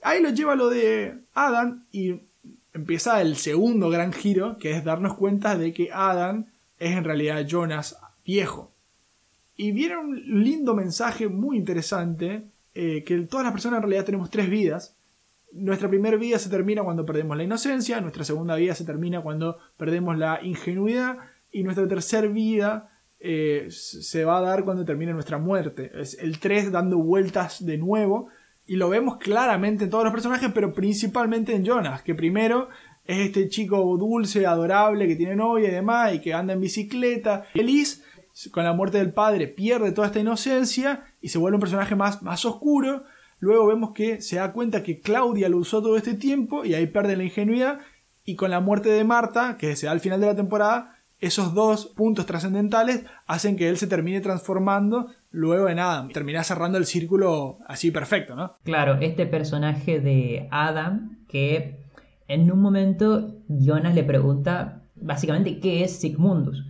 [0.03, 2.21] Ahí lo lleva lo de Adán y
[2.75, 7.47] empieza el segundo gran giro, que es darnos cuenta de que Adán es en realidad
[7.47, 8.73] Jonas viejo.
[9.57, 14.31] Y viene un lindo mensaje muy interesante, eh, que todas las personas en realidad tenemos
[14.31, 14.97] tres vidas.
[15.53, 19.59] Nuestra primera vida se termina cuando perdemos la inocencia, nuestra segunda vida se termina cuando
[19.77, 21.19] perdemos la ingenuidad
[21.53, 25.91] y nuestra tercera vida eh, se va a dar cuando termine nuestra muerte.
[25.95, 28.29] Es el 3 dando vueltas de nuevo
[28.67, 32.69] y lo vemos claramente en todos los personajes, pero principalmente en Jonas, que primero
[33.05, 37.45] es este chico dulce, adorable, que tiene novia y demás, y que anda en bicicleta,
[37.53, 38.05] feliz,
[38.53, 42.23] con la muerte del padre pierde toda esta inocencia y se vuelve un personaje más,
[42.23, 43.05] más oscuro.
[43.39, 46.87] Luego vemos que se da cuenta que Claudia lo usó todo este tiempo y ahí
[46.87, 47.81] pierde la ingenuidad.
[48.25, 51.55] Y con la muerte de Marta, que se da al final de la temporada, esos
[51.55, 56.11] dos puntos trascendentales hacen que él se termine transformando luego en Adam.
[56.11, 58.57] Termina cerrando el círculo así perfecto, ¿no?
[58.65, 61.80] Claro, este personaje de Adam que
[62.31, 66.65] en un momento Jonas le pregunta básicamente qué es Sigmundus.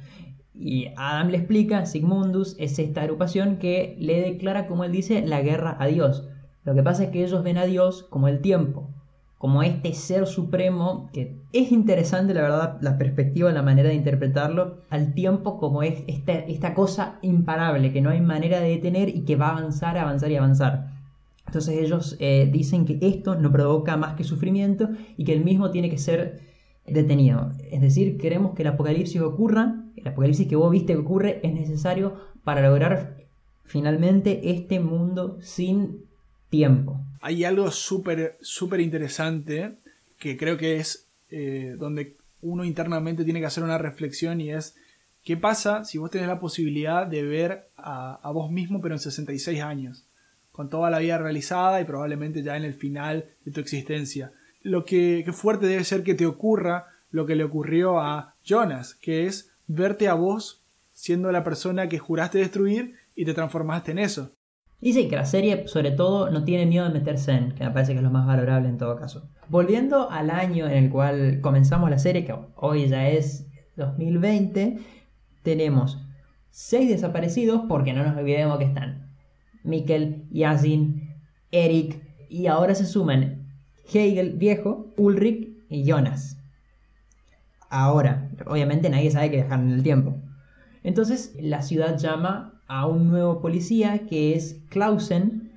[0.54, 5.42] Y Adam le explica, Sigmundus es esta agrupación que le declara, como él dice, la
[5.42, 6.28] guerra a Dios.
[6.64, 8.90] Lo que pasa es que ellos ven a Dios como el tiempo,
[9.36, 14.78] como este ser supremo, que es interesante la verdad la perspectiva, la manera de interpretarlo,
[14.88, 19.26] al tiempo como es esta, esta cosa imparable, que no hay manera de detener y
[19.26, 20.99] que va a avanzar, avanzar y avanzar.
[21.50, 25.72] Entonces ellos eh, dicen que esto no provoca más que sufrimiento y que el mismo
[25.72, 26.42] tiene que ser
[26.86, 27.50] detenido.
[27.72, 31.52] Es decir, queremos que el apocalipsis ocurra, el apocalipsis que vos viste que ocurre es
[31.52, 33.16] necesario para lograr
[33.64, 36.04] finalmente este mundo sin
[36.50, 37.00] tiempo.
[37.20, 39.74] Hay algo súper, súper interesante
[40.20, 44.76] que creo que es eh, donde uno internamente tiene que hacer una reflexión y es
[45.24, 49.00] ¿qué pasa si vos tenés la posibilidad de ver a, a vos mismo pero en
[49.00, 50.06] 66 años?
[50.52, 54.32] Con toda la vida realizada y probablemente ya en el final de tu existencia.
[54.62, 59.26] Lo que, fuerte debe ser que te ocurra lo que le ocurrió a Jonas, que
[59.26, 64.32] es verte a vos siendo la persona que juraste destruir y te transformaste en eso.
[64.80, 67.92] Dice que la serie, sobre todo, no tiene miedo de meterse en, que me parece
[67.92, 69.28] que es lo más valorable en todo caso.
[69.48, 73.46] Volviendo al año en el cual comenzamos la serie, que hoy ya es
[73.76, 74.78] 2020,
[75.42, 75.98] tenemos
[76.50, 78.99] seis desaparecidos, porque no nos olvidemos que están
[79.64, 81.14] Mikkel, Yasin,
[81.50, 83.48] Eric, y ahora se suman
[83.92, 86.38] Hegel viejo, Ulrich y Jonas.
[87.68, 90.16] Ahora, obviamente nadie sabe que viajaron en el tiempo.
[90.82, 95.49] Entonces la ciudad llama a un nuevo policía que es Clausen,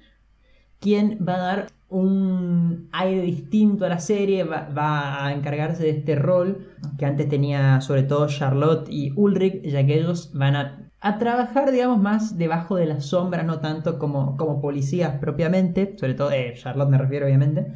[0.84, 5.92] quien va a dar un aire distinto a la serie, va, va, a encargarse de
[5.92, 6.68] este rol
[6.98, 11.72] que antes tenía sobre todo Charlotte y Ulrich, ya que ellos van a, a trabajar,
[11.72, 16.54] digamos, más debajo de las sombras, no tanto como, como policías propiamente, sobre todo eh,
[16.58, 17.68] Charlotte me refiero obviamente.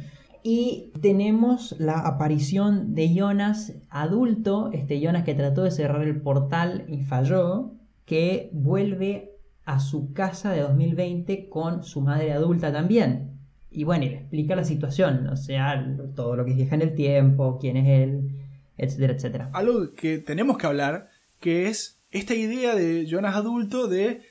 [0.42, 6.84] Y tenemos la aparición de Jonas adulto, este Jonas que trató de cerrar el portal
[6.88, 7.72] y falló,
[8.04, 9.37] que vuelve
[9.70, 13.32] a su casa de 2020 con su madre adulta también.
[13.70, 16.94] Y bueno, y le explica la situación, o sea, todo lo que viaja en el
[16.94, 18.30] tiempo, quién es él,
[18.78, 19.50] etcétera, etcétera.
[19.52, 24.22] Algo que tenemos que hablar, que es esta idea de Jonas adulto de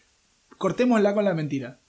[0.57, 1.79] cortémosla con la mentira.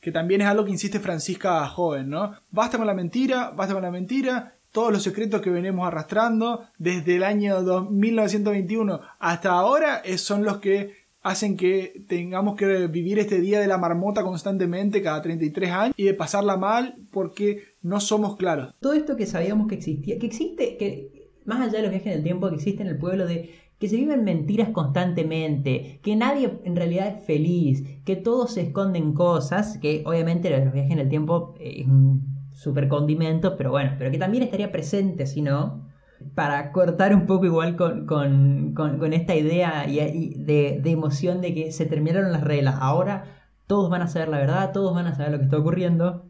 [0.00, 2.32] que también es algo que insiste Francisca joven, ¿no?
[2.50, 7.16] Basta con la mentira, basta con la mentira, todos los secretos que venimos arrastrando desde
[7.16, 13.40] el año 1921 hasta ahora es- son los que hacen que tengamos que vivir este
[13.40, 18.36] día de la marmota constantemente cada 33 años y de pasarla mal porque no somos
[18.36, 18.74] claros.
[18.78, 22.18] Todo esto que sabíamos que existía, que existe, que más allá de los viajes en
[22.18, 26.58] el tiempo, que existe en el pueblo de que se viven mentiras constantemente, que nadie
[26.62, 31.08] en realidad es feliz, que todos se esconden cosas, que obviamente los viajes en el
[31.08, 32.22] tiempo es un
[32.52, 35.88] super condimento, pero bueno, pero que también estaría presente, si no,
[36.34, 41.54] para cortar un poco igual con, con- con- esta idea y, de, de emoción de
[41.54, 42.76] que se terminaron las reglas.
[42.80, 43.24] Ahora
[43.66, 46.24] todos van a saber la verdad, todos van a saber lo que está ocurriendo.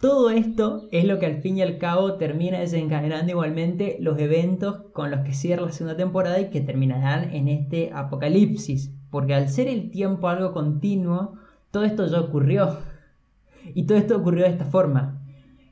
[0.00, 4.82] Todo esto es lo que al fin y al cabo termina desencadenando igualmente los eventos
[4.92, 8.92] con los que cierra la segunda temporada y que terminarán en este apocalipsis.
[9.10, 11.34] Porque al ser el tiempo algo continuo,
[11.70, 12.78] todo esto ya ocurrió.
[13.74, 15.22] Y todo esto ocurrió de esta forma.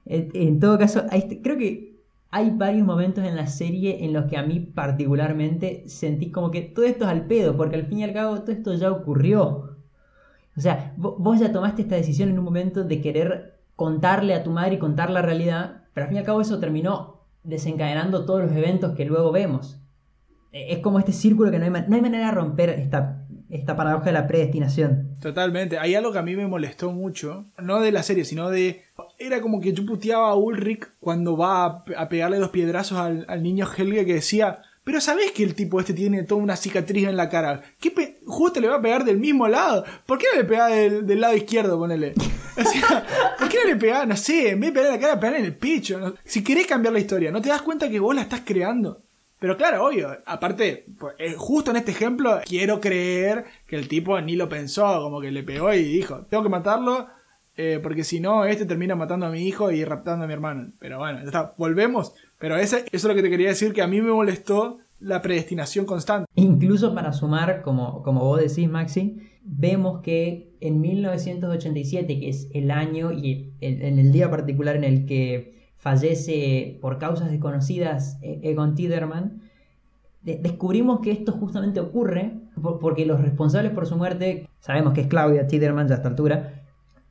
[0.07, 1.03] En, en todo caso,
[1.43, 1.94] creo que
[2.37, 6.62] hay varios momentos en la serie en los que a mí particularmente sentí como que
[6.62, 9.76] todo esto es al pedo, porque al fin y al cabo todo esto ya ocurrió.
[10.57, 14.43] O sea, vo- vos ya tomaste esta decisión en un momento de querer contarle a
[14.43, 18.24] tu madre y contar la realidad, pero al fin y al cabo eso terminó desencadenando
[18.24, 19.80] todos los eventos que luego vemos.
[20.53, 23.24] Eh, Es como este círculo que no hay, ma- no hay manera de romper esta,
[23.55, 25.17] esta paradoja de la predestinación.
[25.21, 25.79] Totalmente.
[25.79, 28.83] Hay algo que a mí me molestó mucho, no de la serie, sino de...
[29.19, 32.99] Era como que yo puteaba a Ulrich cuando va a, pe- a pegarle dos piedrazos
[32.99, 37.07] al, niño Helge que decía, pero ¿sabés que el tipo este tiene toda una cicatriz
[37.07, 37.63] en la cara?
[37.81, 39.85] ¿Qué justo le va a pegar del mismo lado?
[40.05, 42.15] ¿Por qué no le pega del, lado izquierdo, ponele?
[43.39, 45.37] ¿por qué no le pegás, no sé, en vez de pegar en la cara, pegar
[45.37, 46.15] en el pecho?
[46.25, 49.04] Si querés cambiar la historia, ¿no te das cuenta que vos la estás creando?
[49.45, 54.19] Pero claro, obvio, aparte, pues, eh, justo en este ejemplo, quiero creer que el tipo
[54.23, 57.09] ni lo pensó, como que le pegó y dijo, tengo que matarlo,
[57.55, 60.73] eh, porque si no, este termina matando a mi hijo y raptando a mi hermano.
[60.79, 62.15] Pero bueno, ya está, volvemos.
[62.39, 65.21] Pero ese, eso es lo que te quería decir, que a mí me molestó la
[65.21, 66.27] predestinación constante.
[66.37, 72.71] Incluso para sumar, como, como vos decís, Maxi, vemos que en 1987, que es el
[72.71, 78.41] año y el- en el día particular en el que fallece por causas desconocidas eh,
[78.43, 79.43] Egon Tiderman,
[80.22, 85.03] de- descubrimos que esto justamente ocurre por- porque los responsables por su muerte, sabemos que
[85.03, 86.62] es Claudia Tiderman ya a esta altura,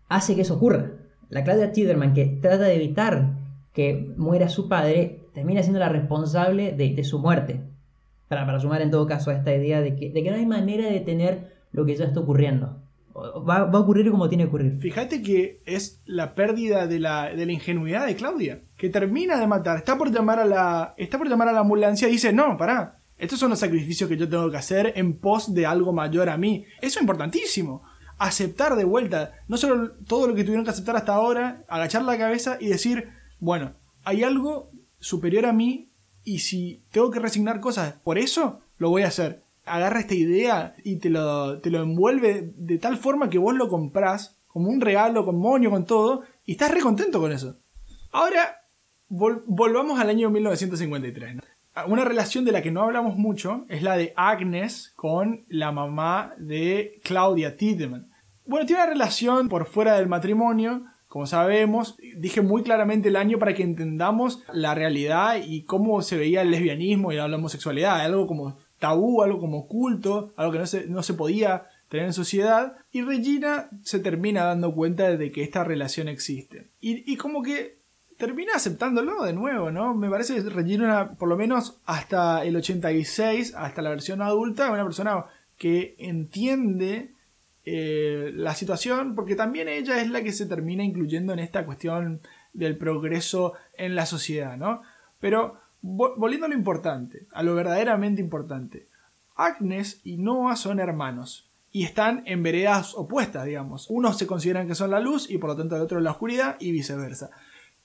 [0.09, 0.89] hace que eso ocurra.
[1.29, 3.35] La Claudia Tiderman que trata de evitar
[3.73, 7.61] que muera su padre, termina siendo la responsable de, su muerte.
[8.27, 10.45] Para, para sumar en todo caso a esta idea de que, de que no hay
[10.47, 12.77] manera de detener lo que ya está ocurriendo.
[13.15, 14.79] Va, va a ocurrir como tiene que ocurrir.
[14.79, 19.47] Fíjate que es la pérdida de la, de la ingenuidad de Claudia, que termina de
[19.47, 22.57] matar, está por llamar a la, está por llamar a la ambulancia y dice, no,
[22.57, 26.29] pará, estos son los sacrificios que yo tengo que hacer en pos de algo mayor
[26.29, 26.65] a mí.
[26.81, 27.83] Eso es importantísimo.
[28.17, 32.17] Aceptar de vuelta, no solo todo lo que tuvieron que aceptar hasta ahora, agachar la
[32.17, 33.09] cabeza y decir,
[33.39, 35.91] bueno, hay algo superior a mí
[36.23, 39.42] y si tengo que resignar cosas por eso, lo voy a hacer.
[39.65, 43.69] Agarra esta idea y te lo, te lo envuelve de tal forma que vos lo
[43.69, 47.57] comprás como un regalo, con moño, con todo, y estás re contento con eso.
[48.11, 48.57] Ahora,
[49.09, 51.35] vol- volvamos al año 1953.
[51.35, 51.41] ¿no?
[51.87, 56.33] Una relación de la que no hablamos mucho es la de Agnes con la mamá
[56.37, 58.11] de Claudia Tiedemann.
[58.45, 61.97] Bueno, tiene una relación por fuera del matrimonio, como sabemos.
[62.17, 66.51] Dije muy claramente el año para que entendamos la realidad y cómo se veía el
[66.51, 68.01] lesbianismo y la homosexualidad.
[68.01, 72.11] Algo como tabú, algo como oculto, algo que no se, no se podía tener en
[72.11, 72.75] sociedad.
[72.91, 76.67] Y Regina se termina dando cuenta de que esta relación existe.
[76.81, 77.77] Y, y como que
[78.17, 79.95] termina aceptándolo de nuevo, ¿no?
[79.95, 84.83] Me parece que Regina, por lo menos hasta el 86, hasta la versión adulta, una
[84.83, 85.27] persona
[85.57, 87.11] que entiende
[87.63, 92.19] eh, la situación, porque también ella es la que se termina incluyendo en esta cuestión
[92.51, 94.81] del progreso en la sociedad, ¿no?
[95.21, 98.87] Pero volviendo a lo importante, a lo verdaderamente importante,
[99.35, 103.87] Agnes y Noah son hermanos y están en veredas opuestas, digamos.
[103.89, 106.55] Unos se consideran que son la luz y por lo tanto el otro la oscuridad
[106.59, 107.31] y viceversa.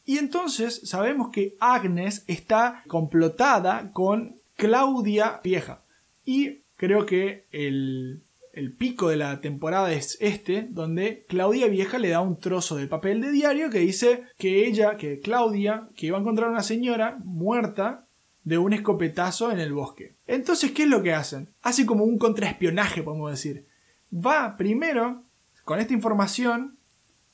[0.05, 5.83] Y entonces sabemos que Agnes está complotada con Claudia Vieja.
[6.25, 8.23] Y creo que el,
[8.59, 12.89] el pico de la temporada es este, donde Claudia Vieja le da un trozo del
[12.89, 17.19] papel de diario que dice que ella, que Claudia, que iba a encontrar una señora
[17.25, 18.09] muerta
[18.43, 20.17] de un escopetazo en el bosque.
[20.27, 21.55] Entonces, ¿qué es lo que hacen?
[21.63, 23.67] Hace como un contraespionaje, podemos decir.
[24.13, 25.23] Va primero,
[25.65, 26.79] con esta información,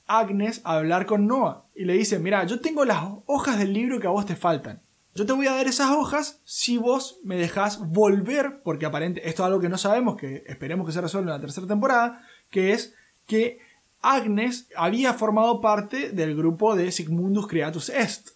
[0.06, 3.98] Agnes a hablar con Noah y le dice, mira, yo tengo las hojas del libro
[3.98, 4.82] que a vos te faltan.
[5.14, 9.42] Yo te voy a dar esas hojas si vos me dejás volver, porque aparente, esto
[9.42, 12.72] es algo que no sabemos, que esperemos que se resuelva en la tercera temporada, que
[12.72, 12.94] es
[13.24, 13.60] que
[14.00, 18.30] Agnes había formado parte del grupo de Sigmundus Creatus Est.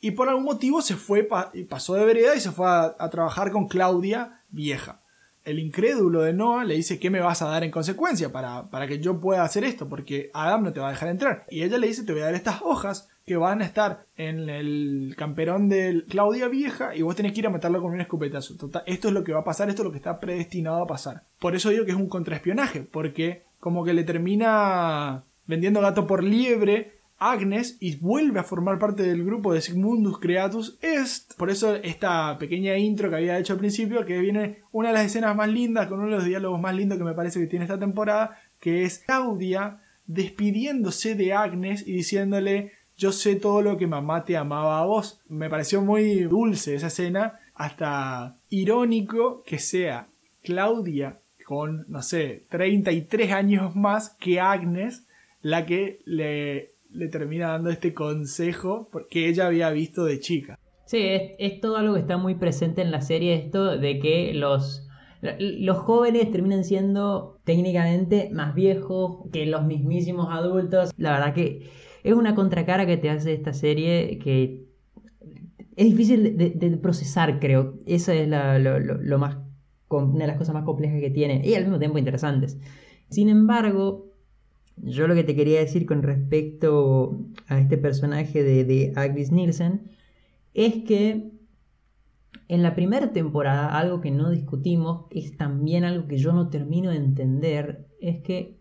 [0.00, 3.10] Y por algún motivo se fue, y pasó de vereda y se fue a, a
[3.10, 5.02] trabajar con Claudia vieja.
[5.44, 8.88] El incrédulo de Noah le dice, ¿qué me vas a dar en consecuencia para, para
[8.88, 9.88] que yo pueda hacer esto?
[9.88, 11.46] Porque Adam no te va a dejar entrar.
[11.48, 14.48] Y ella le dice, te voy a dar estas hojas que van a estar en
[14.48, 18.56] el camperón de Claudia vieja y vos tenés que ir a matarlo con un escupetazo.
[18.56, 20.86] Total, esto es lo que va a pasar, esto es lo que está predestinado a
[20.86, 21.22] pasar.
[21.40, 26.22] Por eso digo que es un contraespionaje, porque como que le termina vendiendo gato por
[26.22, 31.34] liebre Agnes y vuelve a formar parte del grupo de Sigmundus Creatus Est.
[31.36, 35.06] Por eso esta pequeña intro que había hecho al principio, que viene una de las
[35.06, 37.64] escenas más lindas, con uno de los diálogos más lindos que me parece que tiene
[37.64, 43.86] esta temporada, que es Claudia despidiéndose de Agnes y diciéndole yo sé todo lo que
[43.86, 45.20] mamá te amaba a vos.
[45.28, 50.08] Me pareció muy dulce esa escena, hasta irónico que sea
[50.42, 55.06] Claudia con, no sé, 33 años más que Agnes,
[55.42, 60.58] la que le, le termina dando este consejo porque ella había visto de chica.
[60.86, 64.32] Sí, es, es todo algo que está muy presente en la serie, esto de que
[64.34, 64.86] los,
[65.38, 70.92] los jóvenes terminan siendo técnicamente más viejos que los mismísimos adultos.
[70.96, 71.70] La verdad que
[72.04, 74.66] es una contracara que te hace esta serie que
[75.76, 77.80] es difícil de, procesar, creo.
[77.86, 79.38] Esa es la- lo, más,
[79.88, 82.58] una de las cosas más complejas que tiene y al mismo tiempo interesantes.
[83.08, 84.12] Sin embargo,
[84.76, 89.90] yo lo que te quería decir con respecto a este personaje de, de Agnes Nielsen
[90.52, 91.30] es que
[92.48, 96.90] en la primera temporada, algo que no discutimos, es también algo que yo no termino
[96.90, 98.58] de entender, es que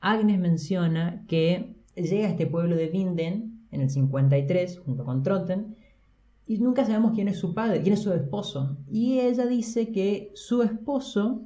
[0.00, 5.76] Agnes menciona que llega a este pueblo de Vinden en el 53 junto con Trotten
[6.46, 8.76] y nunca sabemos quién es su padre, quién es su esposo.
[8.90, 11.42] Y ella dice que su esposo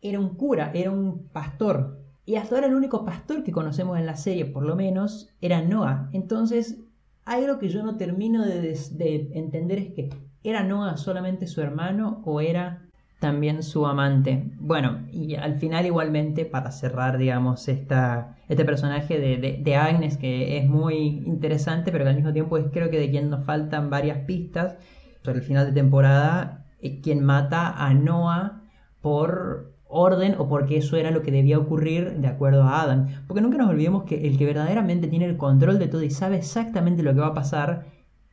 [0.00, 1.98] era un cura, era un pastor.
[2.24, 5.62] Y hasta ahora el único pastor que conocemos en la serie, por lo menos, era
[5.62, 6.08] Noah.
[6.12, 6.78] Entonces,
[7.24, 10.10] algo que yo no termino de, de entender es que
[10.42, 12.85] ¿era Noah solamente su hermano o era
[13.18, 14.44] también su amante?
[14.58, 20.58] Bueno, y al final igualmente, para cerrar, digamos, esta, este personaje de, de- Agnes, que
[20.58, 23.90] es muy interesante, pero que al mismo tiempo es creo que de quien nos faltan
[23.90, 24.76] varias pistas,
[25.22, 28.62] sobre el final de temporada, eh, quien mata a Noah
[29.00, 33.08] por orden o porque eso era lo que debía ocurrir de acuerdo a Adam.
[33.26, 36.36] Porque nunca nos olvidemos que el que verdaderamente tiene el control de todo y sabe
[36.36, 37.86] exactamente lo que va a pasar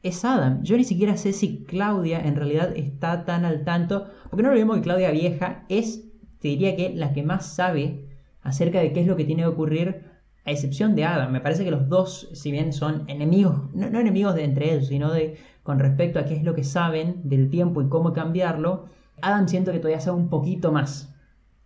[0.03, 0.61] es Adam.
[0.63, 4.75] Yo ni siquiera sé si Claudia en realidad está tan al tanto, porque no olvidemos
[4.75, 6.03] que Claudia vieja es,
[6.39, 8.09] te diría que la que más sabe
[8.41, 10.13] acerca de qué es lo que tiene que ocurrir,
[10.45, 11.31] a excepción de Adam.
[11.31, 15.11] Me parece que los dos, si bien son enemigos, no, enemigos de entre ellos, sino
[15.11, 18.85] de con respecto a qué es lo que saben del tiempo y cómo cambiarlo,
[19.21, 21.15] Adam siento que todavía sabe un poquito más.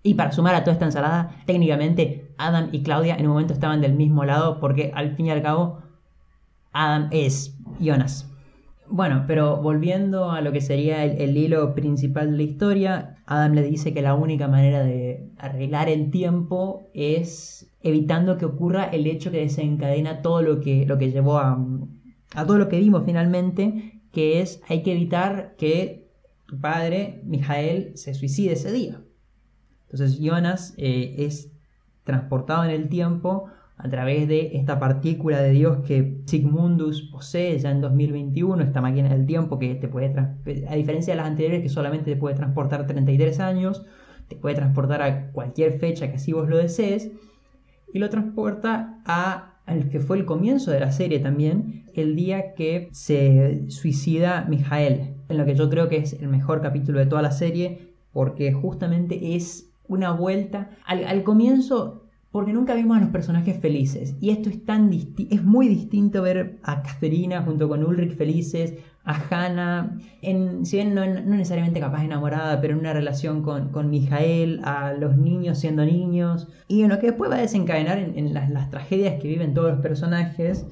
[0.04, 3.82] Y para sumar a toda esta ensalada, técnicamente Adam y Claudia en un momento estaban
[3.82, 5.82] del mismo lado porque al fin y al cabo
[6.78, 8.32] Adam es Jonas.
[8.90, 13.64] Bueno, pero volviendo a lo que sería el, hilo principal de la historia, Adam le
[13.64, 19.32] dice que la única manera de arreglar el tiempo es evitando que ocurra el hecho
[19.32, 21.58] que desencadena todo lo que, lo que llevó a,
[22.36, 26.12] a todo lo que vimos finalmente, que es hay que evitar que
[26.46, 29.02] tu padre, Mijael, se suicide ese día.
[29.90, 31.52] Entonces Jonas eh, es
[32.04, 37.70] transportado en el tiempo a través de esta partícula de Dios que Sigmundus posee ya
[37.70, 41.70] en 2021, esta máquina del tiempo que te puede, a diferencia de las anteriores que
[41.70, 43.86] solamente te puede transportar 33 años,
[44.28, 47.12] te puede transportar a cualquier fecha que así vos lo desees,
[47.94, 52.54] y lo transporta a al que fue el comienzo de la serie también, el día
[52.56, 57.06] que se suicida Mijael, en lo que yo creo que es el mejor capítulo de
[57.06, 63.10] toda la serie, porque justamente es una vuelta al comienzo, porque nunca vimos a los
[63.10, 68.16] personajes felices, y esto es tan es muy distinto ver a Caterina junto con Ulrich
[68.16, 68.74] felices,
[69.06, 69.98] a Hannah,
[70.64, 74.92] si bien no, no necesariamente capaz enamorada, pero en una relación con, con Mijael, a
[74.94, 78.70] los niños siendo niños, y en lo que después va a desencadenar en, las, las
[78.70, 80.66] tragedias que viven todos los personajes.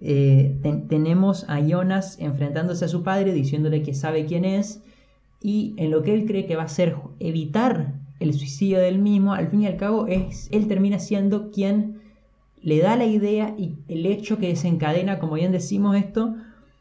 [0.00, 4.82] eh, ten- tenemos a Jonas enfrentándose a su padre, diciéndole que sabe quién es,
[5.42, 9.34] y en lo que él cree que va a ser evitar el suicidio del mismo,
[9.34, 12.00] al fin y al cabo es él termina siendo quien
[12.62, 16.34] le da la idea y el hecho que desencadena, como bien decimos esto,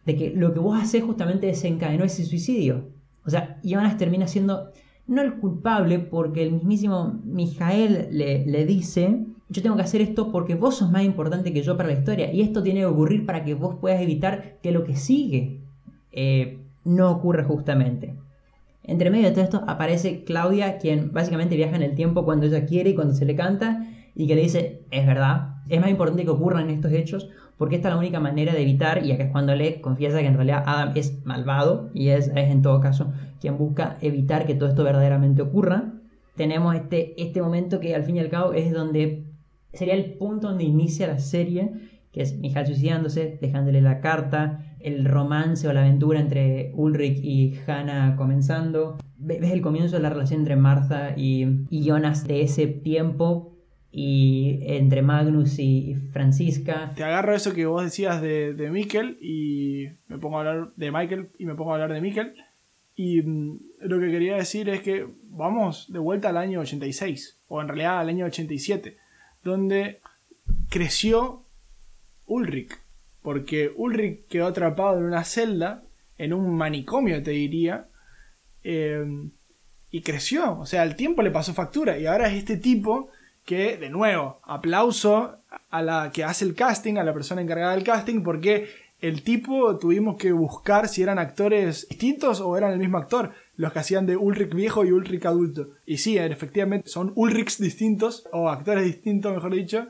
[0.06, 2.90] de que lo que vos haces justamente desencadenó ese suicidio.
[3.26, 4.72] O sea, Jonas termina siendo
[5.06, 10.32] no el culpable porque el mismísimo Mijael le, le dice, yo tengo que hacer esto
[10.32, 13.26] porque vos sos más importante que yo para la historia y esto tiene que ocurrir
[13.26, 15.60] para que vos puedas evitar que lo que sigue
[16.12, 18.16] eh, no ocurra justamente.
[18.88, 22.66] Entre medio de todo esto aparece Claudia, quien básicamente viaja en el tiempo cuando ella
[22.66, 23.86] quiere y cuando se le canta,
[24.16, 27.90] y que le dice, es verdad, es más importante que ocurran estos hechos porque esta
[27.90, 30.64] es la única manera de evitar, y acá es cuando le confiesa que en realidad
[30.66, 33.12] Adam es malvado y es, es en todo caso
[33.42, 35.94] quien busca evitar que todo esto verdaderamente ocurra.
[36.36, 39.26] Tenemos este, este momento que al fin y al cabo es donde
[39.74, 41.72] sería el punto donde inicia la serie,
[42.12, 47.60] que es Mijael suicidándose, dejándole la carta, el romance o la aventura entre Ulrich y
[47.68, 48.98] Hannah comenzando.
[49.18, 53.54] Ve- Ves el comienzo de la relación entre Martha y, Jonas de ese tiempo
[53.92, 56.92] y entre Magnus y, Francisca.
[56.96, 61.30] Te agarro eso que vos decías de, de y me pongo a hablar de Michael
[61.38, 62.34] y me pongo a hablar de Mikkel.
[62.96, 67.62] Y mm, lo que quería decir es que vamos de vuelta al año 86, o
[67.62, 68.98] en realidad al año 87,
[69.44, 70.00] donde
[70.70, 71.44] creció
[72.26, 72.72] Ulrich.
[73.28, 75.84] Porque Ulrich quedó atrapado en una celda,
[76.18, 77.90] en un manicomio te diría,
[78.64, 79.06] eh,
[79.92, 80.58] y creció.
[80.58, 82.00] O sea, el tiempo le pasó factura.
[82.00, 83.10] Y ahora es este tipo
[83.44, 85.40] que, de nuevo, aplauso
[85.70, 88.70] a la que hace el casting, a la persona encargada del casting, porque
[89.02, 93.74] el tipo tuvimos que buscar si eran actores distintos o eran el mismo actor, los
[93.74, 95.72] que hacían de Ulrich viejo y Ulrich adulto.
[95.86, 99.90] Y sí, efectivamente son Ulrichs distintos, o actores distintos, mejor dicho,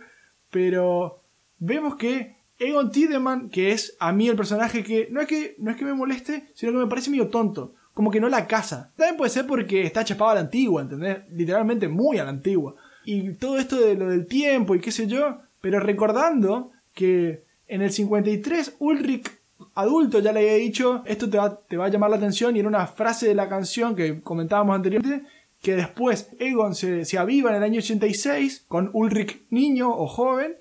[0.50, 1.22] pero
[1.60, 5.72] vemos que Egon Tiedemann, que es a mí el personaje que no es que no
[5.72, 8.92] es que me moleste, sino que me parece medio tonto, como que no la casa.
[8.96, 11.20] También puede ser porque está chapado a la antigua, ¿entendés?
[11.32, 12.76] Literalmente muy a la antigua.
[13.06, 17.82] Y todo esto de lo del tiempo y qué sé yo, pero recordando que en
[17.82, 19.32] el 53 Ulrich
[19.76, 22.60] adulto ya le había dicho esto te va, te va a llamar la atención y
[22.60, 25.28] era una frase de la canción que comentábamos anteriormente
[25.62, 30.56] que después Egon se, se aviva en el año 86 con Ulrich niño o joven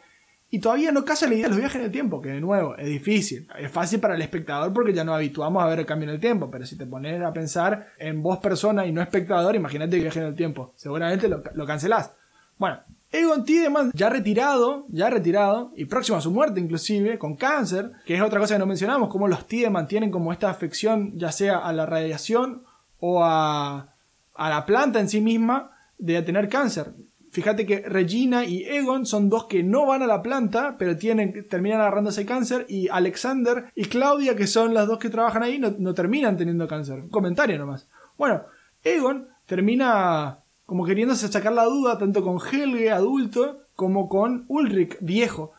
[0.50, 2.76] y todavía no casa la idea de los viajes en el tiempo, que de nuevo
[2.76, 3.48] es difícil.
[3.58, 6.20] Es fácil para el espectador porque ya nos habituamos a ver el cambio en el
[6.20, 10.02] tiempo, pero si te pones a pensar en vos persona y no espectador, imagínate que
[10.02, 10.72] viaje en el tiempo.
[10.76, 12.12] Seguramente lo, lo cancelás.
[12.58, 12.78] Bueno,
[13.12, 18.14] Egon Tiedemann, ya retirado, ya retirado, y próximo a su muerte inclusive, con cáncer, que
[18.14, 21.58] es otra cosa que no mencionamos, como los Tiedemann tienen como esta afección ya sea
[21.58, 22.62] a la radiación
[23.00, 23.94] o a,
[24.34, 26.92] a la planta en sí misma de tener cáncer.
[27.36, 31.46] Fíjate que Regina y Egon son dos que no van a la planta, pero tienen,
[31.50, 35.92] terminan agarrándose cáncer, y Alexander y Claudia, que son las dos que trabajan ahí, no,
[35.92, 37.00] terminan teniendo cáncer.
[37.00, 37.90] Un comentario nomás.
[38.16, 38.44] Bueno,
[38.82, 45.52] Egon termina como queriéndose sacar la duda tanto con Helge adulto como con Ulrich viejo.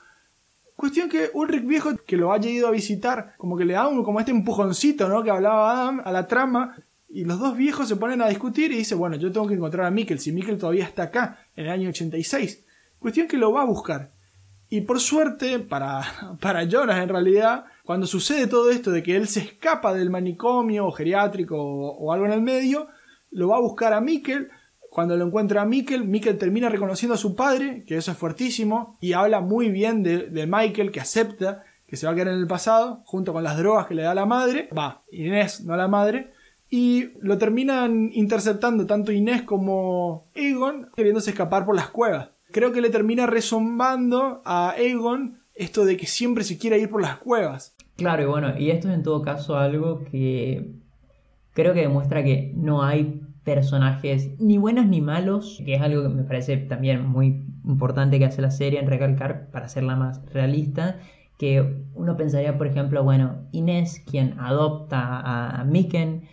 [0.76, 4.04] Cuestión que Ulrich viejo que lo haya ido a visitar, como que le da un,
[4.04, 5.22] como este empujoncito, ¿no?
[5.22, 6.76] Que hablaba Adam a la trama.
[7.10, 9.86] Y los dos viejos se ponen a discutir y dice, bueno, yo tengo que encontrar
[9.86, 12.66] a Mikkel, si Mikkel todavía está acá, en el año 86.
[13.00, 14.12] Cuestión que lo va a buscar.
[14.70, 16.02] Y por suerte, para,
[16.42, 20.88] para Jonas en realidad, cuando sucede todo esto de que él se escapa del manicomio
[20.88, 22.88] o geriátrico o, algo en el medio,
[23.32, 24.50] lo va a buscar a Mikkel.
[24.90, 28.98] Cuando lo encuentra a Mikkel, Mikkel termina reconociendo a su padre, que eso es fuertísimo,
[29.00, 32.40] y habla muy bien de, de Michael, que acepta que se va a quedar en
[32.40, 35.88] el pasado, junto con las drogas que le da la madre, va, Inés, no la
[35.88, 36.34] madre,
[36.70, 42.30] y lo terminan interceptando tanto Inés como Egon, queriéndose escapar por las cuevas.
[42.52, 47.02] Creo que le termina resombando a Egon esto de que siempre se quiere ir por
[47.02, 47.76] las cuevas.
[47.96, 50.72] Claro, y bueno, y esto es en todo caso algo que
[51.54, 56.10] creo que demuestra que no hay personajes ni buenos ni malos, que es algo que
[56.10, 61.00] me parece también muy importante que hace la serie en recalcar para hacerla más realista,
[61.38, 66.28] que uno pensaría, por ejemplo, bueno, Inés, quien adopta a, Miken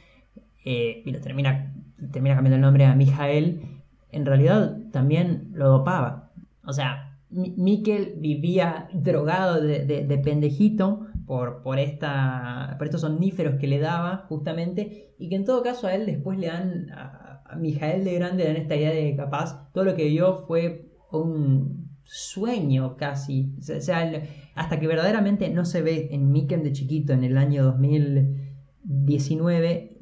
[0.64, 1.74] eh, y lo termina,
[2.12, 3.62] termina cambiando el nombre a Mijael,
[4.10, 6.30] en realidad también lo dopaba.
[6.66, 13.00] O sea, Mi- Mikkel vivía drogado de, de- de pendejito por, por, esta, por estos
[13.00, 16.90] somníferos que le daba justamente y que en todo caso a él después le dan,
[16.92, 20.92] a, Mijael de grande le dan esta idea de capaz todo lo que vio fue
[21.10, 23.52] un sueño casi.
[23.58, 24.12] O sea,
[24.54, 29.93] hasta que verdaderamente no se ve en Mikkel de chiquito en el año 2019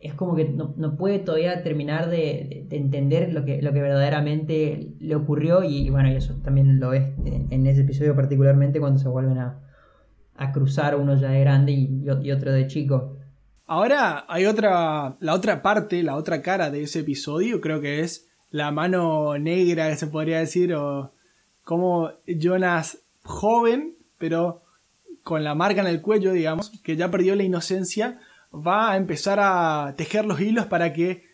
[0.00, 3.82] es como que no, no puede todavía terminar de, de entender lo que, lo que
[3.82, 9.00] verdaderamente le ocurrió y, bueno, y eso también lo en, en ese episodio particularmente cuando
[9.00, 9.60] se vuelven a,
[10.36, 13.16] a cruzar uno ya de grande y, y otro de chico.
[13.66, 18.28] Ahora hay otra, la otra parte, la otra cara de ese episodio, creo que es
[18.50, 21.12] la mano negra que se podría decir, o
[21.64, 24.62] como Jonas joven, pero
[25.22, 28.20] con la marca en el cuello, digamos, que ya perdió la inocencia,
[28.52, 31.24] va a empezar a tejer los hilos para que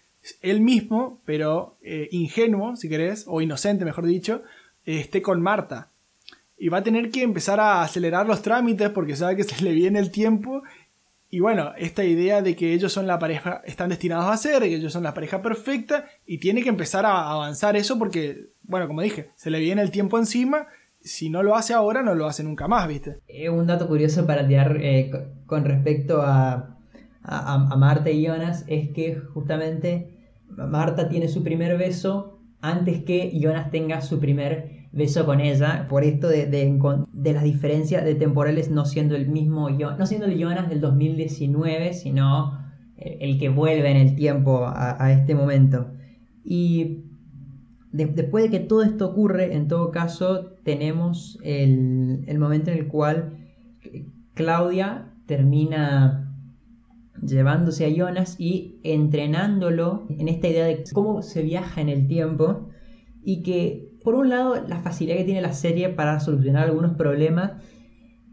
[0.41, 4.43] él mismo, pero eh, ingenuo, si querés, o inocente, mejor dicho,
[4.85, 5.89] esté con Marta.
[6.59, 9.73] Y va a tener que empezar a acelerar los trámites porque sabe que se le
[9.73, 10.62] viene el tiempo
[11.31, 14.77] Y bueno, esta idea de que ellos son la pareja, están destinados a ser, que
[14.77, 19.03] ellos son la pareja perfecta, y tiene que empezar a avanzar eso porque, bueno, como
[19.03, 20.69] dije, se le viene el tiempo encima.
[21.01, 23.19] Si no lo hace ahora, no lo hace nunca más, ¿viste?
[23.27, 26.73] Eh, un dato curioso para tirar eh, co- con respecto a,
[27.24, 30.10] a, Marta y Jonas es que justamente
[30.48, 36.05] Marta tiene su primer beso antes que Jonas tenga su primer beso con ella, por
[36.05, 40.68] esto de, de, las diferencias de temporales no siendo el mismo no siendo el Jonas
[40.68, 42.59] del 2019, sino
[42.96, 45.90] el, que vuelve en el tiempo a, este momento.
[46.44, 47.05] Y
[47.90, 52.78] de- después de que todo esto ocurre, en todo caso, tenemos el, el momento en
[52.78, 53.36] el cual
[54.34, 56.23] Claudia termina
[57.26, 62.68] llevándose a Jonas y entrenándolo en esta idea de cómo se viaja en el tiempo
[63.22, 67.52] y que por un lado la facilidad que tiene la serie para solucionar algunos problemas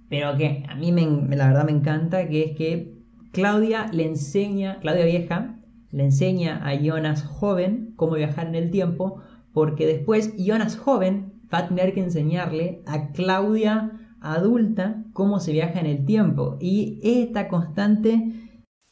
[0.10, 2.98] pero que a mí me, la verdad me encanta que es que
[3.32, 5.60] Claudia le enseña Claudia vieja
[5.92, 9.22] le enseña a Jonas joven cómo viajar en el tiempo
[9.54, 13.92] porque después Jonas joven va a tener que enseñarle a Claudia
[14.22, 16.58] adulta cómo se viaja en el tiempo.
[16.62, 18.51] Y esta constante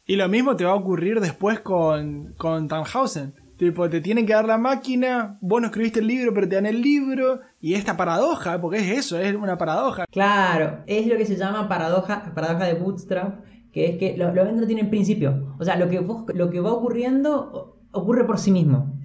[0.09, 3.31] Y lo mismo te va a ocurrir después con, con Tannhausen.
[3.57, 6.65] Tipo, te tienen que dar la máquina, vos no escribiste el libro, pero te dan
[6.65, 10.05] el libro, y esta paradoja, porque es eso, es una paradoja.
[10.11, 13.41] Claro, es lo que se llama paradoja, paradoja de Bootstrap,
[13.71, 15.55] que es que los, los eventos no tienen principio.
[15.59, 18.99] O sea, lo que, vos- lo que va ocurriendo ocurre por sí mismo.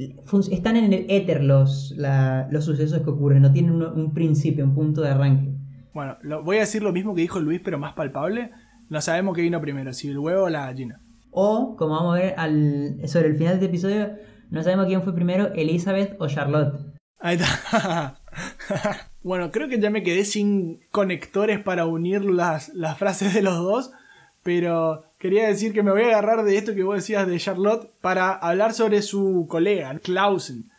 [0.51, 4.64] Están en el éter los, la- los sucesos que ocurren, no tienen un, un principio,
[4.64, 5.51] un punto de arranque.
[5.93, 8.52] Bueno, lo- voy a decir lo mismo que dijo Luis, pero más palpable.
[8.89, 11.01] No sabemos qué vino primero, si el huevo o la gallina.
[11.31, 14.11] O, como vamos a ver al, sobre el final de este episodio,
[14.51, 16.94] no sabemos quién fue primero, Elizabeth o Charlotte.
[17.19, 18.20] Ahí está.
[19.23, 23.56] bueno, creo que ya me quedé sin conectores para unir las, las frases de los
[23.56, 23.93] dos.
[24.43, 27.90] Pero quería decir que me voy a agarrar de esto que vos decías de Charlotte
[28.02, 30.70] para hablar sobre su colega, Clausen.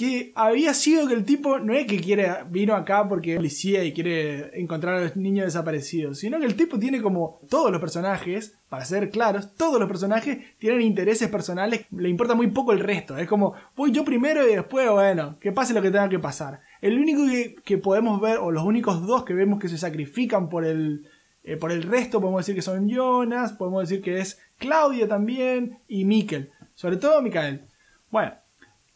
[0.00, 3.84] Que había sido que el tipo no es que quiere, vino acá porque es policía
[3.84, 7.82] y quiere encontrar a los niños desaparecidos, sino que el tipo tiene como todos los
[7.82, 12.80] personajes, para ser claros, todos los personajes tienen intereses personales, le importa muy poco el
[12.80, 13.18] resto.
[13.18, 16.62] Es como, voy yo primero y después, bueno, que pase lo que tenga que pasar.
[16.80, 17.20] El único
[17.62, 21.10] que, podemos ver, o los únicos dos que vemos que se sacrifican por el,
[21.44, 25.80] eh, por el resto, podemos decir que son Jonas, podemos decir que es Claudia también
[25.88, 26.52] y Mikkel.
[26.74, 27.66] Sobre todo Mikael.
[28.10, 28.32] Bueno,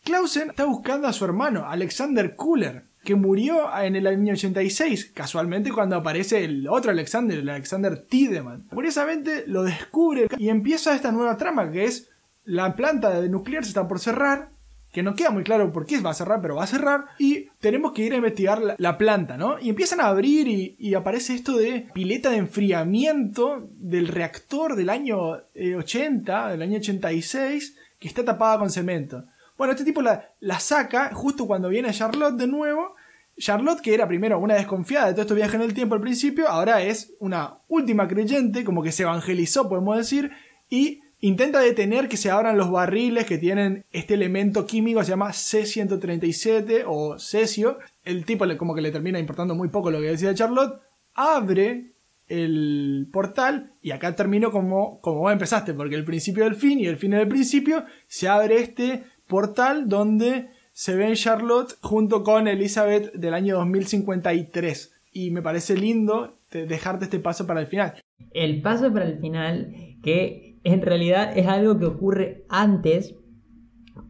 [0.04, 5.72] Clausen está buscando a su hermano, Alexander Kuller, que murió en el año 86, casualmente
[5.72, 8.66] cuando aparece el otro Alexander, el Alexander Tiedemann.
[8.68, 12.10] Curiosamente lo descubre y empieza esta nueva trama que es
[12.44, 14.50] la planta de nuclear se está por cerrar,
[14.92, 17.48] que no queda muy claro por qué va a cerrar, pero va a cerrar, y
[17.58, 19.58] tenemos que ir a investigar la, la planta, ¿no?
[19.58, 24.90] Y empiezan a abrir y, y aparece esto de pileta de enfriamiento del reactor del
[24.90, 29.24] año eh, 80, del año 86, que está tapada con cemento.
[29.56, 32.94] Bueno, este tipo la, saca justo cuando viene Charlotte de nuevo.
[33.36, 36.48] Charlotte, que era primero una desconfiada de todo este viaje en el tiempo al principio,
[36.48, 40.30] ahora es una última creyente, como que se evangelizó, podemos decir,
[40.70, 45.32] y intenta detener que se abran los barriles que tienen este elemento químico, se llama
[45.32, 47.78] C-137 o cesio.
[48.04, 50.80] El tipo le- como que le termina importando muy poco lo que decía Charlotte,
[51.14, 51.92] abre
[52.28, 56.86] el portal y acá termino como, como vos empezaste, porque el principio del fin y
[56.86, 63.12] el fin del principio se abre este portal donde se ve Charlotte junto con Elizabeth
[63.14, 67.94] del año 2053 y me parece lindo de- dejarte este paso para el final.
[68.32, 69.72] El paso para el final,
[70.02, 73.14] que en realidad es algo que ocurre antes,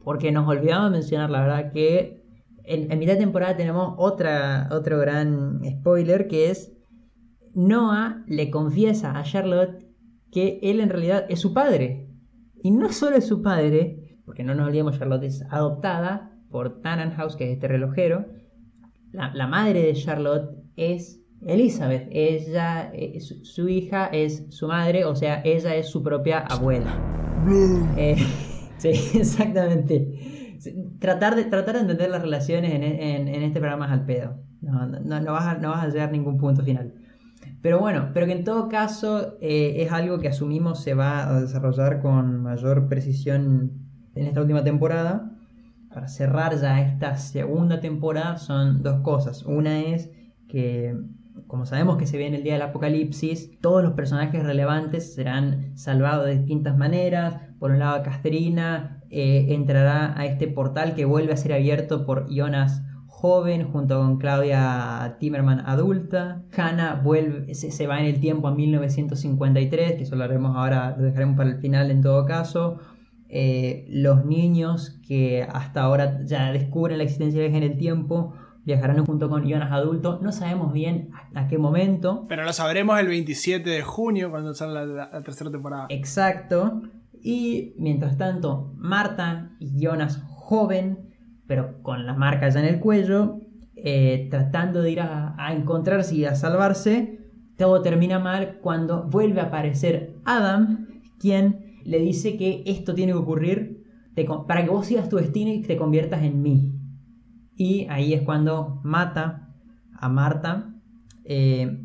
[0.03, 2.23] porque nos olvidamos de mencionar, la verdad, que
[2.65, 6.73] en, en mitad de temporada tenemos otra, otro gran spoiler, que es
[7.55, 9.85] Noah le confiesa a Charlotte
[10.33, 12.09] que él en realidad es su padre.
[12.63, 17.37] Y no solo es su padre, porque no nos olvidemos, Charlotte es adoptada por Tannenhaus,
[17.37, 18.27] que es este relojero.
[19.13, 22.09] La, la madre de Charlotte es Elizabeth.
[22.11, 27.07] Ella, eh, su, su hija es su madre, o sea, ella es su propia abuela.
[27.97, 28.17] Eh,
[28.77, 30.57] sí, exactamente.
[30.99, 34.43] Tratar de, tratar de entender las relaciones en, en- en este programa es al pedo.
[34.61, 36.95] No, no, no vas a, no vas a llegar a ningún punto final.
[37.63, 41.41] Pero bueno, pero que en todo caso eh, es algo que asumimos se va a
[41.41, 43.73] desarrollar con mayor precisión
[44.15, 45.31] en esta última temporada.
[45.93, 49.45] Para cerrar ya esta segunda temporada son dos cosas.
[49.45, 50.11] Una es
[50.49, 50.97] que,
[51.47, 56.27] como sabemos que se viene el día del apocalipsis, todos los personajes relevantes serán salvados
[56.27, 57.37] de distintas maneras.
[57.61, 62.29] Por un lado, Casterina eh, entrará a este portal que vuelve a ser abierto por
[62.29, 66.43] Jonas joven junto con Claudia Timerman adulta.
[66.55, 67.03] Hannah
[67.53, 71.37] se, se va en el tiempo a 1953, que eso lo haremos ahora, lo dejaremos
[71.37, 72.81] para el final en todo caso.
[73.37, 78.33] Eh, los niños que hasta ahora ya descubren la existencia de viajes en el tiempo
[78.65, 80.21] viajarán junto con Jonas adulto.
[80.23, 82.27] No sabemos bien a, qué momento.
[82.29, 85.87] Pero lo sabremos el 27 de junio cuando salga la, la tercera temporada.
[85.89, 86.83] Exacto.
[87.25, 91.11] Y mientras tanto, Marta y Jonas joven,
[91.49, 93.41] pero con la marca ya en el cuello,
[93.75, 97.19] eh, tratando de ir a, a encontrarse y a salvarse,
[97.59, 100.87] todo termina mal cuando vuelve a aparecer Adam,
[101.19, 103.85] quien le dice que esto tiene que ocurrir
[104.15, 106.73] te para que vos sigas tu destino y te conviertas en mí.
[107.57, 109.55] Y ahí es cuando mata
[109.99, 110.75] a Marta,
[111.25, 111.85] eh,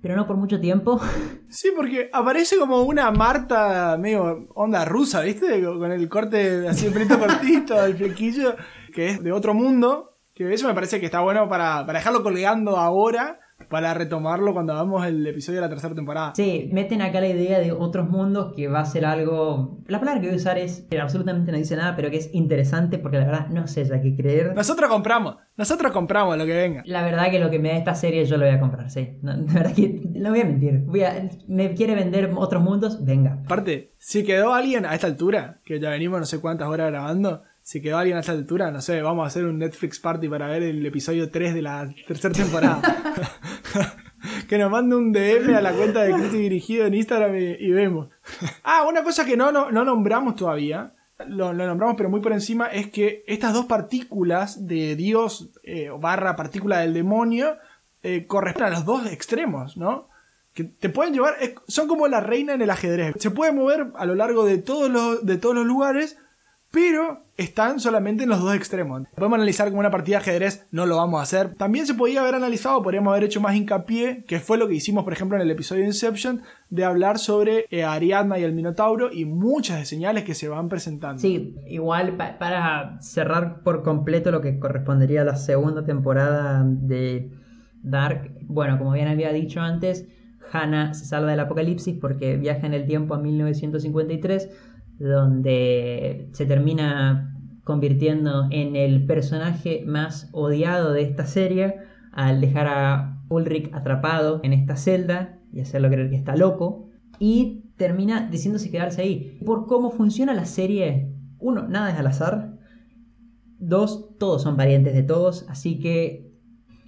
[0.00, 1.00] pero no por mucho tiempo.
[1.46, 5.62] Sí, porque aparece como una Marta medio onda rusa, ¿viste?
[5.62, 8.56] Con el corte así, el pelito cortito, el flequillo,
[8.92, 10.18] que es de otro mundo.
[10.34, 13.38] Que eso me parece que está bueno para, para dejarlo colgando ahora,
[13.74, 16.32] para retomarlo cuando hagamos el episodio de la tercera temporada.
[16.36, 19.80] Sí, meten acá la idea de otros mundos que va a ser algo...
[19.88, 22.32] La palabra que voy a usar es, que absolutamente no dice nada, pero que es
[22.32, 24.54] interesante porque la verdad no sé ya qué creer.
[24.54, 26.84] Nosotros compramos, nosotros compramos lo que venga.
[26.86, 29.18] La verdad que lo que me da esta serie yo lo voy a comprar, sí.
[29.22, 30.78] No, la verdad que no voy a mentir.
[30.86, 33.40] Voy a, me quiere vender otros mundos, venga.
[33.44, 37.42] Aparte, si quedó alguien a esta altura, que ya venimos no sé cuántas horas grabando,
[37.64, 40.48] si quedó alguien a esta altura, no sé, vamos a hacer un Netflix party para
[40.48, 42.82] ver el episodio 3 de la tercera temporada.
[44.50, 47.70] que nos mande un DM a la cuenta de Criti Dirigido en Instagram y, y
[47.70, 48.10] vemos.
[48.64, 50.92] ah, una cosa que no, no, no nombramos todavía,
[51.26, 55.88] lo, lo nombramos pero muy por encima, es que estas dos partículas de Dios eh,
[55.98, 57.56] barra partícula del demonio
[58.02, 60.10] eh, corresponden a los dos extremos, ¿no?
[60.52, 61.34] que te pueden llevar,
[61.66, 63.16] son como la reina en el ajedrez.
[63.18, 66.16] Se puede mover a lo largo de todos los, de todos los lugares,
[66.74, 69.02] pero están solamente en los dos extremos.
[69.14, 71.54] Podemos analizar como una partida de ajedrez, no lo vamos a hacer.
[71.54, 75.04] También se podía haber analizado, podríamos haber hecho más hincapié, que fue lo que hicimos,
[75.04, 79.24] por ejemplo, en el episodio Inception, de hablar sobre eh, Ariadna y el Minotauro y
[79.24, 81.20] muchas de señales que se van presentando.
[81.20, 87.30] Sí, igual pa- para cerrar por completo lo que correspondería a la segunda temporada de
[87.82, 90.06] Dark, bueno, como bien había dicho antes,
[90.52, 94.50] Hannah se salva del apocalipsis porque viaja en el tiempo a 1953,
[94.98, 97.34] donde se termina
[97.64, 101.76] convirtiendo en el personaje más odiado de esta serie
[102.12, 107.64] al dejar a Ulrich atrapado en esta celda y hacerlo creer que está loco y
[107.76, 109.40] termina diciéndose quedarse ahí.
[109.44, 112.58] Por cómo funciona la serie, uno, nada es al azar.
[113.58, 116.32] Dos, todos son parientes de todos, así que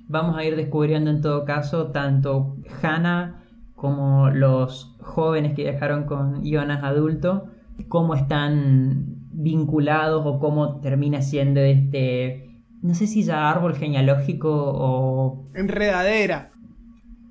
[0.09, 3.43] vamos a ir descubriendo en todo caso tanto Hannah
[3.75, 7.51] como los jóvenes que viajaron con Jonas adulto,
[7.89, 12.51] cómo están vinculados o cómo termina siendo este,
[12.83, 16.53] no sé si ya árbol genealógico o Enredadera.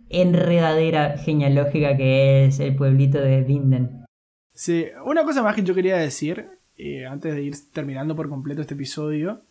[0.09, 4.05] enredadera genealógica que es el pueblito de Vinden.
[4.53, 6.47] Sí, una cosa más que yo quería decir,
[6.77, 9.41] eh, antes de ir terminando por completo este episodio,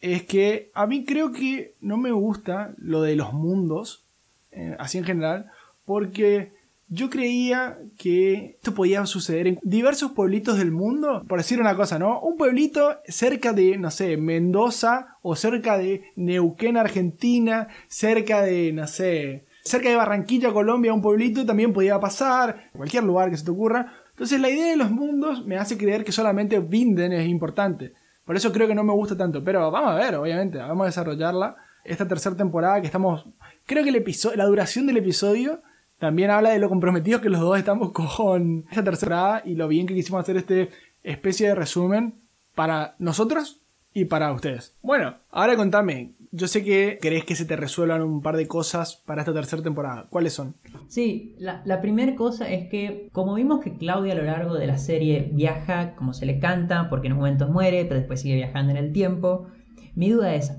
[0.00, 4.04] es que a mí creo que no me gusta lo de los mundos,
[4.50, 5.46] eh, así en general,
[5.86, 6.52] porque
[6.94, 11.24] yo creía que esto podía suceder en diversos pueblitos del mundo.
[11.28, 12.20] Por decir una cosa, ¿no?
[12.20, 18.86] Un pueblito cerca de, no sé, Mendoza o cerca de Neuquén, Argentina, cerca de, no
[18.86, 23.50] sé, cerca de Barranquilla, Colombia, un pueblito también podía pasar, cualquier lugar que se te
[23.50, 23.92] ocurra.
[24.10, 27.94] Entonces la idea de los mundos me hace creer que solamente Vinden es importante.
[28.24, 29.42] Por eso creo que no me gusta tanto.
[29.42, 31.56] Pero vamos a ver, obviamente, vamos a desarrollarla.
[31.84, 33.26] Esta tercera temporada que estamos...
[33.66, 35.60] Creo que el episodio, la duración del episodio
[35.98, 39.86] también habla de lo comprometidos que los dos estamos con esta tercera y lo bien
[39.86, 40.70] que quisimos hacer este
[41.02, 42.14] especie de resumen
[42.54, 43.60] para nosotros
[43.92, 44.76] y para ustedes.
[44.82, 46.14] Bueno, ahora contame.
[46.32, 49.62] Yo sé que querés que se te resuelvan un par de cosas para esta tercera
[49.62, 50.08] temporada.
[50.10, 50.56] ¿Cuáles son?
[50.88, 54.78] Sí, la, primera cosa es que, como vimos que Claudia a lo largo de la
[54.78, 58.72] serie viaja como se le canta, porque en un momento muere, pero después sigue viajando
[58.72, 59.46] en el tiempo,
[59.94, 60.52] mi duda es,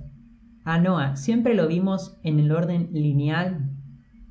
[0.64, 3.75] a Noah, ¿siempre lo vimos en el orden lineal?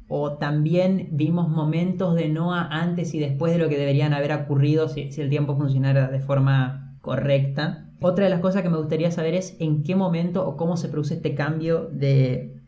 [0.07, 4.89] ¿O también vimos momentos de Noah antes y después de lo que deberían haber ocurrido
[4.89, 7.89] si, el tiempo funcionara de forma correcta?
[8.01, 10.89] Otra de las cosas que me gustaría saber es en qué momento o cómo se
[10.89, 12.61] produce este cambio de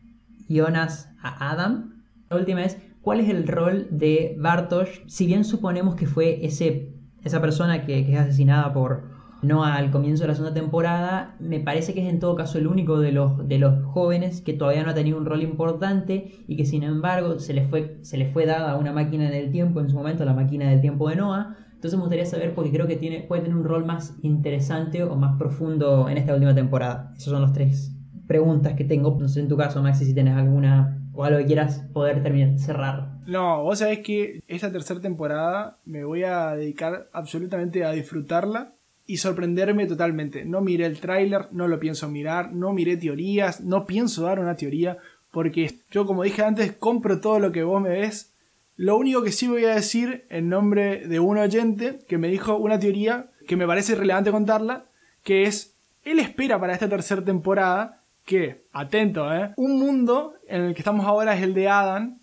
[0.49, 2.03] Jonas a Adam.
[2.29, 5.01] La última es, ¿cuál es el rol de Bartosz?
[5.05, 6.93] Si bien suponemos que fue ese,
[7.23, 9.16] esa persona que, que es asesinada por
[9.47, 12.67] Noah al comienzo de la segunda temporada, me parece que es en todo caso el
[12.67, 16.55] único de los, de los jóvenes que todavía no ha tenido un rol importante y
[16.55, 19.89] que sin embargo se le fue, se le fue dada una máquina del tiempo en
[19.89, 21.55] su momento, la máquina del tiempo de Noah.
[21.73, 25.15] Entonces me gustaría saber porque creo que tiene, puede tener un rol más interesante o
[25.15, 27.13] más profundo en esta última temporada.
[27.15, 27.95] Esos son los tres
[28.27, 29.15] preguntas que tengo.
[29.19, 32.57] No sé en tu caso, Maxi, si tenés alguna o algo que quieras poder terminar,
[32.59, 33.17] cerrar.
[33.27, 38.76] No, vos sabés que esta tercera temporada me voy a dedicar absolutamente a disfrutarla
[39.07, 40.45] y sorprenderme totalmente.
[40.45, 44.57] No miré el tráiler, no lo pienso mirar, no miré teorías, no pienso dar una
[44.57, 44.97] teoría,
[45.31, 48.33] porque yo como dije antes, compro todo lo que vos me ves.
[48.75, 52.57] Lo único que sí voy a decir en nombre de un oyente que me dijo
[52.57, 54.85] una teoría que me parece relevante contarla,
[55.23, 59.53] que es, él espera para esta tercera temporada que, atento, ¿eh?
[59.55, 62.19] un mundo en el que estamos ahora es el de Adam,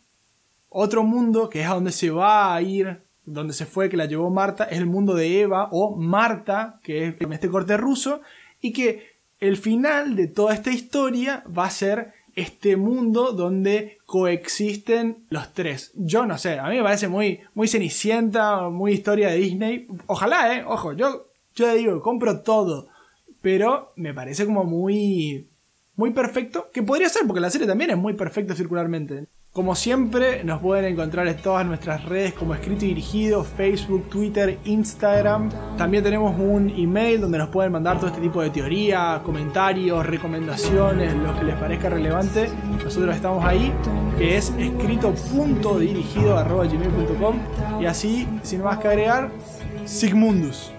[0.68, 4.06] otro mundo que es a donde se va a ir, donde se fue, que la
[4.06, 8.20] llevó Marta, es el mundo de Eva o Marta, que es este corte ruso,
[8.60, 15.24] y que el final de toda esta historia va a ser este mundo donde coexisten
[15.28, 15.92] los tres.
[15.94, 19.86] Yo no sé, a mí me parece muy, muy cenicienta, muy historia de Disney.
[20.06, 22.88] Ojalá, eh, ojo, yo, yo digo, compro todo,
[23.40, 25.48] pero me parece como muy
[25.96, 29.26] muy perfecto, que podría ser porque la serie también es muy perfecta circularmente.
[29.54, 34.58] Como siempre, nos pueden encontrar en todas nuestras redes como escrito y dirigido, Facebook, Twitter,
[34.64, 35.48] Instagram.
[35.78, 41.14] También tenemos un email donde nos pueden mandar todo este tipo de teoría, comentarios, recomendaciones,
[41.14, 42.50] lo que les parezca relevante.
[42.82, 43.72] Nosotros estamos ahí,
[44.18, 47.36] que es escrito.dirigido.gmail.com
[47.80, 49.30] Y así, sin más que agregar,
[49.84, 50.73] Sigmundus.